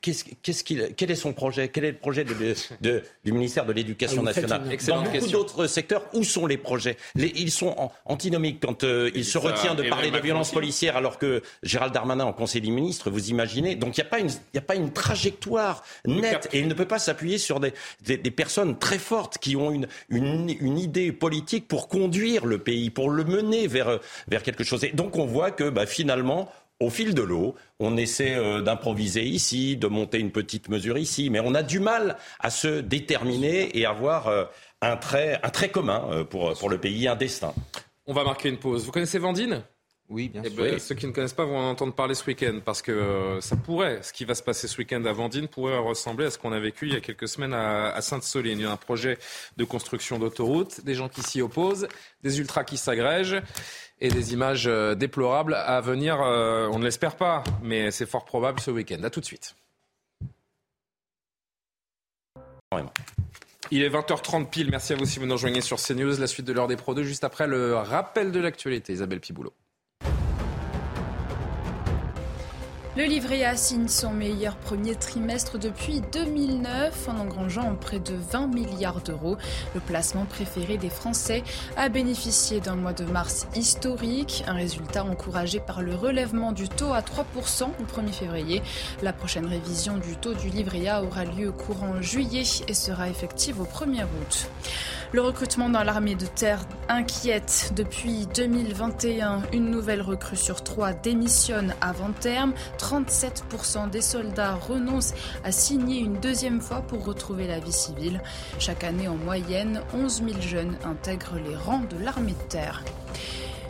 qu'est-ce 0.01 0.63
qu'il, 0.63 0.93
quel 0.95 1.11
est 1.11 1.15
son 1.15 1.33
projet? 1.33 1.67
Quel 1.67 1.85
est 1.85 1.91
le 1.91 1.97
projet 1.97 2.23
de, 2.23 2.33
de, 2.81 3.03
du 3.23 3.31
ministère 3.31 3.65
de 3.65 3.73
l'Éducation 3.73 4.21
ah, 4.21 4.25
nationale? 4.25 4.63
Dans 4.87 5.03
beaucoup 5.03 5.27
d'autres 5.27 5.67
secteurs, 5.67 6.03
où 6.13 6.23
sont 6.23 6.45
les 6.45 6.57
projets? 6.57 6.97
Les, 7.15 7.31
Ils 7.35 7.51
sont 7.51 7.91
antinomiques 8.05 8.59
quand 8.61 8.83
euh, 8.83 9.11
il 9.13 9.25
se 9.25 9.37
retient 9.37 9.75
de 9.75 9.83
parler 9.83 10.11
de 10.11 10.19
violence 10.19 10.51
policière 10.51 10.95
alors 10.95 11.17
que 11.17 11.40
Gérald 11.63 11.93
Darmanin 11.93 12.25
en 12.25 12.33
Conseil 12.33 12.61
des 12.61 12.69
ministres, 12.69 13.09
vous 13.09 13.29
imaginez 13.29 13.75
Donc 13.75 13.97
il 13.97 14.01
n'y 14.01 14.07
a, 14.07 14.09
pas 14.09 14.19
une, 14.19 14.29
a 14.55 14.61
pas 14.61 14.75
une 14.75 14.91
trajectoire 14.91 15.83
nette 16.05 16.49
et 16.53 16.59
il 16.59 16.67
ne 16.67 16.73
peut 16.73 16.87
pas 16.87 16.99
s'appuyer 16.99 17.37
sur 17.37 17.59
des, 17.59 17.73
des, 18.01 18.17
des, 18.17 18.31
personnes 18.31 18.77
très 18.77 18.99
fortes 18.99 19.37
qui 19.37 19.55
ont 19.55 19.71
une, 19.71 19.87
une, 20.09 20.55
une 20.59 20.77
idée 20.77 21.11
politique 21.11 21.67
pour 21.67 21.87
conduire 21.87 22.45
le 22.45 22.57
pays, 22.57 22.89
pour 22.89 23.09
le 23.09 23.23
mener 23.23 23.67
vers, 23.67 23.99
vers 24.27 24.43
quelque 24.43 24.63
chose. 24.63 24.83
Et 24.83 24.91
donc 24.91 25.17
on 25.17 25.25
voit 25.25 25.51
que 25.51 25.69
bah, 25.69 25.85
finalement, 25.85 26.51
au 26.81 26.89
fil 26.89 27.13
de 27.13 27.21
l'eau, 27.21 27.55
on 27.79 27.95
essaie 27.95 28.35
euh, 28.35 28.61
d'improviser 28.61 29.23
ici, 29.23 29.77
de 29.77 29.87
monter 29.87 30.19
une 30.19 30.31
petite 30.31 30.67
mesure 30.67 30.97
ici, 30.97 31.29
mais 31.29 31.39
on 31.39 31.53
a 31.53 31.63
du 31.63 31.79
mal 31.79 32.17
à 32.39 32.49
se 32.49 32.81
déterminer 32.81 33.77
et 33.77 33.85
avoir 33.85 34.27
euh, 34.27 34.45
un, 34.81 34.97
trait, 34.97 35.39
un 35.43 35.49
trait 35.49 35.69
commun 35.69 36.07
euh, 36.11 36.23
pour, 36.23 36.53
pour 36.57 36.69
le 36.69 36.79
pays, 36.79 37.07
un 37.07 37.15
destin. 37.15 37.53
On 38.07 38.13
va 38.13 38.23
marquer 38.23 38.49
une 38.49 38.57
pause. 38.57 38.85
Vous 38.85 38.91
connaissez 38.91 39.19
Vandine? 39.19 39.63
Oui, 40.11 40.27
bien 40.27 40.41
eh 40.43 40.49
sûr. 40.49 40.63
Ben, 40.63 40.77
ceux 40.77 40.93
qui 40.93 41.07
ne 41.07 41.13
connaissent 41.13 41.33
pas 41.33 41.45
vont 41.45 41.57
en 41.57 41.69
entendre 41.69 41.93
parler 41.93 42.15
ce 42.15 42.25
week-end 42.25 42.59
parce 42.63 42.81
que 42.81 43.37
ça 43.39 43.55
pourrait, 43.55 44.03
ce 44.03 44.11
qui 44.11 44.25
va 44.25 44.35
se 44.35 44.43
passer 44.43 44.67
ce 44.67 44.77
week-end 44.77 45.03
à 45.05 45.13
Vandine 45.13 45.47
pourrait 45.47 45.77
ressembler 45.77 46.25
à 46.25 46.31
ce 46.31 46.37
qu'on 46.37 46.51
a 46.51 46.59
vécu 46.59 46.87
il 46.87 46.93
y 46.93 46.97
a 46.97 46.99
quelques 46.99 47.29
semaines 47.29 47.53
à, 47.53 47.99
Sainte-Soline. 48.01 48.59
Il 48.59 48.63
y 48.63 48.65
a 48.65 48.71
un 48.71 48.77
projet 48.77 49.17
de 49.55 49.63
construction 49.63 50.19
d'autoroute, 50.19 50.83
des 50.83 50.95
gens 50.95 51.07
qui 51.07 51.21
s'y 51.21 51.41
opposent, 51.41 51.87
des 52.23 52.39
ultras 52.39 52.65
qui 52.65 52.75
s'agrègent 52.75 53.41
et 54.01 54.09
des 54.09 54.33
images 54.33 54.67
euh, 54.67 54.95
déplorables 54.95 55.53
à 55.53 55.79
venir. 55.79 56.21
Euh, 56.21 56.67
on 56.73 56.79
ne 56.79 56.83
l'espère 56.83 57.15
pas, 57.15 57.45
mais 57.63 57.89
c'est 57.91 58.05
fort 58.05 58.25
probable 58.25 58.59
ce 58.59 58.69
week-end. 58.69 59.01
À 59.03 59.09
tout 59.09 59.21
de 59.21 59.25
suite. 59.25 59.55
Il 63.69 63.81
est 63.81 63.89
20h30 63.89 64.49
pile. 64.49 64.69
Merci 64.69 64.91
à 64.91 64.97
vous 64.97 65.05
si 65.05 65.19
vous 65.19 65.25
nous 65.25 65.33
rejoignez 65.33 65.61
sur 65.61 65.77
CNews. 65.77 66.19
La 66.19 66.27
suite 66.27 66.45
de 66.45 66.51
l'heure 66.51 66.67
des 66.67 66.75
Pro 66.75 66.93
2, 66.93 67.03
juste 67.03 67.23
après 67.23 67.47
le 67.47 67.75
rappel 67.75 68.33
de 68.33 68.39
l'actualité. 68.41 68.91
Isabelle 68.91 69.21
Piboulot. 69.21 69.53
Le 72.97 73.05
livret 73.05 73.45
A 73.45 73.55
signe 73.55 73.87
son 73.87 74.11
meilleur 74.11 74.57
premier 74.57 74.95
trimestre 74.95 75.57
depuis 75.57 76.01
2009 76.11 77.07
en 77.07 77.21
engrangeant 77.21 77.73
près 77.75 77.99
de 77.99 78.13
20 78.13 78.47
milliards 78.47 78.99
d'euros. 78.99 79.37
Le 79.73 79.79
placement 79.79 80.25
préféré 80.25 80.75
des 80.75 80.89
Français 80.89 81.41
a 81.77 81.87
bénéficié 81.87 82.59
d'un 82.59 82.75
mois 82.75 82.91
de 82.91 83.05
mars 83.05 83.47
historique, 83.55 84.43
un 84.45 84.55
résultat 84.55 85.05
encouragé 85.05 85.61
par 85.61 85.81
le 85.81 85.95
relèvement 85.95 86.51
du 86.51 86.67
taux 86.67 86.91
à 86.91 86.99
3% 86.99 87.63
au 87.63 88.01
1er 88.01 88.11
février. 88.11 88.61
La 89.01 89.13
prochaine 89.13 89.45
révision 89.45 89.95
du 89.95 90.17
taux 90.17 90.33
du 90.33 90.49
livret 90.49 90.89
A 90.89 91.01
aura 91.01 91.23
lieu 91.23 91.53
courant 91.53 92.01
juillet 92.01 92.43
et 92.67 92.73
sera 92.73 93.07
effective 93.07 93.61
au 93.61 93.65
1er 93.65 94.03
août. 94.03 94.49
Le 95.13 95.19
recrutement 95.19 95.69
dans 95.69 95.83
l'armée 95.83 96.15
de 96.15 96.25
terre 96.25 96.61
inquiète. 96.87 97.73
Depuis 97.75 98.27
2021, 98.33 99.41
une 99.51 99.69
nouvelle 99.69 100.01
recrue 100.01 100.37
sur 100.37 100.63
trois 100.63 100.93
démissionne 100.93 101.75
avant 101.81 102.13
terme. 102.13 102.53
37% 102.77 103.89
des 103.89 103.99
soldats 103.99 104.53
renoncent 104.53 105.13
à 105.43 105.51
signer 105.51 105.99
une 105.99 106.17
deuxième 106.21 106.61
fois 106.61 106.81
pour 106.81 107.03
retrouver 107.03 107.45
la 107.45 107.59
vie 107.59 107.73
civile. 107.73 108.21
Chaque 108.57 108.85
année, 108.85 109.09
en 109.09 109.17
moyenne, 109.17 109.81
11 109.93 110.23
000 110.29 110.41
jeunes 110.41 110.77
intègrent 110.85 111.39
les 111.45 111.57
rangs 111.57 111.83
de 111.89 112.01
l'armée 112.01 112.31
de 112.31 112.47
terre. 112.47 112.81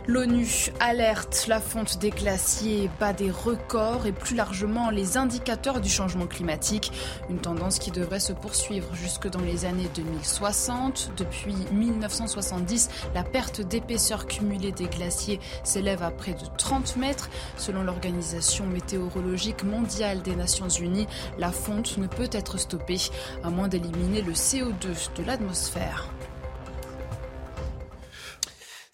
L'ONU 0.08 0.72
alerte 0.80 1.46
la 1.46 1.60
fonte 1.60 1.98
des 1.98 2.10
glaciers 2.10 2.90
bat 2.98 3.12
des 3.12 3.30
records 3.30 4.04
et 4.04 4.10
plus 4.10 4.34
largement 4.34 4.90
les 4.90 5.16
indicateurs 5.16 5.80
du 5.80 5.88
changement 5.88 6.26
climatique, 6.26 6.90
une 7.30 7.38
tendance 7.38 7.78
qui 7.78 7.92
devrait 7.92 8.18
se 8.18 8.32
poursuivre 8.32 8.92
jusque 8.96 9.28
dans 9.28 9.40
les 9.40 9.64
années 9.64 9.88
2060. 9.94 11.12
Depuis 11.16 11.54
1970, 11.70 12.90
la 13.14 13.22
perte 13.22 13.60
d'épaisseur 13.60 14.26
cumulée 14.26 14.72
des 14.72 14.86
glaciers 14.86 15.38
s'élève 15.62 16.02
à 16.02 16.10
près 16.10 16.32
de 16.32 16.46
30 16.58 16.96
mètres. 16.96 17.30
Selon 17.56 17.84
l'Organisation 17.84 18.66
météorologique 18.66 19.62
mondiale 19.62 20.20
des 20.22 20.34
Nations 20.34 20.68
Unies, 20.68 21.06
la 21.38 21.52
fonte 21.52 21.96
ne 21.98 22.08
peut 22.08 22.30
être 22.32 22.58
stoppée 22.58 22.98
à 23.44 23.50
moins 23.50 23.68
d'éliminer 23.68 24.22
le 24.22 24.32
CO2 24.32 25.14
de 25.16 25.22
l'atmosphère. 25.24 26.08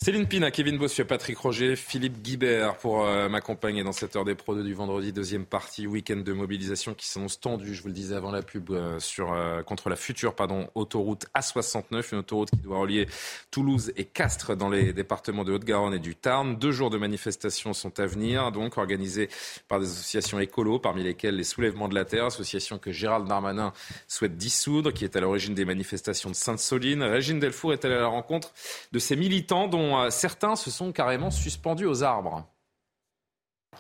Céline 0.09 0.27
Pina, 0.27 0.51
Kevin 0.51 0.79
Bossuet, 0.79 1.05
Patrick 1.05 1.37
Roger, 1.37 1.77
Philippe 1.77 2.23
Guibert 2.23 2.79
pour 2.79 3.05
euh, 3.05 3.29
m'accompagner 3.29 3.85
dans 3.85 3.93
cette 3.93 4.17
heure 4.17 4.25
des 4.25 4.35
pros 4.35 4.55
du 4.55 4.73
vendredi, 4.73 5.13
deuxième 5.13 5.45
partie, 5.45 5.87
week-end 5.87 6.17
de 6.17 6.33
mobilisation 6.33 6.95
qui 6.95 7.07
s'annonce 7.07 7.39
tendu, 7.39 7.75
je 7.75 7.83
vous 7.83 7.89
le 7.89 7.93
disais 7.93 8.15
avant 8.15 8.31
la 8.31 8.41
pub, 8.41 8.71
euh, 8.71 8.99
sur, 9.01 9.35
euh, 9.35 9.63
contre 9.63 9.91
la 9.91 9.97
future 9.97 10.35
pardon, 10.35 10.67
autoroute 10.75 11.27
A69, 11.35 12.13
une 12.13 12.21
autoroute 12.21 12.49
qui 12.49 12.57
doit 12.57 12.79
relier 12.79 13.07
Toulouse 13.51 13.93
et 13.99 14.07
Castres 14.07 14.57
dans 14.57 14.71
les 14.71 14.95
départements 14.95 15.45
de 15.45 15.53
Haute-Garonne 15.53 15.93
et 15.93 15.99
du 15.99 16.15
Tarn. 16.15 16.57
Deux 16.57 16.73
jours 16.73 16.89
de 16.89 16.97
manifestations 16.97 17.75
sont 17.75 18.01
à 18.01 18.07
venir, 18.07 18.51
donc 18.51 18.79
organisées 18.79 19.29
par 19.69 19.79
des 19.79 19.91
associations 19.91 20.41
écolos, 20.41 20.79
parmi 20.79 21.03
lesquelles 21.03 21.37
les 21.37 21.45
Soulèvements 21.45 21.89
de 21.89 21.95
la 21.95 22.07
Terre, 22.07 22.25
association 22.25 22.79
que 22.79 22.93
Gérald 22.93 23.29
Darmanin 23.29 23.75
souhaite 24.07 24.39
dissoudre, 24.39 24.91
qui 24.91 25.05
est 25.05 25.17
à 25.17 25.21
l'origine 25.21 25.55
des 25.55 25.67
manifestations 25.67 26.31
de 26.31 26.35
Sainte-Soline. 26.35 27.03
Régine 27.03 27.41
Delfour 27.41 27.75
est 27.75 27.85
allée 27.85 27.97
à 27.97 28.01
la 28.01 28.07
rencontre 28.07 28.55
de 28.93 28.99
ces 28.99 29.15
militants 29.15 29.69
dont 29.69 29.98
euh, 29.99 30.11
certains 30.11 30.57
se 30.57 30.71
sont 30.71 30.93
carrément 30.93 31.31
suspendus 31.31 31.87
aux 31.87 32.03
arbres. 32.03 32.47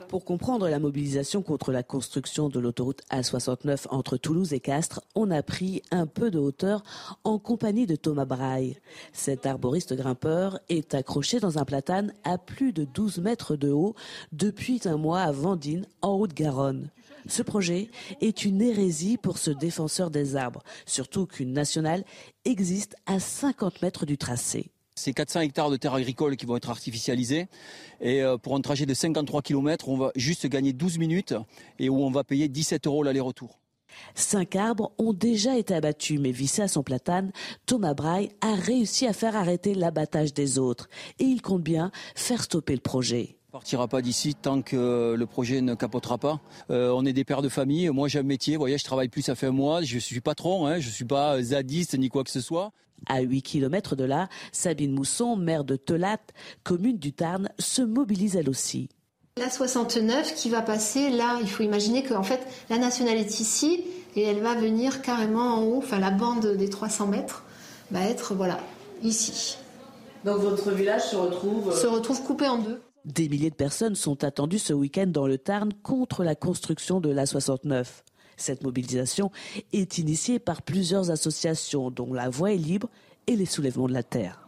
Pour 0.07 0.24
comprendre 0.24 0.68
la 0.68 0.78
mobilisation 0.78 1.42
contre 1.42 1.72
la 1.72 1.83
construction 1.83 2.48
de 2.48 2.61
l'autoroute 2.61 3.02
A69 3.11 3.87
entre 3.90 4.16
Toulouse 4.16 4.52
et 4.52 4.61
Castres, 4.61 5.00
on 5.14 5.31
a 5.31 5.42
pris 5.42 5.83
un 5.90 6.07
peu 6.07 6.31
de 6.31 6.38
hauteur 6.38 6.83
en 7.24 7.38
compagnie 7.38 7.87
de 7.87 7.96
Thomas 7.96 8.24
Braille. 8.24 8.78
Cet 9.12 9.44
arboriste 9.44 9.94
grimpeur 9.94 10.61
est 10.68 10.94
accroché 10.94 11.40
dans 11.40 11.59
un 11.59 11.64
platane 11.64 12.12
à 12.22 12.38
plus 12.38 12.72
de 12.72 12.85
12 12.85 13.18
mètres 13.18 13.57
de 13.57 13.70
haut 13.70 13.94
depuis 14.31 14.81
un 14.85 14.96
mois 14.96 15.22
à 15.22 15.33
Vendine, 15.33 15.87
en 16.00 16.12
Haute-Garonne. 16.12 16.90
Ce 17.26 17.42
projet 17.42 17.90
est 18.20 18.44
une 18.44 18.62
hérésie 18.62 19.16
pour 19.16 19.38
ce 19.38 19.50
défenseur 19.50 20.11
des 20.11 20.37
arbres, 20.37 20.62
surtout 20.87 21.26
qu'une 21.26 21.52
nationale 21.52 22.04
existe 22.44 22.96
à 23.07 23.18
50 23.18 23.83
mètres 23.83 24.07
du 24.07 24.16
tracé. 24.16 24.70
C'est 24.98 25.12
400 25.12 25.40
hectares 25.40 25.70
de 25.70 25.76
terres 25.76 25.94
agricoles 25.94 26.37
qui 26.37 26.44
vont 26.44 26.56
être 26.56 26.70
artificialisés. 26.70 27.46
Et 28.00 28.22
euh, 28.22 28.37
pour 28.37 28.56
un 28.56 28.61
trajet 28.61 28.84
de 28.84 28.94
53 28.94 29.42
km, 29.42 29.88
on 29.88 29.96
va 29.96 30.11
juste 30.16 30.46
gagner 30.46 30.72
12 30.72 30.98
minutes 30.98 31.34
et 31.78 31.88
où 31.88 32.02
on 32.02 32.11
va 32.11 32.24
payer 32.24 32.48
17 32.48 32.87
euros 32.87 33.04
l'aller-retour. 33.04 33.61
Cinq 34.14 34.56
arbres 34.56 34.92
ont 34.98 35.12
déjà 35.12 35.56
été 35.56 35.74
abattus, 35.74 36.20
mais 36.20 36.32
vissé 36.32 36.62
à 36.62 36.68
son 36.68 36.82
platane, 36.82 37.32
Thomas 37.66 37.94
Braille 37.94 38.30
a 38.40 38.54
réussi 38.54 39.06
à 39.06 39.12
faire 39.12 39.37
arrêter 39.37 39.74
l'abattage 39.74 40.34
des 40.34 40.58
autres. 40.58 40.88
Et 41.18 41.24
il 41.24 41.42
compte 41.42 41.62
bien 41.62 41.90
faire 42.14 42.42
stopper 42.42 42.74
le 42.74 42.80
projet. 42.80 43.37
On 43.48 43.52
partira 43.52 43.88
pas 43.88 44.02
d'ici 44.02 44.34
tant 44.34 44.61
que 44.61 45.14
le 45.16 45.26
projet 45.26 45.62
ne 45.62 45.74
capotera 45.74 46.18
pas. 46.18 46.40
Euh, 46.70 46.92
on 46.94 47.06
est 47.06 47.14
des 47.14 47.24
pères 47.24 47.40
de 47.40 47.48
famille. 47.48 47.88
Moi, 47.88 48.08
j'ai 48.08 48.18
un 48.18 48.24
métier. 48.24 48.56
Vous 48.56 48.61
voyez, 48.61 48.76
je 48.76 48.84
travaille 48.84 49.08
plus, 49.08 49.22
ça 49.22 49.34
fait 49.34 49.46
un 49.46 49.52
mois. 49.52 49.80
Je 49.82 49.98
suis 49.98 50.20
patron. 50.20 50.66
Hein, 50.66 50.80
je 50.80 50.90
suis 50.90 51.06
pas 51.06 51.40
zadiste 51.40 51.96
ni 51.98 52.11
quoi 52.11 52.24
que 52.24 52.30
ce 52.30 52.42
soit. 52.42 52.72
À 53.06 53.20
8 53.20 53.42
km 53.42 53.96
de 53.96 54.04
là, 54.04 54.28
Sabine 54.52 54.92
Mousson, 54.92 55.37
maire 55.37 55.64
de 55.64 55.76
Telat, 55.76 56.20
commune 56.62 56.98
du 56.98 57.12
Tarn, 57.12 57.48
se 57.58 57.82
mobilise 57.82 58.37
elle 58.37 58.48
aussi. 58.48 58.88
La 59.38 59.50
69 59.50 60.34
qui 60.34 60.50
va 60.50 60.62
passer 60.62 61.11
là, 61.11 61.38
il 61.40 61.48
faut 61.48 61.62
imaginer 61.62 62.02
qu'en 62.02 62.24
fait 62.24 62.40
la 62.70 62.78
nationale 62.78 63.18
est 63.18 63.40
ici 63.40 63.84
et 64.16 64.22
elle 64.22 64.40
va 64.40 64.54
venir 64.54 65.00
carrément 65.00 65.54
en 65.54 65.62
haut, 65.62 65.78
enfin 65.78 66.00
la 66.00 66.11
bande 66.11 66.56
des 66.56 66.68
300 66.68 67.06
mètres 67.06 67.44
va 67.92 68.02
être 68.02 68.34
voilà 68.34 68.58
ici. 69.02 69.56
Donc 70.24 70.38
votre 70.38 70.72
village 70.72 71.11
se 71.11 71.16
retrouve 71.16 71.74
se 71.76 71.87
retrouve 71.87 72.22
coupé 72.24 72.48
en 72.48 72.58
deux. 72.58 72.80
Des 73.04 73.28
milliers 73.28 73.50
de 73.50 73.54
personnes 73.54 73.94
sont 73.94 74.24
attendues 74.24 74.58
ce 74.58 74.72
week-end 74.72 75.06
dans 75.06 75.26
le 75.26 75.38
Tarn 75.38 75.72
contre 75.82 76.24
la 76.24 76.34
construction 76.34 77.00
de 77.00 77.11
la 77.11 77.24
69. 77.24 78.04
Cette 78.38 78.62
mobilisation 78.62 79.31
est 79.72 79.98
initiée 79.98 80.38
par 80.38 80.62
plusieurs 80.62 81.11
associations 81.11 81.90
dont 81.90 82.14
La 82.14 82.31
Voix 82.31 82.53
est 82.53 82.57
libre 82.57 82.88
et 83.27 83.37
les 83.37 83.46
soulèvements 83.46 83.88
de 83.88 83.92
la 83.92 84.03
terre. 84.03 84.47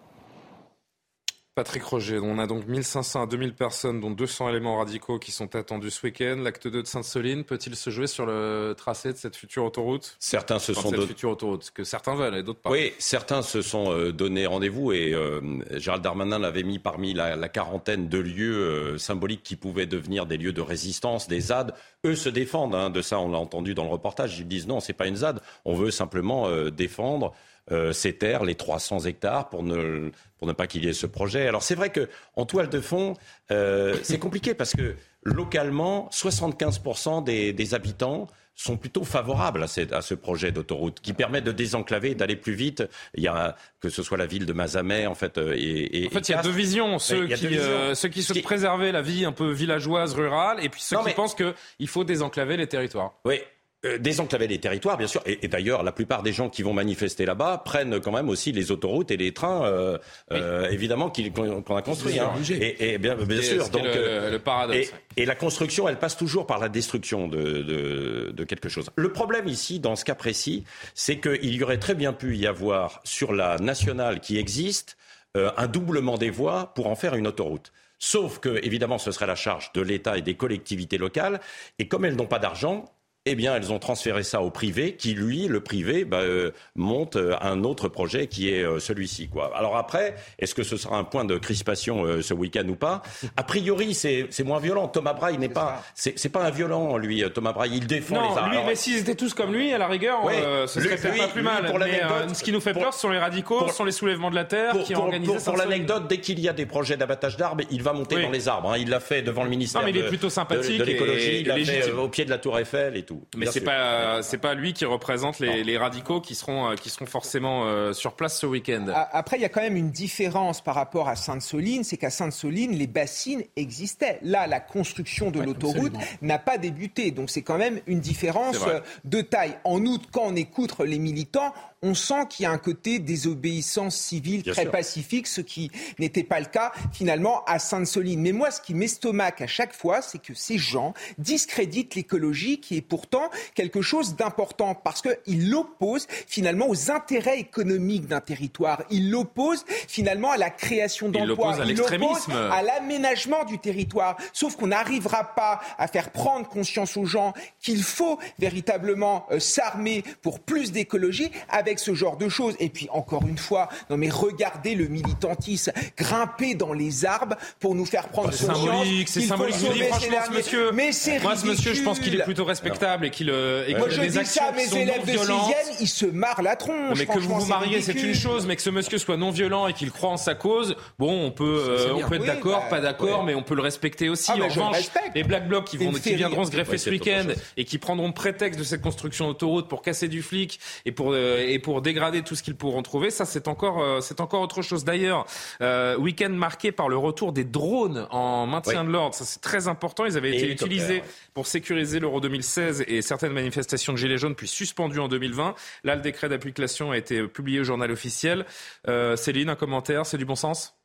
Patrick 1.57 1.83
Roger, 1.83 2.21
on 2.23 2.39
a 2.39 2.47
donc 2.47 2.69
1500 2.69 3.23
à 3.25 3.27
2000 3.27 3.55
personnes, 3.55 4.01
dont 4.01 4.13
200 4.13 4.51
éléments 4.51 4.79
radicaux 4.79 5.19
qui 5.19 5.33
sont 5.33 5.57
attendus 5.57 5.91
ce 5.91 6.07
week-end. 6.07 6.37
L'acte 6.41 6.69
2 6.69 6.83
de 6.83 6.87
Sainte-Soline 6.87 7.43
peut-il 7.43 7.75
se 7.75 7.91
jouer 7.91 8.07
sur 8.07 8.25
le 8.25 8.73
tracé 8.77 9.13
de 9.13 9.19
cette 9.19 9.35
future 9.35 9.65
autoroute? 9.65 10.17
Certains 10.21 10.61
se 10.61 10.73
sont 10.73 10.93
donnés. 10.93 11.09
future 11.09 11.31
autoroute, 11.31 11.73
que 11.75 11.83
certains 11.83 12.15
veulent 12.15 12.37
et 12.37 12.45
d'autres 12.45 12.61
pas. 12.61 12.71
Oui, 12.71 12.93
certains 12.99 13.43
se 13.43 13.63
sont 13.63 13.93
euh, 13.93 14.13
donné 14.13 14.47
rendez-vous 14.47 14.93
et 14.93 15.13
euh, 15.13 15.41
Gérald 15.77 16.05
Darmanin 16.05 16.39
l'avait 16.39 16.63
mis 16.63 16.79
parmi 16.79 17.15
la, 17.15 17.49
quarantaine 17.49 18.09
de 18.09 18.19
lieux 18.19 18.57
euh, 18.57 18.99
symboliques 18.99 19.43
qui 19.43 19.57
pouvaient 19.57 19.87
devenir 19.87 20.27
des 20.27 20.37
lieux 20.37 20.53
de 20.53 20.61
résistance, 20.61 21.27
des 21.27 21.41
ZAD. 21.41 21.75
Eux 22.07 22.15
se 22.15 22.29
défendent 22.29 22.77
hein, 22.77 22.91
de 22.91 23.03
ça, 23.03 23.19
on 23.19 23.29
l'a 23.29 23.39
entendu 23.39 23.75
dans 23.75 23.85
le 23.85 23.91
reportage. 23.91 24.39
Ils 24.39 24.47
disent 24.47 24.69
non, 24.69 24.79
c'est 24.79 24.93
pas 24.93 25.09
une 25.09 25.17
ZAD, 25.17 25.41
on 25.65 25.75
veut 25.75 25.91
simplement 25.91 26.49
défendre 26.71 27.35
euh, 27.73 27.93
ces 27.93 28.13
terres, 28.15 28.45
les 28.45 28.55
300 28.55 29.01
hectares, 29.07 29.49
pour 29.49 29.63
ne, 29.63 30.11
pour 30.39 30.47
ne 30.49 30.53
pas 30.53 30.67
qu'il 30.67 30.85
y 30.85 30.89
ait 30.89 30.93
ce 30.93 31.07
projet. 31.07 31.47
Alors 31.47 31.63
c'est 31.63 31.75
vrai 31.75 31.91
qu'en 31.91 32.47
toile 32.47 32.69
de 32.69 32.81
fond, 32.81 33.15
euh, 33.51 33.97
c'est 34.03 34.19
compliqué 34.19 34.55
parce 34.55 34.75
que 34.75 34.97
localement, 35.23 36.09
75% 36.13 37.25
des, 37.25 37.53
des 37.53 37.75
habitants 37.75 38.29
sont 38.55 38.77
plutôt 38.77 39.05
favorables 39.05 39.63
à, 39.63 39.97
à 39.97 40.03
ce 40.03 40.15
projet 40.15 40.53
d'autoroute 40.53 41.01
qui 41.01 41.15
permet 41.15 41.41
de 41.41 41.51
désenclaver, 41.51 42.15
d'aller 42.15 42.37
plus 42.37 42.53
vite. 42.53 42.83
Il 43.15 43.23
y 43.23 43.29
a 43.29 43.57
que 43.81 43.89
ce 43.89 44.03
soit 44.03 44.19
la 44.19 44.27
ville 44.27 44.45
de 44.45 44.53
Mazamet 44.53 45.07
en 45.07 45.15
fait 45.15 45.39
euh, 45.39 45.55
et, 45.57 46.03
et 46.03 46.07
en 46.09 46.11
fait 46.11 46.29
il 46.29 46.33
y 46.33 46.35
a 46.35 46.43
deux 46.43 46.51
visions 46.51 46.99
ceux 46.99 47.27
qui 47.27 47.59
ceux 47.95 48.09
qui 48.09 48.23
souhaitent 48.23 48.43
préserver 48.43 48.93
la 48.93 49.01
vie 49.01 49.25
un 49.25 49.33
peu 49.33 49.51
villageoise 49.51 50.15
rurale 50.15 50.63
et 50.63 50.69
puis 50.69 50.83
ceux 50.83 50.99
qui 51.07 51.15
pensent 51.15 51.35
qu'il 51.35 51.89
faut 51.89 52.05
désenclaver 52.05 52.59
les 52.59 52.67
territoires. 52.67 53.15
Oui, 53.25 53.41
euh, 53.87 53.97
désenclaver 53.97 54.47
les 54.47 54.59
territoires, 54.59 54.99
bien 54.99 55.07
sûr. 55.07 55.23
Et, 55.25 55.49
d'ailleurs, 55.49 55.83
la 55.83 55.93
plupart 55.93 56.23
des 56.23 56.35
gens 56.35 56.51
qui 56.51 56.63
vont 56.63 56.75
manifester 56.75 57.25
là-bas 57.25 57.63
prennent 57.65 57.99
quand 57.99 58.13
même 58.13 58.29
aussi 58.29 58.53
les 58.53 58.71
autoroutes 58.71 59.11
et 59.11 59.17
les 59.17 59.33
trains, 59.33 59.65
euh, 59.65 59.97
euh, 60.33 60.69
évidemment, 60.69 61.11
qu'on 61.11 61.77
a 61.77 61.81
construits. 61.81 62.19
Hein. 62.19 62.31
Et, 62.51 62.99
bien, 62.99 63.15
bien 63.15 63.41
sûr. 63.41 63.71
Donc, 63.71 63.85
le, 63.85 64.37
paradoxe. 64.37 64.93
Et, 65.17 65.25
la 65.25 65.35
construction, 65.35 65.89
elle 65.89 65.99
passe 65.99 66.19
toujours 66.19 66.47
par 66.47 66.59
la 66.59 66.69
destruction 66.69 67.27
de, 67.27 67.63
de, 67.63 68.31
de 68.33 68.45
quelque 68.45 68.69
chose. 68.69 68.91
Le 68.97 69.13
problème 69.13 69.49
ici, 69.49 69.81
dans 69.81 69.97
ce 69.97 70.05
cas 70.05 70.15
précis, 70.15 70.65
c'est 70.95 71.19
qu'il 71.19 71.55
y 71.55 71.65
aurait 71.65 71.79
très 71.79 71.95
bien 71.95 72.13
pu 72.13 72.37
y 72.37 72.47
avoir 72.47 73.01
sur 73.05 73.33
la 73.33 73.57
nationale 73.57 74.21
qui 74.21 74.37
existe 74.37 74.99
un 75.35 75.67
doublement 75.69 76.19
des 76.19 76.29
voies 76.29 76.73
pour 76.75 76.89
en 76.89 76.97
faire 76.97 77.15
une 77.15 77.27
autoroute. 77.27 77.73
Sauf 77.99 78.41
que, 78.41 78.63
évidemment, 78.63 78.99
ce 78.99 79.11
serait 79.11 79.27
la 79.27 79.37
charge 79.37 79.73
de 79.73 79.81
l'État 79.81 80.19
et 80.19 80.23
des 80.23 80.35
collectivités 80.35 80.99
locales. 80.99 81.41
Et 81.79 81.89
comme 81.89 82.05
elles 82.05 82.17
n'ont 82.17 82.27
pas 82.27 82.39
d'argent, 82.39 82.93
eh 83.27 83.35
bien, 83.35 83.55
elles 83.55 83.71
ont 83.71 83.79
transféré 83.79 84.23
ça 84.23 84.41
au 84.41 84.51
privé, 84.51 84.97
qui 84.97 85.13
lui, 85.13 85.47
le 85.47 85.61
privé, 85.61 86.07
bah, 86.07 86.21
euh, 86.21 86.53
monte 86.75 87.17
euh, 87.17 87.37
un 87.43 87.65
autre 87.65 87.89
projet 87.89 88.29
qui 88.29 88.51
est 88.51 88.63
euh, 88.63 88.79
celui-ci. 88.79 89.29
Quoi. 89.29 89.53
Alors 89.55 89.77
après, 89.77 90.15
est-ce 90.39 90.55
que 90.55 90.63
ce 90.63 90.79
sera 90.79 90.97
un 90.97 91.05
point 91.05 91.27
de 91.27 91.37
crispation 91.37 92.23
ce 92.23 92.33
week-end 92.33 92.67
ou 92.69 92.77
pas? 92.77 93.03
A 93.37 93.43
priori, 93.43 93.93
c'est 93.93 94.43
moins 94.43 94.59
violent. 94.59 94.89
Thomas 94.89 95.13
Braille 95.13 95.37
n'est 95.37 95.51
pas, 95.51 95.85
c'est 95.95 96.33
pas 96.33 96.45
un 96.45 96.51
violent, 96.51 96.97
lui. 96.97 97.23
Thomas 97.35 97.53
Braille, 97.53 97.73
il 97.75 97.87
défend 97.87 98.15
non, 98.15 98.31
les 98.31 98.39
armes. 98.39 98.53
Lui, 98.53 98.59
mais 98.67 98.75
s'ils 98.75 98.99
étaient 98.99 99.15
tous 99.15 99.35
comme 99.35 99.53
lui, 99.53 99.73
à 99.73 99.79
la 99.79 99.87
rigueur, 99.87 100.21
ce 100.67 100.81
serait 100.81 100.97
pas 100.97 101.29
plus 101.29 101.43
mal. 101.43 101.67
Pour 101.67 101.79
mais, 101.79 102.01
ce 102.33 102.43
qui 102.43 102.53
nous 102.53 102.61
fait 102.61 102.73
peur, 102.73 102.95
ce 102.95 103.01
sont 103.01 103.11
les 103.11 103.19
radicaux, 103.19 103.69
ce 103.69 103.75
sont 103.75 103.85
les 103.85 103.93
soulèvements 103.93 104.31
de 104.31 104.35
la 104.35 104.45
terre 104.45 104.73
pour, 104.73 104.85
qui 104.85 104.97
ont 104.97 105.05
organisé 105.05 105.39
Pour, 105.45 105.57
l'anecdote, 105.57 106.09
dès 106.09 106.19
qu'il 106.19 106.41
y 106.41 106.49
a 106.49 106.55
des 106.55 106.67
projets 106.67 106.97
d'abattage 106.97 107.37
d'arbres, 107.37 107.65
il 107.71 107.83
va 107.83 107.93
monter 107.93 108.23
dans 108.23 108.31
les 108.31 108.49
arbres. 108.49 108.73
Hein. 108.73 108.79
Il 108.79 108.89
l'a 108.89 109.01
fait 109.01 109.21
devant 109.21 109.45
le 109.45 109.51
ministère. 109.51 109.83
Non, 109.83 109.87
mais 109.87 109.93
il 109.93 109.99
est 109.99 110.09
plutôt 110.09 110.31
sympathique 110.31 110.79
de, 110.79 110.85
l'écologie. 110.85 111.41
Il 111.41 111.49
l'a 111.49 111.57
fait 111.57 111.91
au 111.93 112.09
pied 112.09 112.25
de 112.25 112.31
la 112.31 112.39
Tour 112.39 112.59
Eiffel 112.59 112.97
et 112.97 113.03
tout. 113.03 113.10
Mais 113.37 113.47
c'est 113.47 113.61
pas 113.61 113.73
euh, 113.73 114.23
c'est 114.23 114.39
pas 114.39 114.55
lui 114.55 114.73
qui 114.73 114.85
représente 114.85 115.39
les, 115.39 115.79
radicaux 115.79 116.21
qui 116.21 116.35
seront, 116.35 116.71
euh, 116.71 116.75
qui 116.75 116.91
seront 116.91 117.07
forcément 117.07 117.65
euh, 117.65 117.93
sur 117.93 118.15
place 118.15 118.39
ce 118.39 118.47
week-end. 118.47 118.87
Après, 119.13 119.37
il 119.37 119.43
y 119.43 119.45
a 119.45 119.49
quand 119.49 119.61
même 119.61 119.77
une 119.77 119.91
différence 119.91 120.61
par 120.61 120.75
rapport 120.75 121.09
à 121.09 121.17
Sainte-Soline, 121.17 121.85
c'est 121.85 121.97
qu'à 121.97 122.11
Sainte-Soline, 122.11 122.73
les 122.73 122.87
bassines 122.87 123.43
existaient. 123.57 124.19
Là, 124.23 124.47
la 124.47 124.61
construction 124.61 125.31
de 125.31 125.41
l'autoroute 125.41 125.93
n'a 126.23 126.39
pas 126.39 126.59
débuté, 126.59 127.11
donc 127.11 127.31
c'est 127.31 127.43
quand 127.43 127.59
même 127.59 127.81
une 127.87 128.01
différence 128.01 128.59
de 129.05 129.21
taille. 129.21 129.57
En 129.65 129.85
outre, 129.87 130.09
quand 130.11 130.25
on 130.25 130.37
écoute 130.37 130.75
les 130.81 130.99
militants, 130.99 131.53
on 131.83 131.95
sent 131.95 132.27
qu'il 132.29 132.45
y 132.45 132.47
a 132.47 132.51
un 132.51 132.59
côté 132.59 132.99
désobéissance 132.99 133.97
civile 133.97 134.43
très 134.43 134.67
pacifique, 134.67 135.27
ce 135.27 135.41
qui 135.41 135.71
n'était 135.99 136.25
pas 136.25 136.39
le 136.39 136.47
cas 136.47 136.73
finalement 136.93 137.43
à 137.45 137.59
Sainte-Soline. 137.59 138.21
Mais 138.21 138.33
moi, 138.33 138.51
ce 138.51 138.61
qui 138.61 138.75
m'estomaque 138.75 139.41
à 139.41 139.47
chaque 139.47 139.75
fois, 139.75 140.03
c'est 140.03 140.21
que 140.21 140.35
ces 140.35 140.59
gens 140.59 140.93
discréditent 141.19 141.95
l'écologie, 141.95 142.61
qui 142.61 142.77
est 142.77 142.83
pourtant 142.83 143.31
quelque 143.55 143.81
chose 143.81 144.15
d'important, 144.15 144.75
parce 144.75 145.03
qu'ils 145.03 145.51
l'opposent 145.51 146.07
finalement 146.27 146.69
aux 146.69 146.91
intérêts 146.91 147.39
économiques 147.39 148.07
d'un 148.07 148.21
territoire. 148.21 148.83
Ils 148.91 149.11
l'opposent 149.11 149.65
finalement 149.89 150.31
à 150.31 150.37
la 150.37 150.51
création 150.51 151.09
d'emplois. 151.09 151.57
Ils 151.65 151.77
l'opposent 151.77 152.29
à, 152.31 152.53
à 152.57 152.63
l'aménagement 152.63 153.45
du 153.45 153.59
territoire. 153.59 154.17
Sauf 154.35 154.57
qu'on 154.57 154.67
n'arrivera 154.67 155.35
pas 155.35 155.61
à 155.79 155.89
faire 155.89 156.11
prendre 156.11 156.47
conscience 156.49 156.97
aux 156.97 157.07
gens 157.07 157.33
qu'il 157.61 157.83
faut 157.83 158.19
véritablement 158.39 159.27
euh, 159.31 159.41
s'armer 159.41 160.05
pour 160.21 160.41
plus 160.41 160.73
d'écologie 160.73 161.31
avec 161.49 161.70
avec 161.71 161.79
ce 161.79 161.95
genre 161.95 162.17
de 162.17 162.29
choses. 162.29 162.55
Et 162.59 162.69
puis, 162.69 162.89
encore 162.93 163.27
une 163.27 163.39
fois, 163.39 163.69
non 163.89 163.97
mais 163.97 164.09
regardez 164.11 164.75
le 164.75 164.89
militantisme 164.89 165.73
grimper 165.97 166.55
dans 166.55 166.73
les 166.73 167.05
arbres 167.05 167.37
pour 167.59 167.75
nous 167.75 167.87
faire 167.87 168.09
prendre 168.09 168.31
conscience. 168.31 168.57
C'est 168.57 168.67
symbolique, 168.67 169.09
c'est 169.09 169.21
symbolique. 169.21 169.57
Je 169.61 169.67
vous 169.67 169.73
dis 169.73 169.83
franchement, 169.85 170.19
ce 170.27 170.33
monsieur, 170.33 170.73
mais 170.73 170.93
c'est 170.93 171.21
moi, 171.21 171.37
ce 171.37 171.47
monsieur, 171.47 171.75
je 171.75 171.83
pense 171.83 172.01
qu'il 172.01 172.15
est 172.15 172.25
plutôt 172.25 172.45
respectable 172.45 173.07
et 173.07 173.11
qu'il 173.11 173.31
euh, 173.31 173.67
et 173.67 173.75
Moi, 173.75 173.89
je 173.89 174.01
dis 174.01 174.25
ça 174.25 174.47
à 174.47 174.53
mes 174.53 174.75
élèves 174.75 175.07
de 175.07 175.13
6 175.13 175.81
ils 175.81 175.89
se 175.89 176.07
marrent 176.07 176.43
la 176.43 176.57
tronche. 176.57 176.99
mais 176.99 177.07
que 177.07 177.19
vous 177.19 177.41
vous 177.41 177.47
mariez, 177.47 177.81
c'est 177.81 177.93
une 177.93 178.15
chose, 178.15 178.47
mais 178.47 178.57
que 178.57 178.63
ce 178.63 178.71
monsieur 178.71 178.99
soit 178.99 179.17
non 179.17 179.31
violent 179.31 179.67
et 179.67 179.73
qu'il 179.73 179.91
croit 179.91 180.11
en 180.11 180.17
sa 180.17 180.35
cause, 180.35 180.77
bon, 180.99 181.27
on 181.27 181.31
peut, 181.31 181.65
euh, 181.69 181.95
on 181.95 182.09
peut 182.09 182.17
être 182.17 182.27
d'accord, 182.27 182.63
bah, 182.63 182.77
pas 182.77 182.81
d'accord, 182.81 183.25
mais 183.25 183.35
on 183.35 183.43
peut 183.43 183.55
le 183.55 183.63
respecter 183.63 184.09
aussi. 184.09 184.31
Ah, 184.33 184.37
en 184.41 184.49
revanche, 184.49 184.77
les 185.15 185.25
Black 185.25 185.49
Blocs 185.49 185.65
qui, 185.65 185.77
vont, 185.77 185.93
qui 185.93 186.15
viendront 186.15 186.45
se 186.45 186.51
greffer 186.51 186.79
ce 186.79 186.91
week-end 186.91 187.27
et 187.57 187.65
qui 187.65 187.79
prendront 187.79 188.13
prétexte 188.13 188.59
de 188.59 188.65
cette 188.65 188.83
construction 188.83 189.29
d'autoroute 189.29 189.69
pour 189.69 189.83
casser 189.83 190.09
du 190.09 190.23
flic 190.23 190.61
et 190.85 190.93
pour 190.93 191.13
euh, 191.13 191.39
pour 191.61 191.83
dégrader 191.83 192.23
tout 192.23 192.35
ce 192.35 192.43
qu'ils 192.43 192.57
pourront 192.57 192.83
trouver. 192.83 193.11
Ça, 193.11 193.25
c'est 193.25 193.49
encore, 193.49 193.83
euh, 193.83 194.01
c'est 194.01 194.21
encore 194.21 194.43
autre 194.43 194.63
chose. 194.63 194.85
D'ailleurs, 194.85 195.27
euh, 195.61 195.97
week-end 195.97 196.31
marqué 196.31 196.73
par 196.73 196.89
le 196.89 196.97
retour 196.97 197.33
des 197.33 197.45
drones 197.45 198.07
en 198.11 198.47
maintien 198.47 198.85
de 198.85 198.91
l'ordre. 198.91 199.15
Ça, 199.15 199.25
c'est 199.25 199.41
très 199.41 199.69
important. 199.69 200.05
Ils 200.05 200.17
avaient 200.17 200.37
été 200.37 200.51
utilisés 200.51 201.03
pour 201.35 201.47
sécuriser 201.47 202.01
l'Euro 202.01 202.21
2016 202.21 202.85
et 202.87 203.03
certaines 203.03 203.33
manifestations 203.33 203.93
de 203.93 203.99
Gilets 203.99 204.19
jaunes, 204.19 204.35
puis 204.35 204.49
suspendues 204.49 205.01
en 205.01 205.09
2020. 205.09 205.55
Là, 205.85 205.97
le 205.97 206.03
décret 206.03 206.29
d'application 206.29 206.91
a 206.91 206.97
été 206.97 207.27
publié 207.27 207.61
au 207.61 207.65
journal 207.65 207.91
officiel. 207.91 208.47
Euh, 208.89 209.17
Céline, 209.17 209.49
un 209.49 209.57
commentaire 209.57 210.07
C'est 210.07 210.19
du 210.19 210.25
bon 210.25 210.37
sens? 210.37 210.80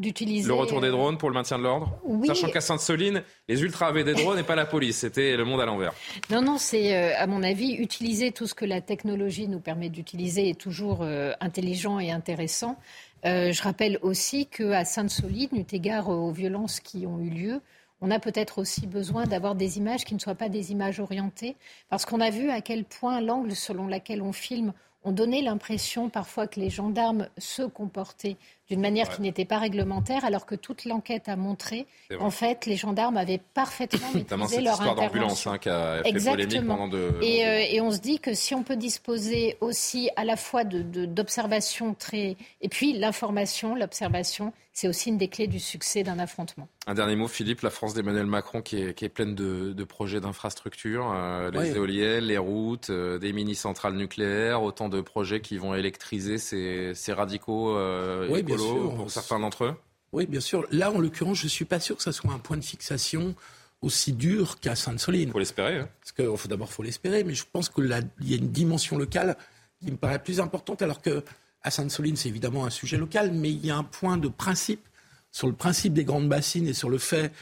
Le 0.00 0.52
retour 0.52 0.80
des 0.80 0.90
drones 0.90 1.18
pour 1.18 1.30
le 1.30 1.34
maintien 1.34 1.56
de 1.56 1.62
l'ordre 1.62 1.92
Sachant 2.26 2.48
qu'à 2.48 2.60
Sainte-Soline, 2.60 3.22
les 3.48 3.62
ultras 3.62 3.86
avaient 3.86 4.02
des 4.02 4.14
drones 4.14 4.38
et 4.38 4.42
pas 4.42 4.56
la 4.56 4.66
police. 4.66 4.98
C'était 4.98 5.36
le 5.36 5.44
monde 5.44 5.60
à 5.60 5.66
l'envers. 5.66 5.92
Non, 6.30 6.42
non, 6.42 6.58
c'est, 6.58 6.96
euh, 6.96 7.12
à 7.16 7.28
mon 7.28 7.44
avis, 7.44 7.74
utiliser 7.74 8.32
tout 8.32 8.48
ce 8.48 8.54
que 8.54 8.64
la 8.64 8.80
technologie 8.80 9.46
nous 9.46 9.60
permet 9.60 9.90
d'utiliser 9.90 10.48
est 10.48 10.58
toujours 10.58 11.02
euh, 11.02 11.32
intelligent 11.40 12.00
et 12.00 12.10
intéressant. 12.10 12.76
Euh, 13.24 13.52
je 13.52 13.62
rappelle 13.62 13.98
aussi 14.02 14.46
qu'à 14.46 14.84
Sainte-Soline, 14.84 15.50
eu 15.52 15.64
égard 15.72 16.08
aux 16.08 16.32
violences 16.32 16.80
qui 16.80 17.06
ont 17.06 17.20
eu 17.20 17.30
lieu, 17.30 17.60
on 18.00 18.10
a 18.10 18.18
peut-être 18.18 18.58
aussi 18.58 18.88
besoin 18.88 19.26
d'avoir 19.26 19.54
des 19.54 19.78
images 19.78 20.04
qui 20.04 20.14
ne 20.14 20.18
soient 20.18 20.34
pas 20.34 20.48
des 20.48 20.72
images 20.72 20.98
orientées, 20.98 21.54
parce 21.88 22.04
qu'on 22.04 22.20
a 22.20 22.30
vu 22.30 22.50
à 22.50 22.60
quel 22.60 22.84
point 22.84 23.20
l'angle 23.20 23.54
selon 23.54 23.86
lequel 23.86 24.22
on 24.22 24.32
filme 24.32 24.72
ont 25.04 25.12
donné 25.12 25.42
l'impression 25.42 26.08
parfois 26.08 26.46
que 26.46 26.58
les 26.58 26.70
gendarmes 26.70 27.28
se 27.38 27.62
comportaient 27.62 28.36
d'une 28.70 28.80
manière 28.80 29.10
qui 29.10 29.20
n'était 29.20 29.44
pas 29.44 29.58
réglementaire, 29.58 30.24
alors 30.24 30.46
que 30.46 30.54
toute 30.54 30.84
l'enquête 30.84 31.28
a 31.28 31.36
montré 31.36 31.86
qu'en 32.16 32.30
fait, 32.30 32.66
les 32.66 32.76
gendarmes 32.76 33.16
avaient 33.16 33.40
parfaitement 33.52 34.08
maîtrisé 34.14 34.60
leur 34.60 34.80
intervention. 34.80 35.52
Hein, 35.52 35.58
qui 35.58 35.68
a 35.68 36.02
fait 36.02 36.08
Exactement. 36.08 36.76
Pendant 36.76 36.88
de... 36.88 37.12
et, 37.20 37.46
euh, 37.46 37.66
et, 37.70 37.80
on 37.80 37.90
se 37.90 37.98
dit 37.98 38.18
que 38.18 38.32
si 38.32 38.54
on 38.54 38.62
peut 38.62 38.76
disposer 38.76 39.56
aussi 39.60 40.08
à 40.16 40.24
la 40.24 40.36
fois 40.36 40.64
d'observations 40.64 41.90
de, 41.90 41.96
très... 41.96 42.36
Et 42.62 42.68
puis 42.68 42.94
l'information, 42.94 43.74
l'observation, 43.74 44.52
c'est 44.74 44.88
aussi 44.88 45.08
une 45.08 45.18
des 45.18 45.28
clés 45.28 45.46
du 45.46 45.60
succès 45.60 46.02
d'un 46.02 46.18
affrontement. 46.18 46.68
Un 46.88 46.94
dernier 46.94 47.14
mot, 47.14 47.28
Philippe, 47.28 47.60
la 47.60 47.70
France 47.70 47.94
d'Emmanuel 47.94 48.26
Macron 48.26 48.60
qui 48.60 48.82
est, 48.82 48.94
qui 48.94 49.04
est 49.04 49.08
pleine 49.08 49.36
de, 49.36 49.84
projets 49.84 50.20
d'infrastructures, 50.20 51.12
euh, 51.14 51.50
les 51.52 51.76
éoliennes, 51.76 52.24
les 52.24 52.38
routes, 52.38 52.90
euh, 52.90 53.18
des 53.18 53.32
mini-centrales 53.32 53.94
nucléaires, 53.94 54.62
autant 54.62 54.88
de 54.88 55.00
projets 55.00 55.40
qui 55.40 55.58
vont 55.58 55.74
électriser 55.74 56.38
ces, 56.38 56.92
ces 56.94 57.12
radicaux 57.12 57.76
euh, 57.76 58.26
pour 58.56 59.10
certains 59.10 59.38
d'entre 59.38 59.64
eux? 59.64 59.74
Oui, 60.12 60.26
bien 60.26 60.40
sûr. 60.40 60.64
Là, 60.70 60.92
en 60.92 60.98
l'occurrence, 60.98 61.38
je 61.38 61.44
ne 61.44 61.48
suis 61.48 61.64
pas 61.64 61.80
sûr 61.80 61.96
que 61.96 62.02
ce 62.02 62.12
soit 62.12 62.32
un 62.32 62.38
point 62.38 62.56
de 62.56 62.64
fixation 62.64 63.34
aussi 63.82 64.12
dur 64.12 64.60
qu'à 64.60 64.76
Sainte-Soline. 64.76 65.28
Il 65.28 65.32
faut 65.32 65.38
l'espérer. 65.38 65.80
Hein. 65.80 65.88
Parce 66.00 66.40
faut 66.40 66.48
d'abord 66.48 66.72
faut 66.72 66.82
l'espérer, 66.82 67.24
mais 67.24 67.34
je 67.34 67.44
pense 67.50 67.68
qu'il 67.68 67.86
y 68.20 68.34
a 68.34 68.36
une 68.36 68.50
dimension 68.50 68.96
locale 68.96 69.36
qui 69.80 69.90
me 69.90 69.96
paraît 69.96 70.22
plus 70.22 70.40
importante, 70.40 70.82
alors 70.82 71.02
que 71.02 71.22
à 71.62 71.70
Sainte-Soline, 71.70 72.16
c'est 72.16 72.28
évidemment 72.28 72.64
un 72.64 72.70
sujet 72.70 72.96
local, 72.96 73.32
mais 73.32 73.50
il 73.50 73.64
y 73.64 73.70
a 73.70 73.76
un 73.76 73.84
point 73.84 74.16
de 74.16 74.28
principe 74.28 74.86
sur 75.32 75.46
le 75.46 75.54
principe 75.54 75.94
des 75.94 76.04
grandes 76.04 76.28
bassines 76.28 76.68
et 76.68 76.74
sur 76.74 76.90
le 76.90 76.98
fait 76.98 77.32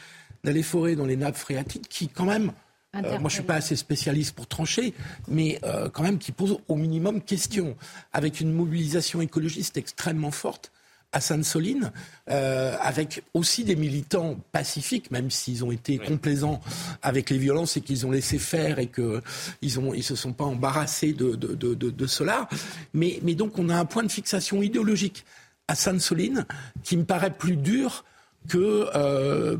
d'aller 0.43 0.63
forer 0.63 0.95
dans 0.95 1.05
les 1.05 1.17
nappes 1.17 1.37
phréatiques 1.37 1.87
qui, 1.89 2.07
quand 2.07 2.25
même, 2.25 2.51
euh, 2.95 3.01
moi, 3.01 3.17
je 3.19 3.23
ne 3.23 3.29
suis 3.29 3.43
pas 3.43 3.55
assez 3.55 3.75
spécialiste 3.75 4.35
pour 4.35 4.47
trancher, 4.47 4.93
mais 5.27 5.59
euh, 5.63 5.89
quand 5.89 6.03
même 6.03 6.19
qui 6.19 6.31
pose 6.31 6.57
au 6.67 6.75
minimum 6.75 7.21
question, 7.21 7.75
avec 8.13 8.39
une 8.39 8.51
mobilisation 8.51 9.21
écologiste 9.21 9.77
extrêmement 9.77 10.31
forte 10.31 10.71
à 11.13 11.21
Sainte-Soline, 11.21 11.91
euh, 12.29 12.75
avec 12.81 13.23
aussi 13.33 13.63
des 13.63 13.75
militants 13.75 14.35
pacifiques, 14.51 15.11
même 15.11 15.29
s'ils 15.29 15.63
ont 15.63 15.71
été 15.71 15.99
complaisants 15.99 16.59
avec 17.01 17.29
les 17.29 17.37
violences 17.37 17.77
et 17.77 17.81
qu'ils 17.81 18.05
ont 18.05 18.11
laissé 18.11 18.39
faire 18.39 18.79
et 18.79 18.87
qu'ils 18.87 19.21
ne 19.61 19.95
ils 19.95 20.03
se 20.03 20.15
sont 20.15 20.33
pas 20.33 20.43
embarrassés 20.43 21.13
de, 21.13 21.35
de, 21.35 21.53
de, 21.53 21.73
de 21.75 22.07
cela. 22.07 22.49
Mais, 22.93 23.19
mais, 23.21 23.35
donc 23.35 23.59
on 23.59 23.69
a 23.69 23.75
un 23.75 23.85
point 23.85 24.03
de 24.03 24.11
fixation 24.11 24.61
idéologique 24.61 25.23
à 25.67 25.75
Sainte-Soline 25.75 26.45
qui 26.83 26.97
me 26.97 27.05
paraît 27.05 27.31
plus 27.31 27.55
dur 27.55 28.03
que 28.47 28.89
euh, 28.95 29.57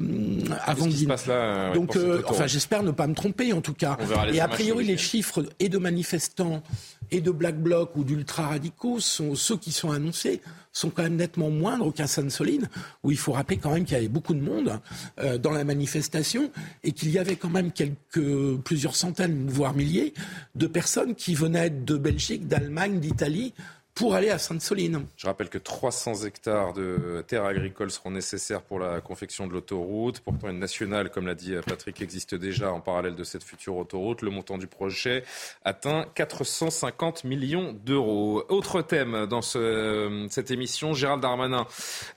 avant 0.66 0.88
qui 0.88 1.00
se 1.00 1.06
passe 1.06 1.28
là, 1.28 1.36
euh, 1.36 1.74
Donc, 1.74 1.96
euh, 1.96 2.22
enfin, 2.28 2.48
j'espère 2.48 2.84
ne 2.84 2.92
pas 2.92 3.08
me 3.08 3.16
tromper 3.16 3.54
en 3.54 3.62
tout 3.62 3.74
cas. 3.74 3.98
Et 4.32 4.42
a 4.42 4.48
priori, 4.48 4.86
les 4.86 4.98
chiffres 4.98 5.46
et 5.60 5.70
de 5.70 5.78
manifestants 5.78 6.62
et 7.12 7.22
de 7.22 7.32
black 7.32 7.62
bloc 7.62 7.96
ou 7.96 8.04
d'ultra 8.04 8.48
radicaux 8.48 9.00
sont 9.00 9.36
ceux 9.36 9.58
qui 9.58 9.72
sont 9.72 9.92
annoncés 9.92 10.42
sont 10.74 10.90
quand 10.90 11.04
même 11.04 11.16
nettement 11.16 11.52
moindres 11.52 11.94
qu'à 11.94 12.08
Sainte-Soline, 12.08 12.68
où 13.04 13.12
il 13.12 13.18
faut 13.18 13.32
rappeler 13.32 13.58
quand 13.58 13.72
même 13.72 13.86
qu'il 13.86 13.94
y 13.94 14.00
avait 14.00 14.08
beaucoup 14.08 14.34
de 14.34 14.42
monde 14.42 14.80
euh, 15.20 15.38
dans 15.38 15.52
la 15.52 15.64
manifestation 15.64 16.52
et 16.84 16.92
qu'il 16.92 17.12
y 17.12 17.20
avait 17.20 17.36
quand 17.36 17.50
même 17.50 17.72
quelques, 17.72 18.58
plusieurs 18.64 18.96
centaines, 18.96 19.48
voire 19.48 19.76
milliers, 19.76 20.16
de 20.56 20.66
personnes 20.66 21.14
qui 21.14 21.36
venaient 21.36 21.70
de 21.70 21.96
Belgique, 21.96 22.48
d'Allemagne, 22.48 23.00
d'Italie 23.00 23.54
pour 23.96 24.16
aller 24.16 24.30
à 24.30 24.40
Sainte-Soline. 24.40 25.06
Je 25.18 25.28
rappelle 25.28 25.50
que 25.50 25.60
300 25.60 26.26
hectares 26.26 26.74
de 26.74 27.24
terres 27.28 27.46
agricoles 27.46 27.92
seront 27.92 28.10
nécessaires 28.10 28.62
pour 28.62 28.80
la 28.80 29.02
confection 29.02 29.46
de 29.46 29.54
l'autoroute. 29.54 30.20
Pourtant, 30.22 30.50
une 30.50 30.60
nationale, 30.60 31.12
comme 31.12 31.28
l'a 31.28 31.36
dit 31.36 31.54
Patrick, 31.68 32.02
existe 32.02 32.34
déjà 32.34 32.72
en 32.72 32.80
parallèle 32.80 33.16
de 33.16 33.24
cette 33.24 33.44
future 33.44 33.78
autoroute. 33.78 34.24
Le 34.24 34.32
montant 34.32 34.58
du 34.58 34.66
projet 34.66 35.24
atteint 35.64 36.06
450 36.16 37.24
millions 37.24 37.74
d'euros. 37.86 38.44
Autre 38.50 38.82
thème 38.82 39.28
dans 39.28 39.42
ce, 39.42 40.26
cette 40.30 40.50
émission, 40.50 40.94
Gérald 40.94 41.22
Darmanin, 41.22 41.68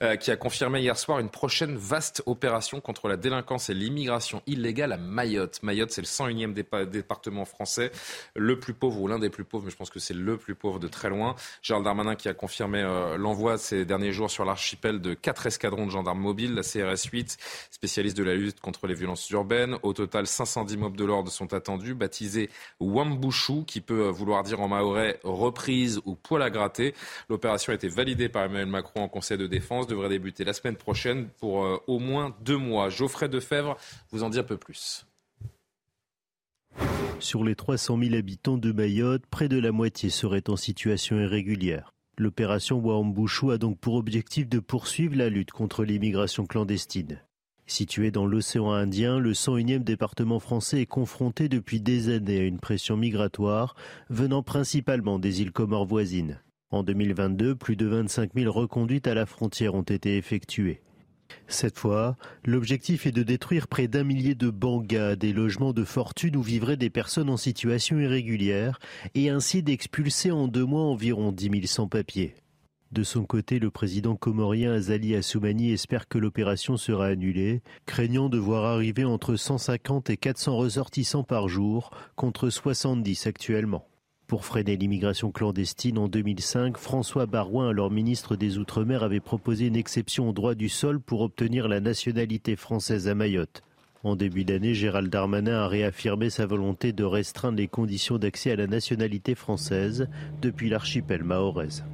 euh, 0.01 0.15
qui 0.15 0.31
a 0.31 0.35
confirmé 0.35 0.81
hier 0.81 0.97
soir 0.97 1.19
une 1.19 1.29
prochaine 1.29 1.75
vaste 1.75 2.23
opération 2.25 2.81
contre 2.81 3.07
la 3.07 3.17
délinquance 3.17 3.69
et 3.69 3.75
l'immigration 3.75 4.41
illégale 4.47 4.93
à 4.93 4.97
Mayotte. 4.97 5.61
Mayotte, 5.61 5.91
c'est 5.91 6.01
le 6.01 6.07
101e 6.07 6.53
département 6.89 7.45
français, 7.45 7.91
le 8.35 8.59
plus 8.59 8.73
pauvre 8.73 8.99
ou 9.01 9.07
l'un 9.07 9.19
des 9.19 9.29
plus 9.29 9.43
pauvres, 9.43 9.65
mais 9.65 9.71
je 9.71 9.77
pense 9.77 9.91
que 9.91 9.99
c'est 9.99 10.15
le 10.15 10.37
plus 10.37 10.55
pauvre 10.55 10.79
de 10.79 10.87
très 10.87 11.09
loin. 11.09 11.35
Gérald 11.67 11.83
Darmanin 11.83 12.15
qui 12.15 12.29
a 12.29 12.33
confirmé 12.33 12.81
euh, 12.81 13.17
l'envoi 13.17 13.57
ces 13.57 13.83
derniers 13.83 14.13
jours 14.13 14.31
sur 14.31 14.45
l'archipel 14.45 15.01
de 15.01 15.13
quatre 15.13 15.47
escadrons 15.47 15.85
de 15.85 15.91
gendarmes 15.91 16.21
mobiles, 16.21 16.53
la 16.53 16.61
CRS 16.61 17.09
8, 17.11 17.37
spécialiste 17.71 18.15
de 18.15 18.23
la 18.23 18.35
lutte 18.35 18.61
contre 18.61 18.87
les 18.87 18.93
violences 18.93 19.29
urbaines. 19.31 19.75
Au 19.83 19.91
total, 19.91 20.27
510 20.27 20.77
mobs 20.77 20.95
de 20.95 21.03
l'ordre 21.03 21.29
sont 21.29 21.53
attendus, 21.53 21.93
baptisés 21.93 22.49
Wambushu, 22.79 23.65
qui 23.65 23.81
peut 23.81 24.05
euh, 24.05 24.11
vouloir 24.11 24.43
dire 24.43 24.61
en 24.61 24.69
maorais 24.69 25.19
reprise 25.25 25.99
ou 26.05 26.15
poil 26.15 26.41
à 26.41 26.49
gratter. 26.49 26.93
L'opération 27.27 27.73
a 27.73 27.75
été 27.75 27.89
validée 27.89 28.29
par 28.29 28.45
Emmanuel 28.45 28.67
Macron 28.67 29.01
en 29.01 29.09
Conseil 29.09 29.37
de 29.37 29.47
défense, 29.47 29.87
devrait 29.87 30.07
débuter 30.07 30.45
la 30.45 30.53
semaine 30.53 30.77
prochaine 30.77 31.27
pour 31.37 31.65
euh, 31.65 31.83
au 31.87 31.99
moins 31.99 32.33
deux 32.39 32.55
mois. 32.55 32.87
Geoffrey 32.87 33.27
Defebvre 33.27 33.75
vous 34.11 34.23
en 34.23 34.29
dit 34.29 34.39
un 34.39 34.43
peu 34.43 34.55
plus. 34.55 35.05
Sur 37.19 37.43
les 37.43 37.55
300 37.55 37.97
000 37.99 38.15
habitants 38.15 38.57
de 38.57 38.71
Mayotte, 38.71 39.25
près 39.29 39.49
de 39.49 39.57
la 39.57 39.71
moitié 39.71 40.09
seraient 40.09 40.49
en 40.49 40.55
situation 40.55 41.19
irrégulière. 41.19 41.93
L'opération 42.17 42.79
Wambushu 42.79 43.51
a 43.51 43.57
donc 43.57 43.79
pour 43.79 43.95
objectif 43.95 44.47
de 44.47 44.59
poursuivre 44.59 45.15
la 45.15 45.29
lutte 45.29 45.51
contre 45.51 45.83
l'immigration 45.83 46.45
clandestine. 46.45 47.21
Situé 47.65 48.11
dans 48.11 48.25
l'océan 48.25 48.71
Indien, 48.71 49.19
le 49.19 49.33
101e 49.33 49.83
département 49.83 50.39
français 50.39 50.81
est 50.81 50.85
confronté 50.85 51.49
depuis 51.49 51.81
des 51.81 52.09
années 52.09 52.39
à 52.39 52.43
une 52.43 52.59
pression 52.59 52.95
migratoire 52.95 53.75
venant 54.09 54.41
principalement 54.41 55.19
des 55.19 55.41
îles 55.41 55.51
Comores 55.51 55.85
voisines. 55.85 56.39
En 56.69 56.83
2022, 56.83 57.55
plus 57.55 57.75
de 57.75 57.85
25 57.85 58.31
000 58.35 58.51
reconduites 58.51 59.07
à 59.07 59.13
la 59.13 59.25
frontière 59.25 59.75
ont 59.75 59.81
été 59.81 60.17
effectuées. 60.17 60.81
Cette 61.47 61.77
fois, 61.77 62.17
l'objectif 62.45 63.05
est 63.05 63.11
de 63.11 63.23
détruire 63.23 63.67
près 63.67 63.87
d'un 63.87 64.03
millier 64.03 64.35
de 64.35 64.49
bangas, 64.49 65.15
des 65.15 65.33
logements 65.33 65.73
de 65.73 65.83
fortune 65.83 66.35
où 66.35 66.41
vivraient 66.41 66.77
des 66.77 66.89
personnes 66.89 67.29
en 67.29 67.37
situation 67.37 67.99
irrégulière, 67.99 68.79
et 69.15 69.29
ainsi 69.29 69.63
d'expulser 69.63 70.31
en 70.31 70.47
deux 70.47 70.65
mois 70.65 70.83
environ 70.83 71.31
10 71.31 71.49
000 71.51 71.65
sans-papiers. 71.65 72.35
De 72.91 73.03
son 73.03 73.25
côté, 73.25 73.59
le 73.59 73.69
président 73.69 74.15
comorien 74.15 74.71
Azali 74.71 75.13
Assoumani 75.15 75.71
espère 75.71 76.07
que 76.07 76.17
l'opération 76.17 76.77
sera 76.77 77.07
annulée, 77.07 77.61
craignant 77.85 78.29
de 78.29 78.37
voir 78.37 78.63
arriver 78.63 79.03
entre 79.03 79.35
150 79.35 80.09
et 80.09 80.17
400 80.17 80.55
ressortissants 80.55 81.23
par 81.23 81.49
jour, 81.49 81.91
contre 82.15 82.49
70 82.49 83.27
actuellement. 83.27 83.85
Pour 84.27 84.43
freiner 84.43 84.75
l'immigration 84.75 85.31
clandestine 85.31 85.97
en 85.97 86.09
2005, 86.09 86.77
François 86.77 87.25
Barouin, 87.25 87.69
alors 87.69 87.89
ministre 87.89 88.35
des 88.35 88.57
Outre-mer, 88.57 89.01
avait 89.01 89.21
proposé 89.21 89.67
une 89.67 89.77
exception 89.77 90.27
au 90.27 90.33
droit 90.33 90.53
du 90.53 90.67
sol 90.67 90.99
pour 90.99 91.21
obtenir 91.21 91.69
la 91.69 91.79
nationalité 91.79 92.57
française 92.57 93.07
à 93.07 93.15
Mayotte. 93.15 93.63
En 94.03 94.17
début 94.17 94.43
d'année, 94.43 94.73
Gérald 94.73 95.09
Darmanin 95.09 95.61
a 95.61 95.67
réaffirmé 95.69 96.29
sa 96.29 96.45
volonté 96.45 96.91
de 96.91 97.05
restreindre 97.05 97.57
les 97.57 97.69
conditions 97.69 98.17
d'accès 98.17 98.51
à 98.51 98.57
la 98.57 98.67
nationalité 98.67 99.33
française 99.33 100.09
depuis 100.41 100.67
l'archipel 100.67 101.23
mahoraise. 101.23 101.85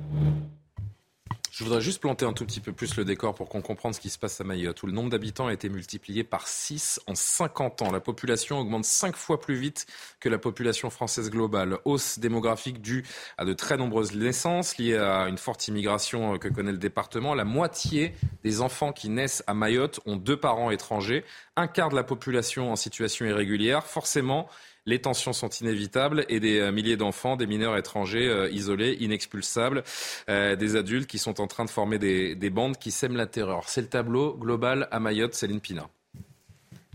Je 1.56 1.64
voudrais 1.64 1.82
juste 1.82 2.02
planter 2.02 2.26
un 2.26 2.34
tout 2.34 2.48
petit 2.48 2.62
peu 2.62 2.72
plus 2.72 2.96
le 2.98 3.06
décor 3.06 3.36
pour 3.36 3.48
qu'on 3.48 3.62
comprenne 3.62 3.94
ce 3.94 4.00
qui 4.00 4.10
se 4.10 4.18
passe 4.18 4.42
à 4.42 4.44
Mayotte, 4.44 4.82
où 4.82 4.88
le 4.88 4.92
nombre 4.92 5.12
d'habitants 5.12 5.46
a 5.46 5.54
été 5.54 5.70
multiplié 5.70 6.24
par 6.24 6.48
6 6.48 7.00
en 7.06 7.14
50 7.14 7.84
ans. 7.84 7.92
La 7.92 8.00
population 8.00 8.58
augmente 8.58 8.86
5 8.86 9.16
fois 9.16 9.40
plus 9.40 9.54
vite 9.54 9.86
que 10.20 10.30
la 10.30 10.40
population 10.40 10.90
française 10.90 11.30
globale. 11.30 11.78
Hausse 11.86 12.18
démographique 12.18 12.82
due 12.82 13.06
à 13.38 13.46
de 13.46 13.54
très 13.54 13.78
nombreuses 13.78 14.16
naissances 14.16 14.80
liées 14.80 14.98
à 14.98 15.28
une 15.28 15.38
forte 15.38 15.68
immigration 15.68 16.40
que 16.40 16.48
connaît 16.48 16.72
le 16.72 16.80
département. 16.80 17.36
La 17.36 17.46
moitié 17.46 18.16
des 18.44 18.62
enfants 18.62 18.92
qui 18.92 19.10
naissent 19.10 19.44
à 19.46 19.54
Mayotte 19.54 20.00
ont 20.08 20.16
deux 20.16 20.38
parents 20.38 20.72
étrangers. 20.72 21.24
Un 21.56 21.68
quart 21.68 21.90
de 21.90 21.96
la 21.96 22.04
population 22.04 22.72
en 22.72 22.76
situation 22.76 23.28
irrégulière. 23.28 23.86
Forcément, 23.86 24.50
les 24.86 25.00
tensions 25.00 25.34
sont 25.34 25.50
inévitables 25.50 26.26
et 26.30 26.40
des 26.40 26.60
euh, 26.60 26.72
milliers 26.72 26.98
d'enfants, 26.98 27.36
des 27.36 27.48
mineurs 27.48 27.78
étrangers 27.78 28.28
euh, 28.28 28.50
isolés, 28.52 28.98
inexpulsables, 29.00 29.84
euh, 30.30 30.56
des 30.56 30.76
adultes 30.76 31.08
qui 31.08 31.20
sont 31.20 31.40
en 31.42 31.48
train 31.48 31.66
de 31.66 31.70
former 31.70 32.00
des, 32.00 32.50
bandes 32.50 32.78
qui 32.78 32.92
sèment 32.92 33.16
la 33.16 33.26
terreur. 33.26 33.70
C'est 33.70 33.82
le 33.82 33.88
tableau 33.88 34.34
global 34.36 34.88
à 34.92 35.00
Mayotte, 35.00 35.34
Céline 35.34 35.62
Pina. 35.62 35.88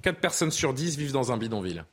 Quatre 0.02 0.20
personnes 0.20 0.50
sur 0.50 0.74
dix 0.74 0.96
vivent 0.96 1.12
dans 1.12 1.32
un 1.32 1.36
bidonville. 1.36 1.84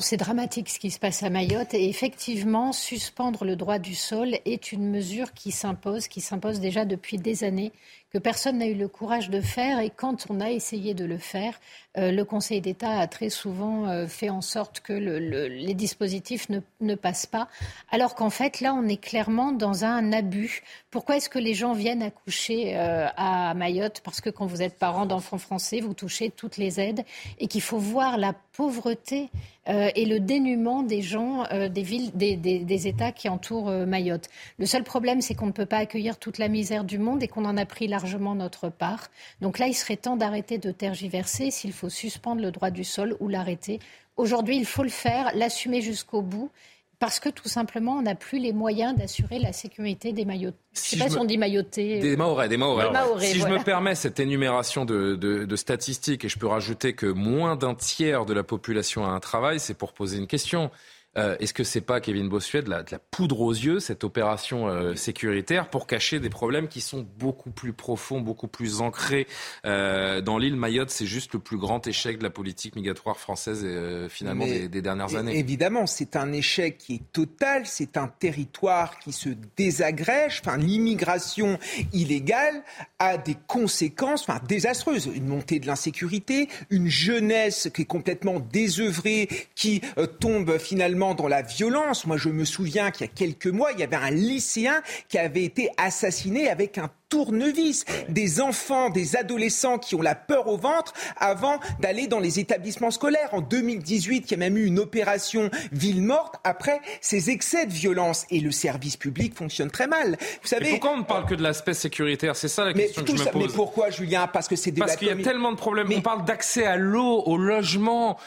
C'est 0.00 0.16
dramatique 0.16 0.68
ce 0.70 0.78
qui 0.78 0.90
se 0.90 0.98
passe 0.98 1.22
à 1.22 1.30
Mayotte. 1.30 1.74
Et 1.74 1.88
effectivement, 1.88 2.72
suspendre 2.72 3.44
le 3.44 3.56
droit 3.56 3.78
du 3.78 3.94
sol 3.94 4.38
est 4.44 4.72
une 4.72 4.88
mesure 4.90 5.32
qui 5.32 5.50
s'impose, 5.50 6.08
qui 6.08 6.20
s'impose 6.20 6.60
déjà 6.60 6.84
depuis 6.84 7.18
des 7.18 7.44
années, 7.44 7.72
que 8.12 8.18
personne 8.18 8.58
n'a 8.58 8.66
eu 8.66 8.74
le 8.74 8.88
courage 8.88 9.30
de 9.30 9.40
faire. 9.40 9.80
Et 9.80 9.90
quand 9.90 10.26
on 10.28 10.40
a 10.40 10.50
essayé 10.50 10.92
de 10.94 11.04
le 11.04 11.18
faire, 11.18 11.58
euh, 11.98 12.10
le 12.10 12.24
Conseil 12.24 12.62
d'État 12.62 12.98
a 12.98 13.06
très 13.06 13.28
souvent 13.28 13.86
euh, 13.86 14.06
fait 14.06 14.30
en 14.30 14.40
sorte 14.40 14.80
que 14.80 14.94
les 14.94 15.74
dispositifs 15.74 16.48
ne, 16.48 16.94
passent 16.94 17.26
pas. 17.26 17.48
Alors 17.90 18.14
qu'en 18.14 18.30
fait, 18.30 18.60
là, 18.60 18.74
on 18.74 18.88
est 18.88 18.96
clairement 18.96 19.52
dans 19.52 19.84
un 19.84 20.12
abus. 20.12 20.62
Pourquoi 20.90 21.16
est-ce 21.16 21.28
que 21.28 21.38
les 21.38 21.52
gens 21.52 21.74
viennent 21.74 22.02
accoucher 22.02 22.76
euh, 22.76 23.08
à 23.16 23.52
Mayotte? 23.54 24.00
Parce 24.04 24.22
que 24.22 24.30
quand 24.30 24.46
vous 24.46 24.62
êtes 24.62 24.78
parent 24.78 25.04
d'enfants 25.04 25.38
français, 25.38 25.80
vous 25.80 25.92
touchez 25.92 26.30
toutes 26.30 26.56
les 26.56 26.80
aides 26.80 27.04
et 27.38 27.46
qu'il 27.46 27.62
faut 27.62 27.78
voir 27.78 28.16
la 28.16 28.34
pauvreté 28.56 29.30
et 29.66 30.06
le 30.06 30.18
dénuement 30.18 30.82
des 30.82 31.02
gens, 31.02 31.44
des 31.70 31.82
villes, 31.82 32.10
des, 32.14 32.88
États 32.88 33.12
qui 33.12 33.28
entourent 33.28 33.70
Mayotte. 33.70 34.28
Le 34.58 34.66
seul 34.66 34.82
problème, 34.82 35.22
c'est 35.22 35.34
qu'on 35.34 35.46
ne 35.46 35.52
peut 35.52 35.66
pas 35.66 35.78
accueillir 35.78 36.18
toute 36.18 36.38
la 36.38 36.48
misère 36.48 36.82
du 36.82 36.98
monde 36.98 37.22
et 37.22 37.28
qu'on 37.28 37.44
en 37.44 37.56
a 37.56 37.64
pris 37.64 37.86
largement 38.02 38.34
notre 38.34 38.68
part. 38.68 39.10
Donc 39.40 39.58
là, 39.58 39.66
il 39.68 39.74
serait 39.74 39.96
temps 39.96 40.16
d'arrêter 40.16 40.58
de 40.58 40.70
tergiverser. 40.72 41.50
S'il 41.50 41.72
faut 41.72 41.88
suspendre 41.88 42.42
le 42.42 42.50
droit 42.50 42.70
du 42.70 42.84
sol 42.84 43.16
ou 43.20 43.28
l'arrêter. 43.28 43.78
Aujourd'hui, 44.16 44.56
il 44.56 44.66
faut 44.66 44.82
le 44.82 44.90
faire, 44.90 45.30
l'assumer 45.34 45.80
jusqu'au 45.80 46.20
bout 46.20 46.50
parce 46.98 47.18
que 47.18 47.28
tout 47.28 47.48
simplement, 47.48 47.96
on 47.96 48.02
n'a 48.02 48.14
plus 48.14 48.38
les 48.38 48.52
moyens 48.52 48.96
d'assurer 48.96 49.40
la 49.40 49.52
sécurité 49.52 50.12
des 50.12 50.24
maillots. 50.24 50.52
Si 50.72 50.90
je 50.90 50.94
ne 50.94 51.00
sais 51.00 51.08
pas 51.08 51.12
si 51.14 51.18
on 51.20 51.24
dit 51.24 51.36
maillotés. 51.36 51.98
Des 51.98 52.16
Maorais, 52.16 52.48
des 52.48 52.56
Maorais. 52.56 52.92
si 53.18 53.40
je 53.40 53.48
me 53.48 53.58
permets 53.60 53.96
cette 53.96 54.20
énumération 54.20 54.84
de, 54.84 55.16
de, 55.16 55.56
statistiques, 55.56 56.24
et 56.24 56.28
je 56.28 56.38
peux 56.38 56.46
rajouter 56.46 56.94
que 56.94 57.06
moins 57.06 57.56
d'un 57.56 57.74
tiers 57.74 58.24
de 58.24 58.32
la 58.32 58.44
population 58.44 59.04
a 59.04 59.08
un 59.08 59.18
travail, 59.18 59.58
c'est 59.58 59.74
pour 59.74 59.94
poser 59.94 60.16
une 60.16 60.28
question. 60.28 60.70
Euh, 61.18 61.36
est-ce 61.40 61.52
que 61.52 61.62
c'est 61.64 61.82
pas, 61.82 62.00
Kevin 62.00 62.28
Bossuet, 62.28 62.62
de 62.62 62.70
la, 62.70 62.82
de 62.82 62.90
la, 62.90 62.98
poudre 62.98 63.40
aux 63.40 63.52
yeux, 63.52 63.80
cette 63.80 64.02
opération 64.02 64.68
euh, 64.68 64.94
sécuritaire, 64.94 65.68
pour 65.68 65.86
cacher 65.86 66.20
des 66.20 66.30
problèmes 66.30 66.68
qui 66.68 66.80
sont 66.80 67.06
beaucoup 67.18 67.50
plus 67.50 67.74
profonds, 67.74 68.20
beaucoup 68.20 68.48
plus 68.48 68.80
ancrés 68.80 69.26
euh, 69.66 70.22
dans 70.22 70.38
l'île? 70.38 70.56
Mayotte 70.56 70.90
C'est 70.90 71.06
juste 71.06 71.34
le 71.34 71.38
plus 71.38 71.58
grand 71.58 71.86
échec 71.86 72.18
de 72.18 72.22
la 72.22 72.30
politique 72.30 72.76
migratoire 72.76 73.18
française, 73.18 73.66
finalement, 74.08 74.46
des, 74.46 74.68
des, 74.68 74.80
dernières 74.80 75.14
années. 75.14 75.38
Évidemment, 75.38 75.86
c'est 75.86 76.16
un 76.16 76.32
échec 76.32 76.78
qui 76.78 76.94
est 76.94 77.12
total. 77.12 77.66
C'est 77.66 77.96
un 77.96 78.08
territoire 78.08 78.98
qui 78.98 79.12
se 79.12 79.28
désagrège. 79.56 80.40
Enfin, 80.40 80.56
l'immigration 80.56 81.58
illégale 81.92 82.62
a 82.98 83.18
des 83.18 83.36
conséquences 83.46 84.22
enfin, 84.22 84.40
désastreuses. 84.48 85.10
Une 85.14 85.26
montée 85.26 85.58
de 85.58 85.66
l'insécurité, 85.66 86.48
une 86.70 86.88
jeunesse 86.88 87.70
qui 87.74 87.82
est 87.82 87.86
complètement 87.86 88.40
désœuvrée, 88.40 89.28
qui 89.54 89.82
tombe 90.20 90.58
finalement 90.58 91.01
dans 91.02 91.28
la 91.28 91.42
violence. 91.42 92.06
Moi, 92.06 92.16
je 92.16 92.28
me 92.28 92.44
souviens 92.44 92.90
qu'il 92.90 93.06
y 93.06 93.10
a 93.10 93.12
quelques 93.12 93.48
mois, 93.48 93.72
il 93.72 93.80
y 93.80 93.82
avait 93.82 93.96
un 93.96 94.10
lycéen 94.10 94.80
qui 95.08 95.18
avait 95.18 95.44
été 95.44 95.70
assassiné 95.76 96.48
avec 96.48 96.78
un 96.78 96.88
tournevis, 97.12 97.84
des 98.08 98.40
enfants, 98.40 98.88
des 98.88 99.16
adolescents 99.16 99.76
qui 99.76 99.94
ont 99.94 100.00
la 100.00 100.14
peur 100.14 100.48
au 100.48 100.56
ventre 100.56 100.94
avant 101.18 101.60
d'aller 101.78 102.06
dans 102.06 102.20
les 102.20 102.38
établissements 102.38 102.90
scolaires. 102.90 103.28
En 103.32 103.42
2018, 103.42 104.24
il 104.26 104.30
y 104.30 104.34
a 104.34 104.38
même 104.38 104.56
eu 104.56 104.64
une 104.64 104.78
opération 104.78 105.50
ville 105.72 106.00
morte 106.00 106.36
après 106.42 106.80
ces 107.02 107.28
excès 107.28 107.66
de 107.66 107.72
violence 107.72 108.24
et 108.30 108.40
le 108.40 108.50
service 108.50 108.96
public 108.96 109.34
fonctionne 109.36 109.70
très 109.70 109.86
mal. 109.86 110.16
Vous 110.40 110.48
savez. 110.48 110.70
pourquoi 110.70 110.92
on 110.92 110.98
ne 111.00 111.02
parle 111.02 111.26
que 111.26 111.34
de 111.34 111.42
l'aspect 111.42 111.74
sécuritaire? 111.74 112.34
C'est 112.34 112.48
ça 112.48 112.64
la 112.64 112.72
question 112.72 113.02
que 113.02 113.08
je 113.14 113.22
me 113.22 113.30
pose. 113.30 113.42
Mais 113.42 113.52
pourquoi, 113.52 113.90
Julien? 113.90 114.26
Parce 114.26 114.48
que 114.48 114.56
c'est 114.56 114.72
Parce 114.72 114.96
qu'il 114.96 115.08
y 115.08 115.10
a 115.10 115.16
tellement 115.16 115.52
de 115.52 115.58
problèmes. 115.58 115.88
On 115.94 116.00
parle 116.00 116.24
d'accès 116.24 116.64
à 116.64 116.78
l'eau, 116.78 117.24
au 117.26 117.36
logement. 117.36 118.18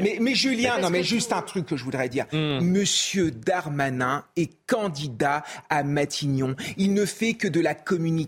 Mais, 0.00 0.34
Julien, 0.34 0.78
non, 0.80 0.90
mais 0.90 1.04
juste 1.04 1.32
un 1.32 1.42
truc 1.42 1.66
que 1.66 1.76
je 1.76 1.84
voudrais 1.84 2.08
dire. 2.08 2.26
Hmm. 2.32 2.58
Monsieur 2.62 3.30
Darmanin 3.30 4.24
est 4.34 4.50
candidat 4.66 5.44
à 5.70 5.84
Matignon. 5.84 6.56
Il 6.76 6.94
ne 6.94 7.04
fait 7.04 7.34
que 7.34 7.46
de 7.46 7.60
la 7.60 7.74
communication 7.76 8.23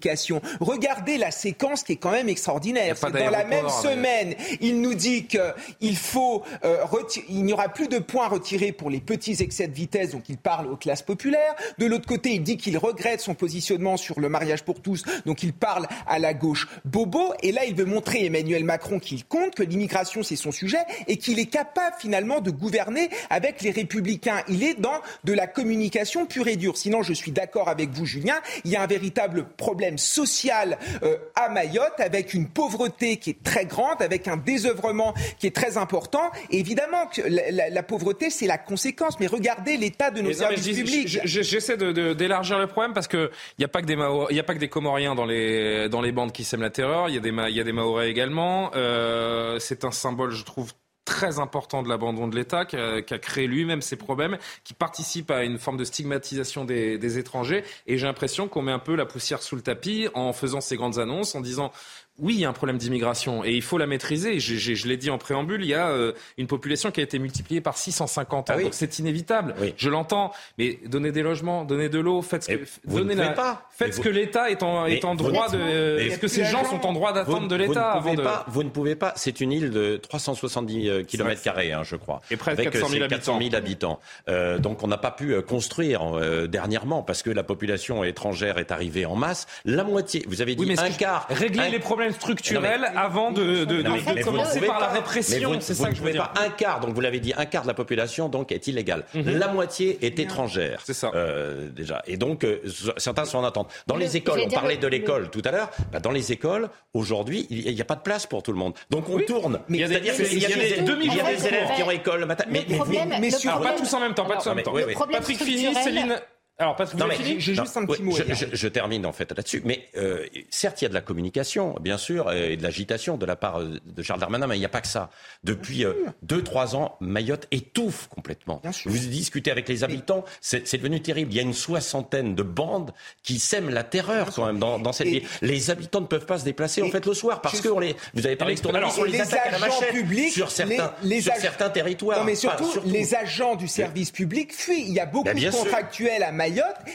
Regardez 0.60 1.18
la 1.18 1.30
séquence 1.30 1.82
qui 1.82 1.92
est 1.92 1.96
quand 1.96 2.10
même 2.10 2.28
extraordinaire. 2.28 2.96
Dans 3.00 3.30
la 3.30 3.44
même 3.44 3.68
semaine, 3.68 4.34
il 4.60 4.80
nous 4.80 4.94
dit 4.94 5.26
qu'il 5.26 5.96
faut 5.96 6.42
euh, 6.64 6.84
il 7.28 7.44
n'y 7.44 7.52
aura 7.52 7.68
plus 7.68 7.88
de 7.88 7.98
points 7.98 8.28
retirés 8.28 8.72
pour 8.72 8.90
les 8.90 9.00
petits 9.00 9.36
excès 9.40 9.68
de 9.68 9.74
vitesse, 9.74 10.10
donc 10.10 10.28
il 10.28 10.38
parle 10.38 10.66
aux 10.68 10.76
classes 10.76 11.02
populaires. 11.02 11.54
De 11.78 11.86
l'autre 11.86 12.06
côté, 12.06 12.30
il 12.34 12.42
dit 12.42 12.56
qu'il 12.56 12.78
regrette 12.78 13.20
son 13.20 13.34
positionnement 13.34 13.96
sur 13.96 14.20
le 14.20 14.28
mariage 14.28 14.64
pour 14.64 14.80
tous, 14.80 15.04
donc 15.24 15.42
il 15.42 15.52
parle 15.52 15.86
à 16.06 16.18
la 16.18 16.34
gauche 16.34 16.68
bobo. 16.84 17.34
Et 17.42 17.52
là, 17.52 17.64
il 17.64 17.74
veut 17.74 17.84
montrer 17.84 18.24
Emmanuel 18.24 18.64
Macron 18.64 18.98
qu'il 18.98 19.24
compte, 19.24 19.54
que 19.54 19.62
l'immigration 19.62 20.22
c'est 20.22 20.36
son 20.36 20.52
sujet 20.52 20.84
et 21.06 21.16
qu'il 21.16 21.38
est 21.38 21.46
capable 21.46 21.96
finalement 21.98 22.40
de 22.40 22.50
gouverner 22.50 23.10
avec 23.30 23.62
les 23.62 23.70
républicains. 23.70 24.42
Il 24.48 24.62
est 24.62 24.78
dans 24.80 25.00
de 25.24 25.32
la 25.32 25.46
communication 25.46 26.26
pure 26.26 26.48
et 26.48 26.56
dure. 26.56 26.76
Sinon, 26.76 27.02
je 27.02 27.12
suis 27.12 27.32
d'accord 27.32 27.68
avec 27.68 27.90
vous, 27.90 28.06
Julien, 28.06 28.36
il 28.64 28.70
y 28.70 28.76
a 28.76 28.82
un 28.82 28.86
véritable 28.86 29.46
problème 29.56 29.85
social 29.96 30.78
euh, 31.02 31.16
à 31.34 31.48
Mayotte, 31.48 31.98
avec 31.98 32.34
une 32.34 32.48
pauvreté 32.48 33.16
qui 33.16 33.30
est 33.30 33.42
très 33.42 33.64
grande, 33.64 34.00
avec 34.00 34.28
un 34.28 34.36
désœuvrement 34.36 35.14
qui 35.38 35.46
est 35.46 35.54
très 35.54 35.78
important. 35.78 36.30
évidemment 36.50 37.06
que 37.06 37.22
la, 37.22 37.82
pauvreté, 37.82 38.30
c'est 38.30 38.46
la 38.46 38.58
conséquence. 38.58 39.18
Mais 39.20 39.26
regardez 39.26 39.76
l'état 39.76 40.10
de 40.10 40.20
nos 40.20 40.32
services 40.32 40.66
publics. 40.66 41.20
J'essaie 41.24 41.76
d'élargir 41.76 42.58
le 42.58 42.66
problème 42.66 42.92
parce 42.92 43.08
qu'il 43.08 43.30
n'y 43.58 43.64
a 43.64 43.68
pas 43.68 43.80
que 43.80 43.86
des 43.86 43.96
il 44.30 44.38
a 44.38 44.42
pas 44.42 44.54
que 44.54 44.58
des 44.58 44.68
Comoriens 44.68 45.14
dans 45.14 45.24
les 45.24 45.88
dans 45.88 46.00
les 46.00 46.12
bandes 46.12 46.32
qui 46.32 46.44
sèment 46.44 46.62
la 46.62 46.70
terreur. 46.70 47.08
Il 47.08 47.14
y 47.14 47.18
a 47.18 47.20
des 47.20 47.30
il 47.30 47.56
y 47.56 47.60
a 47.60 47.64
des 47.64 47.72
Maorais 47.72 48.10
également. 48.10 48.70
Euh, 48.74 49.58
c'est 49.58 49.84
un 49.84 49.90
symbole, 49.90 50.32
je 50.32 50.44
trouve 50.44 50.72
très 51.06 51.38
important 51.38 51.82
de 51.82 51.88
l'abandon 51.88 52.28
de 52.28 52.36
l'État, 52.36 52.66
qui, 52.66 52.76
a, 52.76 53.00
créé 53.00 53.46
lui-même 53.46 53.80
ces 53.80 53.96
problèmes, 53.96 54.36
qui 54.64 54.74
participe 54.74 55.30
à 55.30 55.44
une 55.44 55.58
forme 55.58 55.78
de 55.78 55.84
stigmatisation 55.84 56.66
des, 56.66 56.98
des 56.98 57.18
étrangers. 57.18 57.64
Et 57.86 57.96
j'ai 57.96 58.06
l'impression 58.06 58.48
qu'on 58.48 58.60
met 58.60 58.72
un 58.72 58.78
peu 58.78 58.94
la 58.94 59.06
poussière 59.06 59.40
sous 59.40 59.56
le 59.56 59.62
tapis 59.62 60.08
en 60.12 60.34
faisant 60.34 60.60
ces 60.60 60.76
grandes 60.76 60.98
annonces, 60.98 61.34
en 61.34 61.40
disant 61.40 61.72
oui, 62.18 62.34
il 62.34 62.40
y 62.40 62.44
a 62.44 62.48
un 62.48 62.52
problème 62.52 62.78
d'immigration 62.78 63.44
et 63.44 63.52
il 63.52 63.62
faut 63.62 63.78
la 63.78 63.86
maîtriser. 63.86 64.40
Je, 64.40 64.54
je, 64.56 64.74
je 64.74 64.88
l'ai 64.88 64.96
dit 64.96 65.10
en 65.10 65.18
préambule, 65.18 65.62
il 65.62 65.68
y 65.68 65.74
a 65.74 65.88
euh, 65.88 66.12
une 66.38 66.46
population 66.46 66.90
qui 66.90 67.00
a 67.00 67.02
été 67.02 67.18
multipliée 67.18 67.60
par 67.60 67.76
650 67.76 68.50
ans. 68.50 68.54
Ah 68.56 68.62
Donc 68.62 68.74
c'est 68.74 68.98
inévitable. 68.98 69.54
Je 69.76 69.90
l'entends. 69.90 70.32
Mais 70.58 70.78
donnez 70.86 71.12
des 71.12 71.22
logements, 71.22 71.64
donnez 71.64 71.88
de 71.88 71.98
l'eau, 71.98 72.22
faites 72.22 72.44
ce 72.44 72.52
que, 72.52 72.64
donnez 72.84 73.14
la, 73.14 73.30
pas. 73.30 73.68
Faites 73.70 73.94
ce 73.94 74.00
que 74.00 74.08
l'État 74.08 74.50
est 74.50 74.62
en, 74.62 74.86
est 74.86 75.04
en 75.04 75.14
droit 75.14 75.48
de. 75.50 75.98
Est-ce 75.98 76.18
que 76.18 76.28
ces 76.28 76.44
gens 76.44 76.64
sont 76.64 76.84
en 76.86 76.92
droit 76.92 77.12
d'attendre 77.12 77.48
de 77.48 77.56
l'État 77.56 77.92
avant 77.92 78.14
de... 78.14 78.22
Pas, 78.22 78.44
vous 78.48 78.62
ne 78.62 78.70
pouvez 78.70 78.96
pas. 78.96 79.12
C'est 79.16 79.40
une 79.40 79.52
île 79.52 79.70
de 79.70 79.96
370 79.96 81.04
km 81.06 81.42
carrés, 81.42 81.72
hein, 81.72 81.82
je 81.82 81.96
crois. 81.96 82.20
Et 82.30 82.36
presque 82.36 82.62
400 82.62 82.88
000 82.88 83.08
400 83.08 83.38
000 83.40 83.54
habitants. 83.54 84.00
Euh, 84.28 84.58
donc 84.58 84.82
on 84.82 84.88
n'a 84.88 84.98
pas 84.98 85.10
pu 85.10 85.34
euh, 85.34 85.42
construire 85.42 86.02
euh, 86.16 86.46
dernièrement 86.46 87.02
parce 87.02 87.22
que 87.22 87.30
la 87.30 87.42
population 87.42 88.04
étrangère 88.04 88.58
est 88.58 88.72
arrivée 88.72 89.06
en 89.06 89.16
masse. 89.16 89.46
La 89.64 89.84
moitié. 89.84 90.24
Vous 90.28 90.42
avez 90.42 90.54
dit 90.54 90.74
un 90.78 90.90
quart. 90.90 91.26
Régler 91.30 91.70
les 91.70 91.78
problèmes 91.78 92.05
structurel 92.12 92.90
avant 92.96 93.32
de, 93.32 93.64
de, 93.64 93.82
de, 93.82 94.22
commencer 94.22 94.60
par 94.60 94.80
la 94.80 94.88
répression. 94.88 95.60
C'est 95.60 95.74
ça 95.74 95.90
que 95.90 95.96
je 95.96 96.02
veux 96.02 96.12
dire. 96.12 96.30
Pas 96.32 96.42
un 96.42 96.50
quart, 96.50 96.80
donc 96.80 96.94
vous 96.94 97.00
l'avez 97.00 97.20
dit, 97.20 97.32
un 97.36 97.46
quart 97.46 97.62
de 97.62 97.68
la 97.68 97.74
population 97.74 98.28
donc 98.28 98.52
est 98.52 98.66
illégale. 98.66 99.04
Mhm. 99.14 99.38
La 99.38 99.48
moitié 99.48 99.98
est 100.04 100.18
étrangère. 100.18 100.80
C'est 100.84 100.94
ça. 100.94 101.10
Euh, 101.14 101.68
déjà. 101.70 102.02
Et 102.06 102.16
donc 102.16 102.44
euh, 102.44 102.60
certains 102.96 103.24
sont 103.24 103.38
en 103.38 103.44
attente. 103.44 103.72
Dans 103.86 103.96
les 103.96 104.16
écoles, 104.16 104.40
on 104.44 104.50
parlait 104.50 104.76
de 104.76 104.86
l'école 104.86 105.30
tout 105.30 105.42
à 105.44 105.50
l'heure. 105.50 105.70
Bah, 105.92 106.00
dans 106.00 106.10
les 106.10 106.32
écoles, 106.32 106.68
aujourd'hui, 106.94 107.46
il 107.50 107.74
n'y 107.74 107.80
a 107.80 107.84
pas 107.84 107.96
de 107.96 108.00
place 108.00 108.26
pour 108.26 108.42
tout 108.42 108.52
le 108.52 108.58
monde. 108.58 108.74
Donc 108.90 109.08
on 109.08 109.18
tourne. 109.20 109.60
Mais 109.68 109.78
c'est-à-dire 109.86 110.14
qu'il 110.14 110.38
y 110.38 110.44
a 110.46 110.48
des, 110.48 110.54
il 111.02 111.14
y 111.14 111.20
a 111.20 111.24
des 111.24 111.46
élèves 111.46 111.68
qui 111.76 111.82
ont 111.82 111.90
école 111.90 112.24
matin. 112.24 112.44
Mais, 112.50 112.64
mais, 112.68 112.78
pas 112.78 113.72
tous 113.76 113.94
en 113.94 114.00
même 114.00 114.14
temps. 114.14 114.26
Pas 114.26 114.36
tous 114.36 114.48
en 114.48 114.54
même 114.54 114.64
temps. 114.64 114.74
Patrick 115.10 115.42
Fini, 115.42 115.74
Céline. 115.74 116.20
Alors, 116.58 116.74
Patrick, 116.74 116.98
j'ai 117.38 117.54
juste 117.54 117.76
un 117.76 117.84
petit 117.84 118.02
mot. 118.02 118.16
Je, 118.52 118.68
termine 118.68 119.04
en 119.04 119.12
fait 119.12 119.30
là-dessus. 119.36 119.60
Mais 119.64 119.88
euh, 119.96 120.24
certes, 120.48 120.80
il 120.80 120.84
y 120.84 120.86
a 120.86 120.88
de 120.88 120.94
la 120.94 121.02
communication, 121.02 121.76
bien 121.80 121.98
sûr, 121.98 122.32
et 122.32 122.56
de 122.56 122.62
l'agitation 122.62 123.18
de 123.18 123.26
la 123.26 123.36
part 123.36 123.60
euh, 123.60 123.78
de 123.84 124.02
Charles 124.02 124.20
Darmanin, 124.20 124.46
mais 124.46 124.56
il 124.56 124.60
n'y 124.60 124.64
a 124.64 124.70
pas 124.70 124.80
que 124.80 124.88
ça. 124.88 125.10
Depuis 125.44 125.84
euh, 125.84 125.92
deux, 126.22 126.42
trois 126.42 126.74
ans, 126.74 126.96
Mayotte 127.00 127.46
étouffe 127.50 128.08
complètement. 128.08 128.62
Vous 128.86 128.96
discutez 128.96 129.50
avec 129.50 129.68
les 129.68 129.84
habitants, 129.84 130.24
c'est 130.40 130.76
devenu 130.78 131.00
terrible. 131.02 131.30
Il 131.32 131.36
y 131.36 131.40
a 131.40 131.42
une 131.42 131.52
soixantaine 131.52 132.34
de 132.34 132.42
bandes 132.42 132.92
qui 133.22 133.38
sèment 133.38 133.70
la 133.70 133.84
terreur 133.84 134.32
quand 134.34 134.46
même 134.46 134.58
dans, 134.58 134.92
cette 134.92 135.08
ville. 135.08 135.26
Les 135.42 135.70
habitants 135.70 136.00
ne 136.00 136.06
peuvent 136.06 136.26
pas 136.26 136.38
se 136.38 136.44
déplacer 136.44 136.80
en 136.82 136.88
fait 136.88 137.04
le 137.04 137.12
soir 137.12 137.42
parce 137.42 137.60
que 137.60 137.68
les, 137.80 137.94
vous 138.14 138.26
avez 138.26 138.36
parlé 138.36 138.54
de 138.54 138.60
on 138.66 139.04
les, 139.04 139.20
attaque 139.20 139.46
à 139.46 139.50
la 139.50 139.58
machette 139.58 139.90
publics, 139.90 140.32
sur 140.32 140.50
certains, 140.50 140.92
sur 141.20 141.34
certains 141.34 141.68
territoires. 141.68 142.20
Non, 142.20 142.24
mais 142.24 142.34
surtout, 142.34 142.70
les 142.86 143.14
agents 143.14 143.56
du 143.56 143.68
service 143.68 144.10
public 144.10 144.54
fuient. 144.54 144.84
Il 144.86 144.94
y 144.94 145.00
a 145.00 145.06
beaucoup 145.06 145.28
de 145.28 145.50
contractuels 145.50 146.22
à 146.22 146.32
Mayotte 146.32 146.45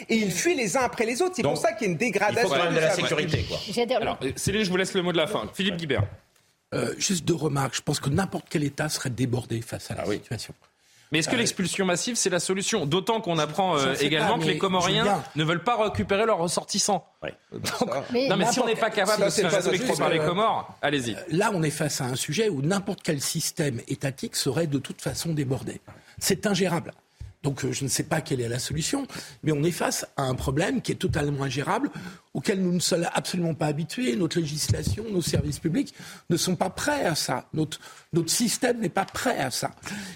et 0.09 0.15
ils 0.15 0.31
fuient 0.31 0.55
les 0.55 0.77
uns 0.77 0.81
après 0.81 1.05
les 1.05 1.21
autres. 1.21 1.35
C'est 1.35 1.43
pour 1.43 1.57
ça 1.57 1.73
qu'il 1.73 1.87
y 1.87 1.89
a 1.89 1.91
une 1.93 1.97
dégradation. 1.97 2.49
Il 2.49 2.49
faut 2.49 2.55
quand 2.55 2.63
même 2.65 2.75
de 2.75 2.79
la 2.79 2.91
sécurité. 2.91 3.45
Quoi. 3.47 3.97
Alors, 3.97 4.19
Céline, 4.35 4.63
je 4.63 4.69
vous 4.69 4.77
laisse 4.77 4.93
le 4.93 5.01
mot 5.01 5.11
de 5.11 5.17
la 5.17 5.27
fin. 5.27 5.49
Philippe 5.53 5.77
Guibert. 5.77 6.03
Euh, 6.73 6.93
juste 6.97 7.25
deux 7.25 7.35
remarques. 7.35 7.75
Je 7.75 7.81
pense 7.81 7.99
que 7.99 8.09
n'importe 8.09 8.45
quel 8.49 8.63
État 8.63 8.87
serait 8.87 9.09
débordé 9.09 9.61
face 9.61 9.91
à 9.91 9.95
la 9.95 10.03
ah 10.07 10.11
situation. 10.11 10.53
Mais 11.11 11.19
est-ce 11.19 11.27
que 11.27 11.35
euh, 11.35 11.39
l'expulsion 11.39 11.85
massive, 11.85 12.15
c'est 12.15 12.29
la 12.29 12.39
solution? 12.39 12.85
D'autant 12.85 13.19
qu'on 13.19 13.37
apprend 13.37 13.77
euh, 13.77 13.93
également 13.99 14.39
que 14.39 14.45
les 14.45 14.57
Comoriens 14.57 15.21
ne 15.35 15.43
veulent 15.43 15.63
pas 15.63 15.83
récupérer 15.83 16.25
leurs 16.25 16.37
ressortissants. 16.37 17.05
non, 17.21 18.37
mais 18.37 18.45
si 18.45 18.59
on 18.61 18.65
n'est 18.65 18.75
pas 18.75 18.89
capable 18.89 19.25
de 19.25 19.29
se 19.29 19.41
faire 19.41 19.51
respecter 19.51 19.93
par 19.97 20.09
les 20.09 20.19
Comores, 20.19 20.73
allez-y. 20.81 21.17
Là, 21.29 21.51
on 21.53 21.61
est 21.63 21.71
face 21.71 21.99
à 21.99 22.05
un 22.05 22.15
sujet 22.15 22.47
où 22.47 22.61
n'importe 22.61 23.01
quel 23.03 23.19
système 23.19 23.81
étatique 23.89 24.37
serait 24.37 24.67
de 24.67 24.79
toute 24.79 25.01
façon 25.01 25.33
débordé. 25.33 25.81
C'est 26.19 26.47
ingérable. 26.47 26.93
Donc 27.43 27.65
euh, 27.65 27.71
je 27.71 27.83
ne 27.83 27.89
sais 27.89 28.03
pas 28.03 28.21
quelle 28.21 28.41
est 28.41 28.49
la 28.49 28.59
solution, 28.59 29.07
mais 29.43 29.51
on 29.51 29.63
est 29.63 29.71
face 29.71 30.05
à 30.17 30.23
un 30.23 30.35
problème 30.35 30.81
qui 30.81 30.91
est 30.91 30.95
totalement 30.95 31.43
ingérable, 31.43 31.89
auquel 32.33 32.61
nous 32.61 32.71
ne 32.71 32.79
sommes 32.79 33.07
absolument 33.13 33.53
pas 33.53 33.67
habitués. 33.67 34.15
Notre 34.15 34.39
législation, 34.39 35.05
nos 35.09 35.21
services 35.21 35.59
publics 35.59 35.93
ne 36.29 36.37
sont 36.37 36.55
pas 36.55 36.69
prêts 36.69 37.05
à 37.05 37.15
ça. 37.15 37.47
Notre, 37.53 37.79
système 38.27 38.79
n'est 38.79 38.89
pas 38.89 39.05
prêt 39.05 39.39
à 39.39 39.49
ça. 39.49 39.71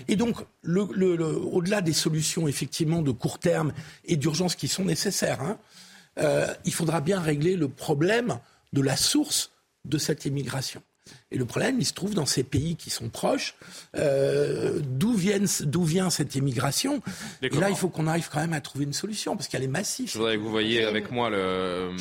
Et 0.08 0.16
donc, 0.16 0.38
au-delà 0.68 1.82
des 1.82 1.94
solutions 1.94 2.48
effectivement 2.48 3.02
de 3.02 3.12
court 3.12 3.40
terme 3.40 3.74
et 4.04 4.18
d'urgence 4.18 4.56
qui 4.56 4.68
sont 4.68 4.86
nécessaires, 4.86 5.42
hein, 5.42 5.58
euh, 6.20 6.54
il 6.66 6.74
faudra 6.74 7.02
bien 7.02 7.20
régler 7.20 7.56
le 7.56 7.68
problème 7.68 8.40
de 8.74 8.82
la 8.82 8.96
source 8.96 9.52
de 9.86 9.98
cette 9.98 10.26
immigration. 10.26 10.82
Et 11.32 11.40
le 11.40 11.46
problème, 11.46 11.78
il 11.80 11.86
se 11.86 11.94
trouve 11.94 12.14
dans 12.14 12.28
ces 12.28 12.44
pays 12.44 12.76
qui 12.76 12.92
sont 12.92 13.10
proches. 13.10 13.56
Euh, 13.98 14.80
d'où, 14.84 15.14
vient 15.16 16.10
cette 16.12 16.36
immigration 16.36 17.02
Et 17.42 17.50
là, 17.50 17.72
il 17.72 17.76
faut 17.76 17.90
qu'on 17.90 18.06
arrive 18.06 18.30
quand 18.32 18.40
même 18.40 18.54
à 18.54 18.62
trouver 18.62 18.86
une 18.86 18.94
solution, 18.94 19.36
parce 19.36 19.48
qu'elle 19.48 19.64
est 19.64 19.68
massive. 19.68 20.12
Je 20.12 20.20
voudrais 20.20 20.36
que 20.36 20.42
vous 20.42 20.52
voyez 20.52 20.86
avec 20.86 21.10
moi 21.10 21.32
le, 21.32 21.96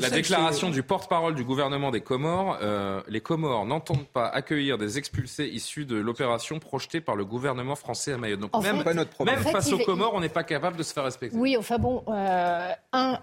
la 0.00 0.10
déclaration 0.10 0.70
du 0.70 0.84
porte-parole 0.84 1.34
du 1.34 1.42
gouvernement 1.42 1.90
des 1.90 2.02
Comores. 2.02 2.58
Euh, 2.62 3.02
les 3.08 3.20
Comores 3.20 3.66
n'entendent 3.66 4.06
pas 4.06 4.28
accueillir 4.28 4.78
des 4.78 4.96
expulsés 4.96 5.46
issus 5.46 5.84
de 5.84 5.96
l'opération 5.96 6.60
projetée 6.60 7.00
par 7.00 7.16
le 7.16 7.24
gouvernement 7.24 7.74
français 7.74 8.12
à 8.12 8.16
Mayotte. 8.16 8.40
Donc 8.40 8.62
même, 8.62 8.84
même 8.84 9.42
face 9.42 9.72
aux 9.72 9.78
Comores, 9.78 10.14
on 10.14 10.20
n'est 10.20 10.28
pas 10.28 10.44
capable 10.44 10.76
de 10.76 10.84
se 10.84 10.92
faire 10.92 11.04
respecter. 11.04 11.36
Oui, 11.36 11.56
enfin 11.56 11.78
bon, 11.78 12.04
euh, 12.06 12.72
un, 12.92 13.18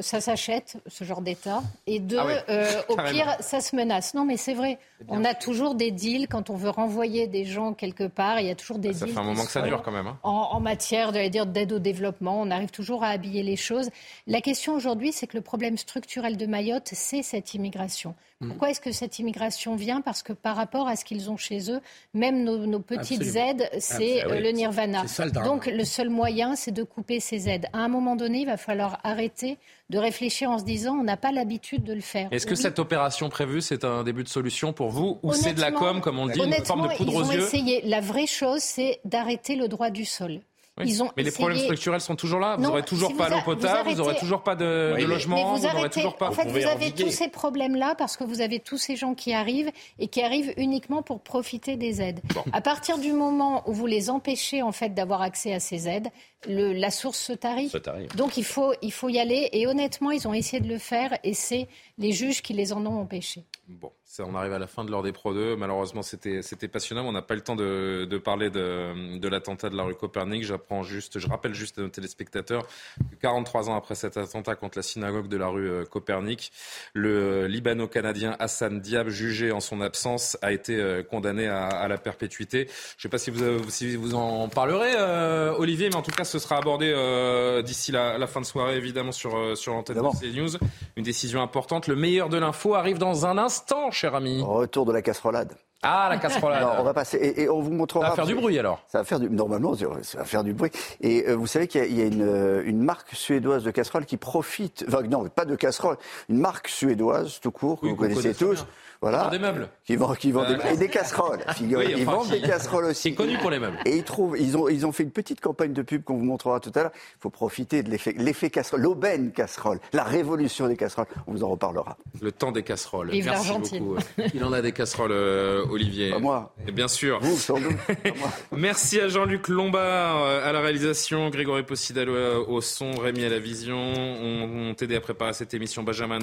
ça 0.00 0.20
s'achète, 0.20 0.76
ce 0.86 1.02
genre 1.02 1.22
d'État. 1.22 1.60
Et 1.88 1.98
deux, 1.98 2.18
ah 2.20 2.84
au 2.88 2.96
pire, 3.10 3.36
ça 3.40 3.60
se 3.60 3.74
menace. 3.74 4.14
Non, 4.14 4.24
mais 4.24 4.36
c'est 4.36 4.54
vrai. 4.54 4.78
On 5.08 5.24
a 5.24 5.34
toujours 5.34 5.74
des 5.74 5.90
deals 5.90 6.28
quand 6.28 6.50
on 6.50 6.56
veut 6.56 6.70
renvoyer 6.70 7.26
des 7.26 7.44
gens 7.44 7.72
quelque 7.74 8.04
part. 8.04 8.40
Il 8.40 8.46
y 8.46 8.50
a 8.50 8.54
toujours 8.54 8.78
des 8.78 8.92
ça 8.92 9.06
deals. 9.06 9.14
Ça 9.14 9.20
fait 9.20 9.26
un 9.26 9.30
moment 9.30 9.44
que 9.44 9.50
ça 9.50 9.62
dure 9.62 9.82
quand 9.82 9.92
même. 9.92 10.06
Hein. 10.06 10.18
En, 10.22 10.60
matière 10.60 11.12
d'aide 11.12 11.72
au 11.72 11.78
développement, 11.78 12.40
on 12.40 12.50
arrive 12.50 12.70
toujours 12.70 13.04
à 13.04 13.08
habiller 13.08 13.42
les 13.42 13.56
choses. 13.56 13.90
La 14.26 14.40
question 14.40 14.74
aujourd'hui, 14.74 15.12
c'est 15.12 15.26
que 15.26 15.36
le 15.36 15.42
problème 15.42 15.76
structurel 15.76 16.36
de 16.36 16.46
Mayotte, 16.46 16.90
c'est 16.92 17.22
cette 17.22 17.54
immigration. 17.54 18.14
Mm. 18.40 18.48
Pourquoi 18.48 18.70
est-ce 18.70 18.80
que 18.80 18.92
cette 18.92 19.18
immigration 19.18 19.76
vient? 19.76 20.00
Parce 20.00 20.22
que 20.22 20.32
par 20.32 20.56
rapport 20.56 20.88
à 20.88 20.96
ce 20.96 21.04
qu'ils 21.04 21.30
ont 21.30 21.36
chez 21.36 21.70
eux, 21.70 21.80
même 22.14 22.44
nos, 22.44 22.80
petites 22.80 23.36
aides, 23.36 23.68
c'est 23.78 24.24
euh, 24.24 24.40
le 24.40 24.50
nirvana. 24.50 25.04
Donc 25.44 25.66
le 25.66 25.84
seul 25.84 26.10
moyen, 26.10 26.56
c'est 26.56 26.72
de 26.72 26.82
couper 26.82 27.20
ces 27.20 27.48
aides. 27.48 27.66
À 27.72 27.78
un 27.78 27.88
moment 27.88 28.16
donné, 28.16 28.40
il 28.40 28.46
va 28.46 28.56
falloir 28.56 28.98
arrêter 29.04 29.58
de 29.92 29.98
réfléchir 29.98 30.50
en 30.50 30.58
se 30.58 30.64
disant 30.64 30.94
on 30.94 31.04
n'a 31.04 31.18
pas 31.18 31.30
l'habitude 31.30 31.84
de 31.84 31.92
le 31.92 32.00
faire. 32.00 32.28
Est-ce 32.32 32.46
que 32.46 32.54
cette 32.54 32.78
opération 32.78 33.28
prévue, 33.28 33.60
c'est 33.60 33.84
un 33.84 34.02
début 34.02 34.24
de 34.24 34.28
solution 34.28 34.72
pour 34.72 34.88
vous 34.88 35.20
ou 35.22 35.34
c'est 35.34 35.52
de 35.52 35.60
la 35.60 35.70
com, 35.70 36.00
comme 36.00 36.18
on 36.18 36.26
le 36.26 36.32
dit, 36.32 36.40
une 36.40 36.64
forme 36.64 36.88
de 36.88 36.96
poudre 36.96 37.14
aux 37.14 37.30
yeux 37.30 37.42
essayé. 37.42 37.82
La 37.84 38.00
vraie 38.00 38.26
chose, 38.26 38.60
c'est 38.60 39.00
d'arrêter 39.04 39.54
le 39.54 39.68
droit 39.68 39.90
du 39.90 40.04
sol 40.04 40.40
mais 40.78 41.22
les 41.22 41.30
problèmes 41.30 41.58
structurels 41.58 42.00
sont 42.00 42.16
toujours 42.16 42.40
là. 42.40 42.56
Vous 42.56 42.62
n'aurez 42.62 42.82
toujours 42.82 43.14
pas 43.16 43.28
l'eau 43.28 43.42
potable, 43.44 43.90
vous 43.90 43.96
n'aurez 43.96 44.16
toujours 44.16 44.42
pas 44.42 44.54
de, 44.54 44.94
logement, 45.04 45.54
vous 45.54 45.66
n'aurez 45.66 45.90
toujours 45.90 46.16
pas. 46.16 46.28
En 46.28 46.32
fait, 46.32 46.48
vous, 46.48 46.66
avez 46.66 46.92
tous 46.92 47.10
ces 47.10 47.28
problèmes-là 47.28 47.94
parce 47.96 48.16
que 48.16 48.24
vous 48.24 48.40
avez 48.40 48.58
tous 48.58 48.78
ces 48.78 48.96
gens 48.96 49.14
qui 49.14 49.34
arrivent 49.34 49.70
et 49.98 50.08
qui 50.08 50.22
arrivent 50.22 50.52
uniquement 50.56 51.02
pour 51.02 51.20
profiter 51.20 51.76
des 51.76 52.00
aides. 52.00 52.20
À 52.52 52.60
partir 52.60 52.98
du 52.98 53.12
moment 53.12 53.62
où 53.68 53.72
vous 53.72 53.86
les 53.86 54.10
empêchez 54.10 54.62
en 54.62 54.72
fait 54.72 54.90
d'avoir 54.90 55.22
accès 55.22 55.52
à 55.52 55.60
ces 55.60 55.88
aides, 55.88 56.08
le, 56.48 56.72
la 56.72 56.90
source 56.90 57.18
se 57.18 57.32
tarit. 57.32 57.70
Donc 58.16 58.36
il 58.36 58.44
faut, 58.44 58.74
il 58.82 58.92
faut 58.92 59.08
y 59.08 59.18
aller. 59.18 59.48
Et 59.52 59.66
honnêtement, 59.66 60.10
ils 60.10 60.26
ont 60.26 60.34
essayé 60.34 60.60
de 60.60 60.68
le 60.68 60.78
faire 60.78 61.16
et 61.24 61.34
c'est 61.34 61.68
les 61.98 62.12
juges 62.12 62.42
qui 62.42 62.52
les 62.52 62.72
en 62.72 62.84
ont 62.86 63.00
empêchés. 63.00 63.44
Bon, 63.68 63.92
ça, 64.04 64.24
on 64.26 64.34
arrive 64.34 64.52
à 64.52 64.58
la 64.58 64.66
fin 64.66 64.84
de 64.84 64.90
l'heure 64.90 65.02
des 65.02 65.12
Pro 65.12 65.32
2. 65.32 65.56
Malheureusement, 65.56 66.02
c'était 66.02 66.68
passionnant. 66.68 67.06
On 67.06 67.12
n'a 67.12 67.22
pas 67.22 67.34
le 67.34 67.40
temps 67.40 67.56
de, 67.56 68.04
de 68.04 68.18
parler 68.18 68.50
de, 68.50 69.18
de 69.18 69.28
l'attentat 69.28 69.70
de 69.70 69.76
la 69.76 69.84
rue 69.84 69.94
Copernic. 69.94 70.44
J'apprends 70.44 70.82
juste, 70.82 71.18
je 71.18 71.28
rappelle 71.28 71.54
juste 71.54 71.78
à 71.78 71.82
nos 71.82 71.88
téléspectateurs 71.88 72.66
que 73.10 73.16
43 73.16 73.70
ans 73.70 73.76
après 73.76 73.94
cet 73.94 74.16
attentat 74.16 74.54
contre 74.56 74.76
la 74.76 74.82
synagogue 74.82 75.28
de 75.28 75.36
la 75.36 75.46
rue 75.46 75.70
euh, 75.70 75.84
Copernic, 75.84 76.52
le 76.92 77.46
Libano-Canadien 77.46 78.36
Hassan 78.38 78.80
Diab, 78.80 79.08
jugé 79.08 79.52
en 79.52 79.60
son 79.60 79.80
absence, 79.80 80.36
a 80.42 80.52
été 80.52 80.76
euh, 80.76 81.02
condamné 81.02 81.46
à, 81.46 81.68
à 81.68 81.88
la 81.88 81.96
perpétuité. 81.96 82.66
Je 82.66 82.72
ne 82.98 83.02
sais 83.02 83.08
pas 83.08 83.18
si 83.18 83.30
vous, 83.30 83.70
si 83.70 83.96
vous 83.96 84.14
en 84.14 84.48
parlerez, 84.48 84.92
euh, 84.96 85.54
Olivier, 85.56 85.88
mais 85.88 85.96
en 85.96 86.02
tout 86.02 86.10
cas, 86.10 86.24
ce 86.32 86.38
sera 86.38 86.56
abordé 86.56 86.90
euh, 86.90 87.60
d'ici 87.60 87.92
la, 87.92 88.16
la, 88.16 88.26
fin 88.26 88.40
de 88.40 88.46
soirée, 88.46 88.76
évidemment, 88.76 89.12
sur, 89.12 89.36
euh, 89.36 89.54
sur 89.54 89.74
l'antenne 89.74 89.98
de 89.98 90.18
CNews. 90.18 90.58
Une 90.96 91.04
décision 91.04 91.42
importante. 91.42 91.88
Le 91.88 91.94
meilleur 91.94 92.30
de 92.30 92.38
l'info 92.38 92.74
arrive 92.74 92.96
dans 92.96 93.26
un 93.26 93.36
instant, 93.36 93.90
cher 93.90 94.14
ami. 94.14 94.40
Retour 94.42 94.86
de 94.86 94.92
la 94.92 95.02
casserolade. 95.02 95.52
Ah, 95.82 96.08
la 96.08 96.18
casserolade. 96.18 96.66
on 96.78 96.82
va 96.82 96.94
passer 96.94 97.34
et, 97.36 97.48
on 97.48 97.60
vous 97.60 97.72
montrera. 97.72 98.04
Ça 98.04 98.10
va 98.10 98.16
faire 98.16 98.26
du 98.26 98.34
bruit 98.34 98.58
alors. 98.58 98.80
Ça 98.86 98.98
va 98.98 99.04
faire 99.04 99.20
du 99.20 99.28
normalement, 99.28 99.74
ça 99.74 100.18
va 100.18 100.24
faire 100.24 100.44
du 100.44 100.52
bruit. 100.52 100.70
Et 101.00 101.28
euh, 101.28 101.34
vous 101.34 101.46
savez 101.46 101.66
qu'il 101.66 101.96
y 101.96 102.02
a, 102.02 102.06
une, 102.06 102.62
une, 102.64 102.82
marque 102.82 103.14
suédoise 103.14 103.64
de 103.64 103.70
casserole 103.70 104.06
qui 104.06 104.16
profite, 104.16 104.84
enfin 104.86 105.02
non, 105.02 105.28
pas 105.28 105.44
de 105.44 105.56
casserole, 105.56 105.96
une 106.28 106.38
marque 106.38 106.68
suédoise 106.68 107.40
tout 107.40 107.50
court 107.50 107.80
que 107.80 107.86
vous 107.86 107.96
connaissez 107.96 108.34
tous. 108.34 108.64
Voilà. 109.02 109.28
Des 109.30 109.40
meubles. 109.40 109.68
Qui 109.84 109.96
vendent, 109.96 110.16
qui 110.16 110.30
vendent 110.30 110.46
des, 110.46 110.74
et 110.74 110.76
des 110.76 110.88
casseroles. 110.88 111.40
ils 111.60 112.04
vendent 112.04 112.30
des 112.30 112.40
casseroles 112.40 112.84
aussi. 112.84 113.10
C'est 113.10 113.14
connu 113.14 113.36
pour 113.38 113.50
les 113.50 113.58
meubles. 113.58 113.76
Et 113.84 113.96
ils 113.96 114.04
trouvent, 114.04 114.38
ils 114.38 114.56
ont, 114.56 114.68
ils 114.68 114.86
ont 114.86 114.92
fait 114.92 115.02
une 115.02 115.10
petite 115.10 115.40
campagne 115.40 115.72
de 115.72 115.82
pub 115.82 116.04
qu'on 116.04 116.16
vous 116.16 116.24
montrera 116.24 116.60
tout 116.60 116.70
à 116.76 116.84
l'heure. 116.84 116.92
Il 116.94 117.20
faut 117.20 117.30
profiter 117.30 117.82
de 117.82 117.90
l'effet, 117.90 118.14
l'effet 118.16 118.48
casserole, 118.48 118.80
l'aubaine 118.80 119.32
casserole, 119.32 119.80
la 119.92 120.04
révolution 120.04 120.68
des 120.68 120.76
casseroles. 120.76 121.08
On 121.26 121.32
vous 121.32 121.42
en 121.42 121.48
reparlera. 121.48 121.96
Le 122.20 122.30
temps 122.30 122.52
des 122.52 122.62
casseroles. 122.62 123.10
Merci 123.12 123.80
beaucoup. 123.80 123.96
Il 124.34 124.44
en 124.44 124.52
a 124.52 124.62
des 124.62 124.70
casseroles, 124.70 125.10
euh, 125.10 125.64
Olivier. 125.72 126.10
Pas 126.10 126.18
moi. 126.18 126.54
Et 126.66 126.72
bien 126.72 126.88
sûr. 126.88 127.18
Vous, 127.20 127.36
sans 127.36 127.58
doute. 127.58 127.76
Merci 128.52 129.00
à 129.00 129.08
Jean-Luc 129.08 129.48
Lombard 129.48 130.22
euh, 130.22 130.48
à 130.48 130.52
la 130.52 130.60
réalisation, 130.60 131.30
Grégory 131.30 131.62
Possidalo 131.62 132.14
euh, 132.14 132.44
au 132.46 132.60
son, 132.60 132.92
Rémi 132.92 133.24
à 133.24 133.28
la 133.28 133.38
vision. 133.38 133.78
On, 133.78 134.70
on 134.70 134.74
t'aidé 134.74 134.96
à 134.96 135.00
préparer 135.00 135.32
cette 135.32 135.54
émission 135.54 135.82
Benjamin 135.82 136.18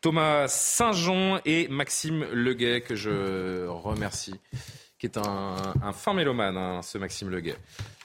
Thomas 0.00 0.48
Saint-Jean 0.48 1.40
et 1.44 1.68
Maxime 1.68 2.26
Leguet, 2.32 2.82
que 2.82 2.94
je 2.94 3.66
remercie, 3.66 4.34
qui 4.98 5.06
est 5.06 5.18
un, 5.18 5.92
fin 5.92 6.14
mélomane, 6.14 6.56
hein, 6.56 6.80
ce 6.82 6.98
Maxime 6.98 7.30
Leguet. 7.30 7.56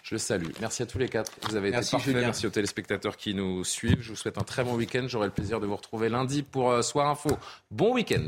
Je 0.03 0.15
le 0.15 0.19
salue. 0.19 0.51
Merci 0.61 0.83
à 0.83 0.85
tous 0.85 0.97
les 0.97 1.09
quatre. 1.09 1.31
Vous 1.49 1.55
avez 1.55 1.69
été 1.69 1.79
parfaits. 1.91 2.15
Merci 2.15 2.47
aux 2.47 2.51
téléspectateurs 2.51 3.17
qui 3.17 3.33
nous 3.33 3.63
suivent. 3.65 4.01
Je 4.01 4.09
vous 4.09 4.15
souhaite 4.15 4.38
un 4.38 4.43
très 4.43 4.63
bon 4.63 4.75
week-end. 4.75 5.05
J'aurai 5.07 5.27
le 5.27 5.33
plaisir 5.33 5.59
de 5.59 5.65
vous 5.65 5.75
retrouver 5.75 6.07
lundi 6.07 6.43
pour 6.43 6.71
euh, 6.71 6.81
Soir 6.81 7.09
Info. 7.09 7.29
Bon 7.71 7.93
week-end. 7.93 8.27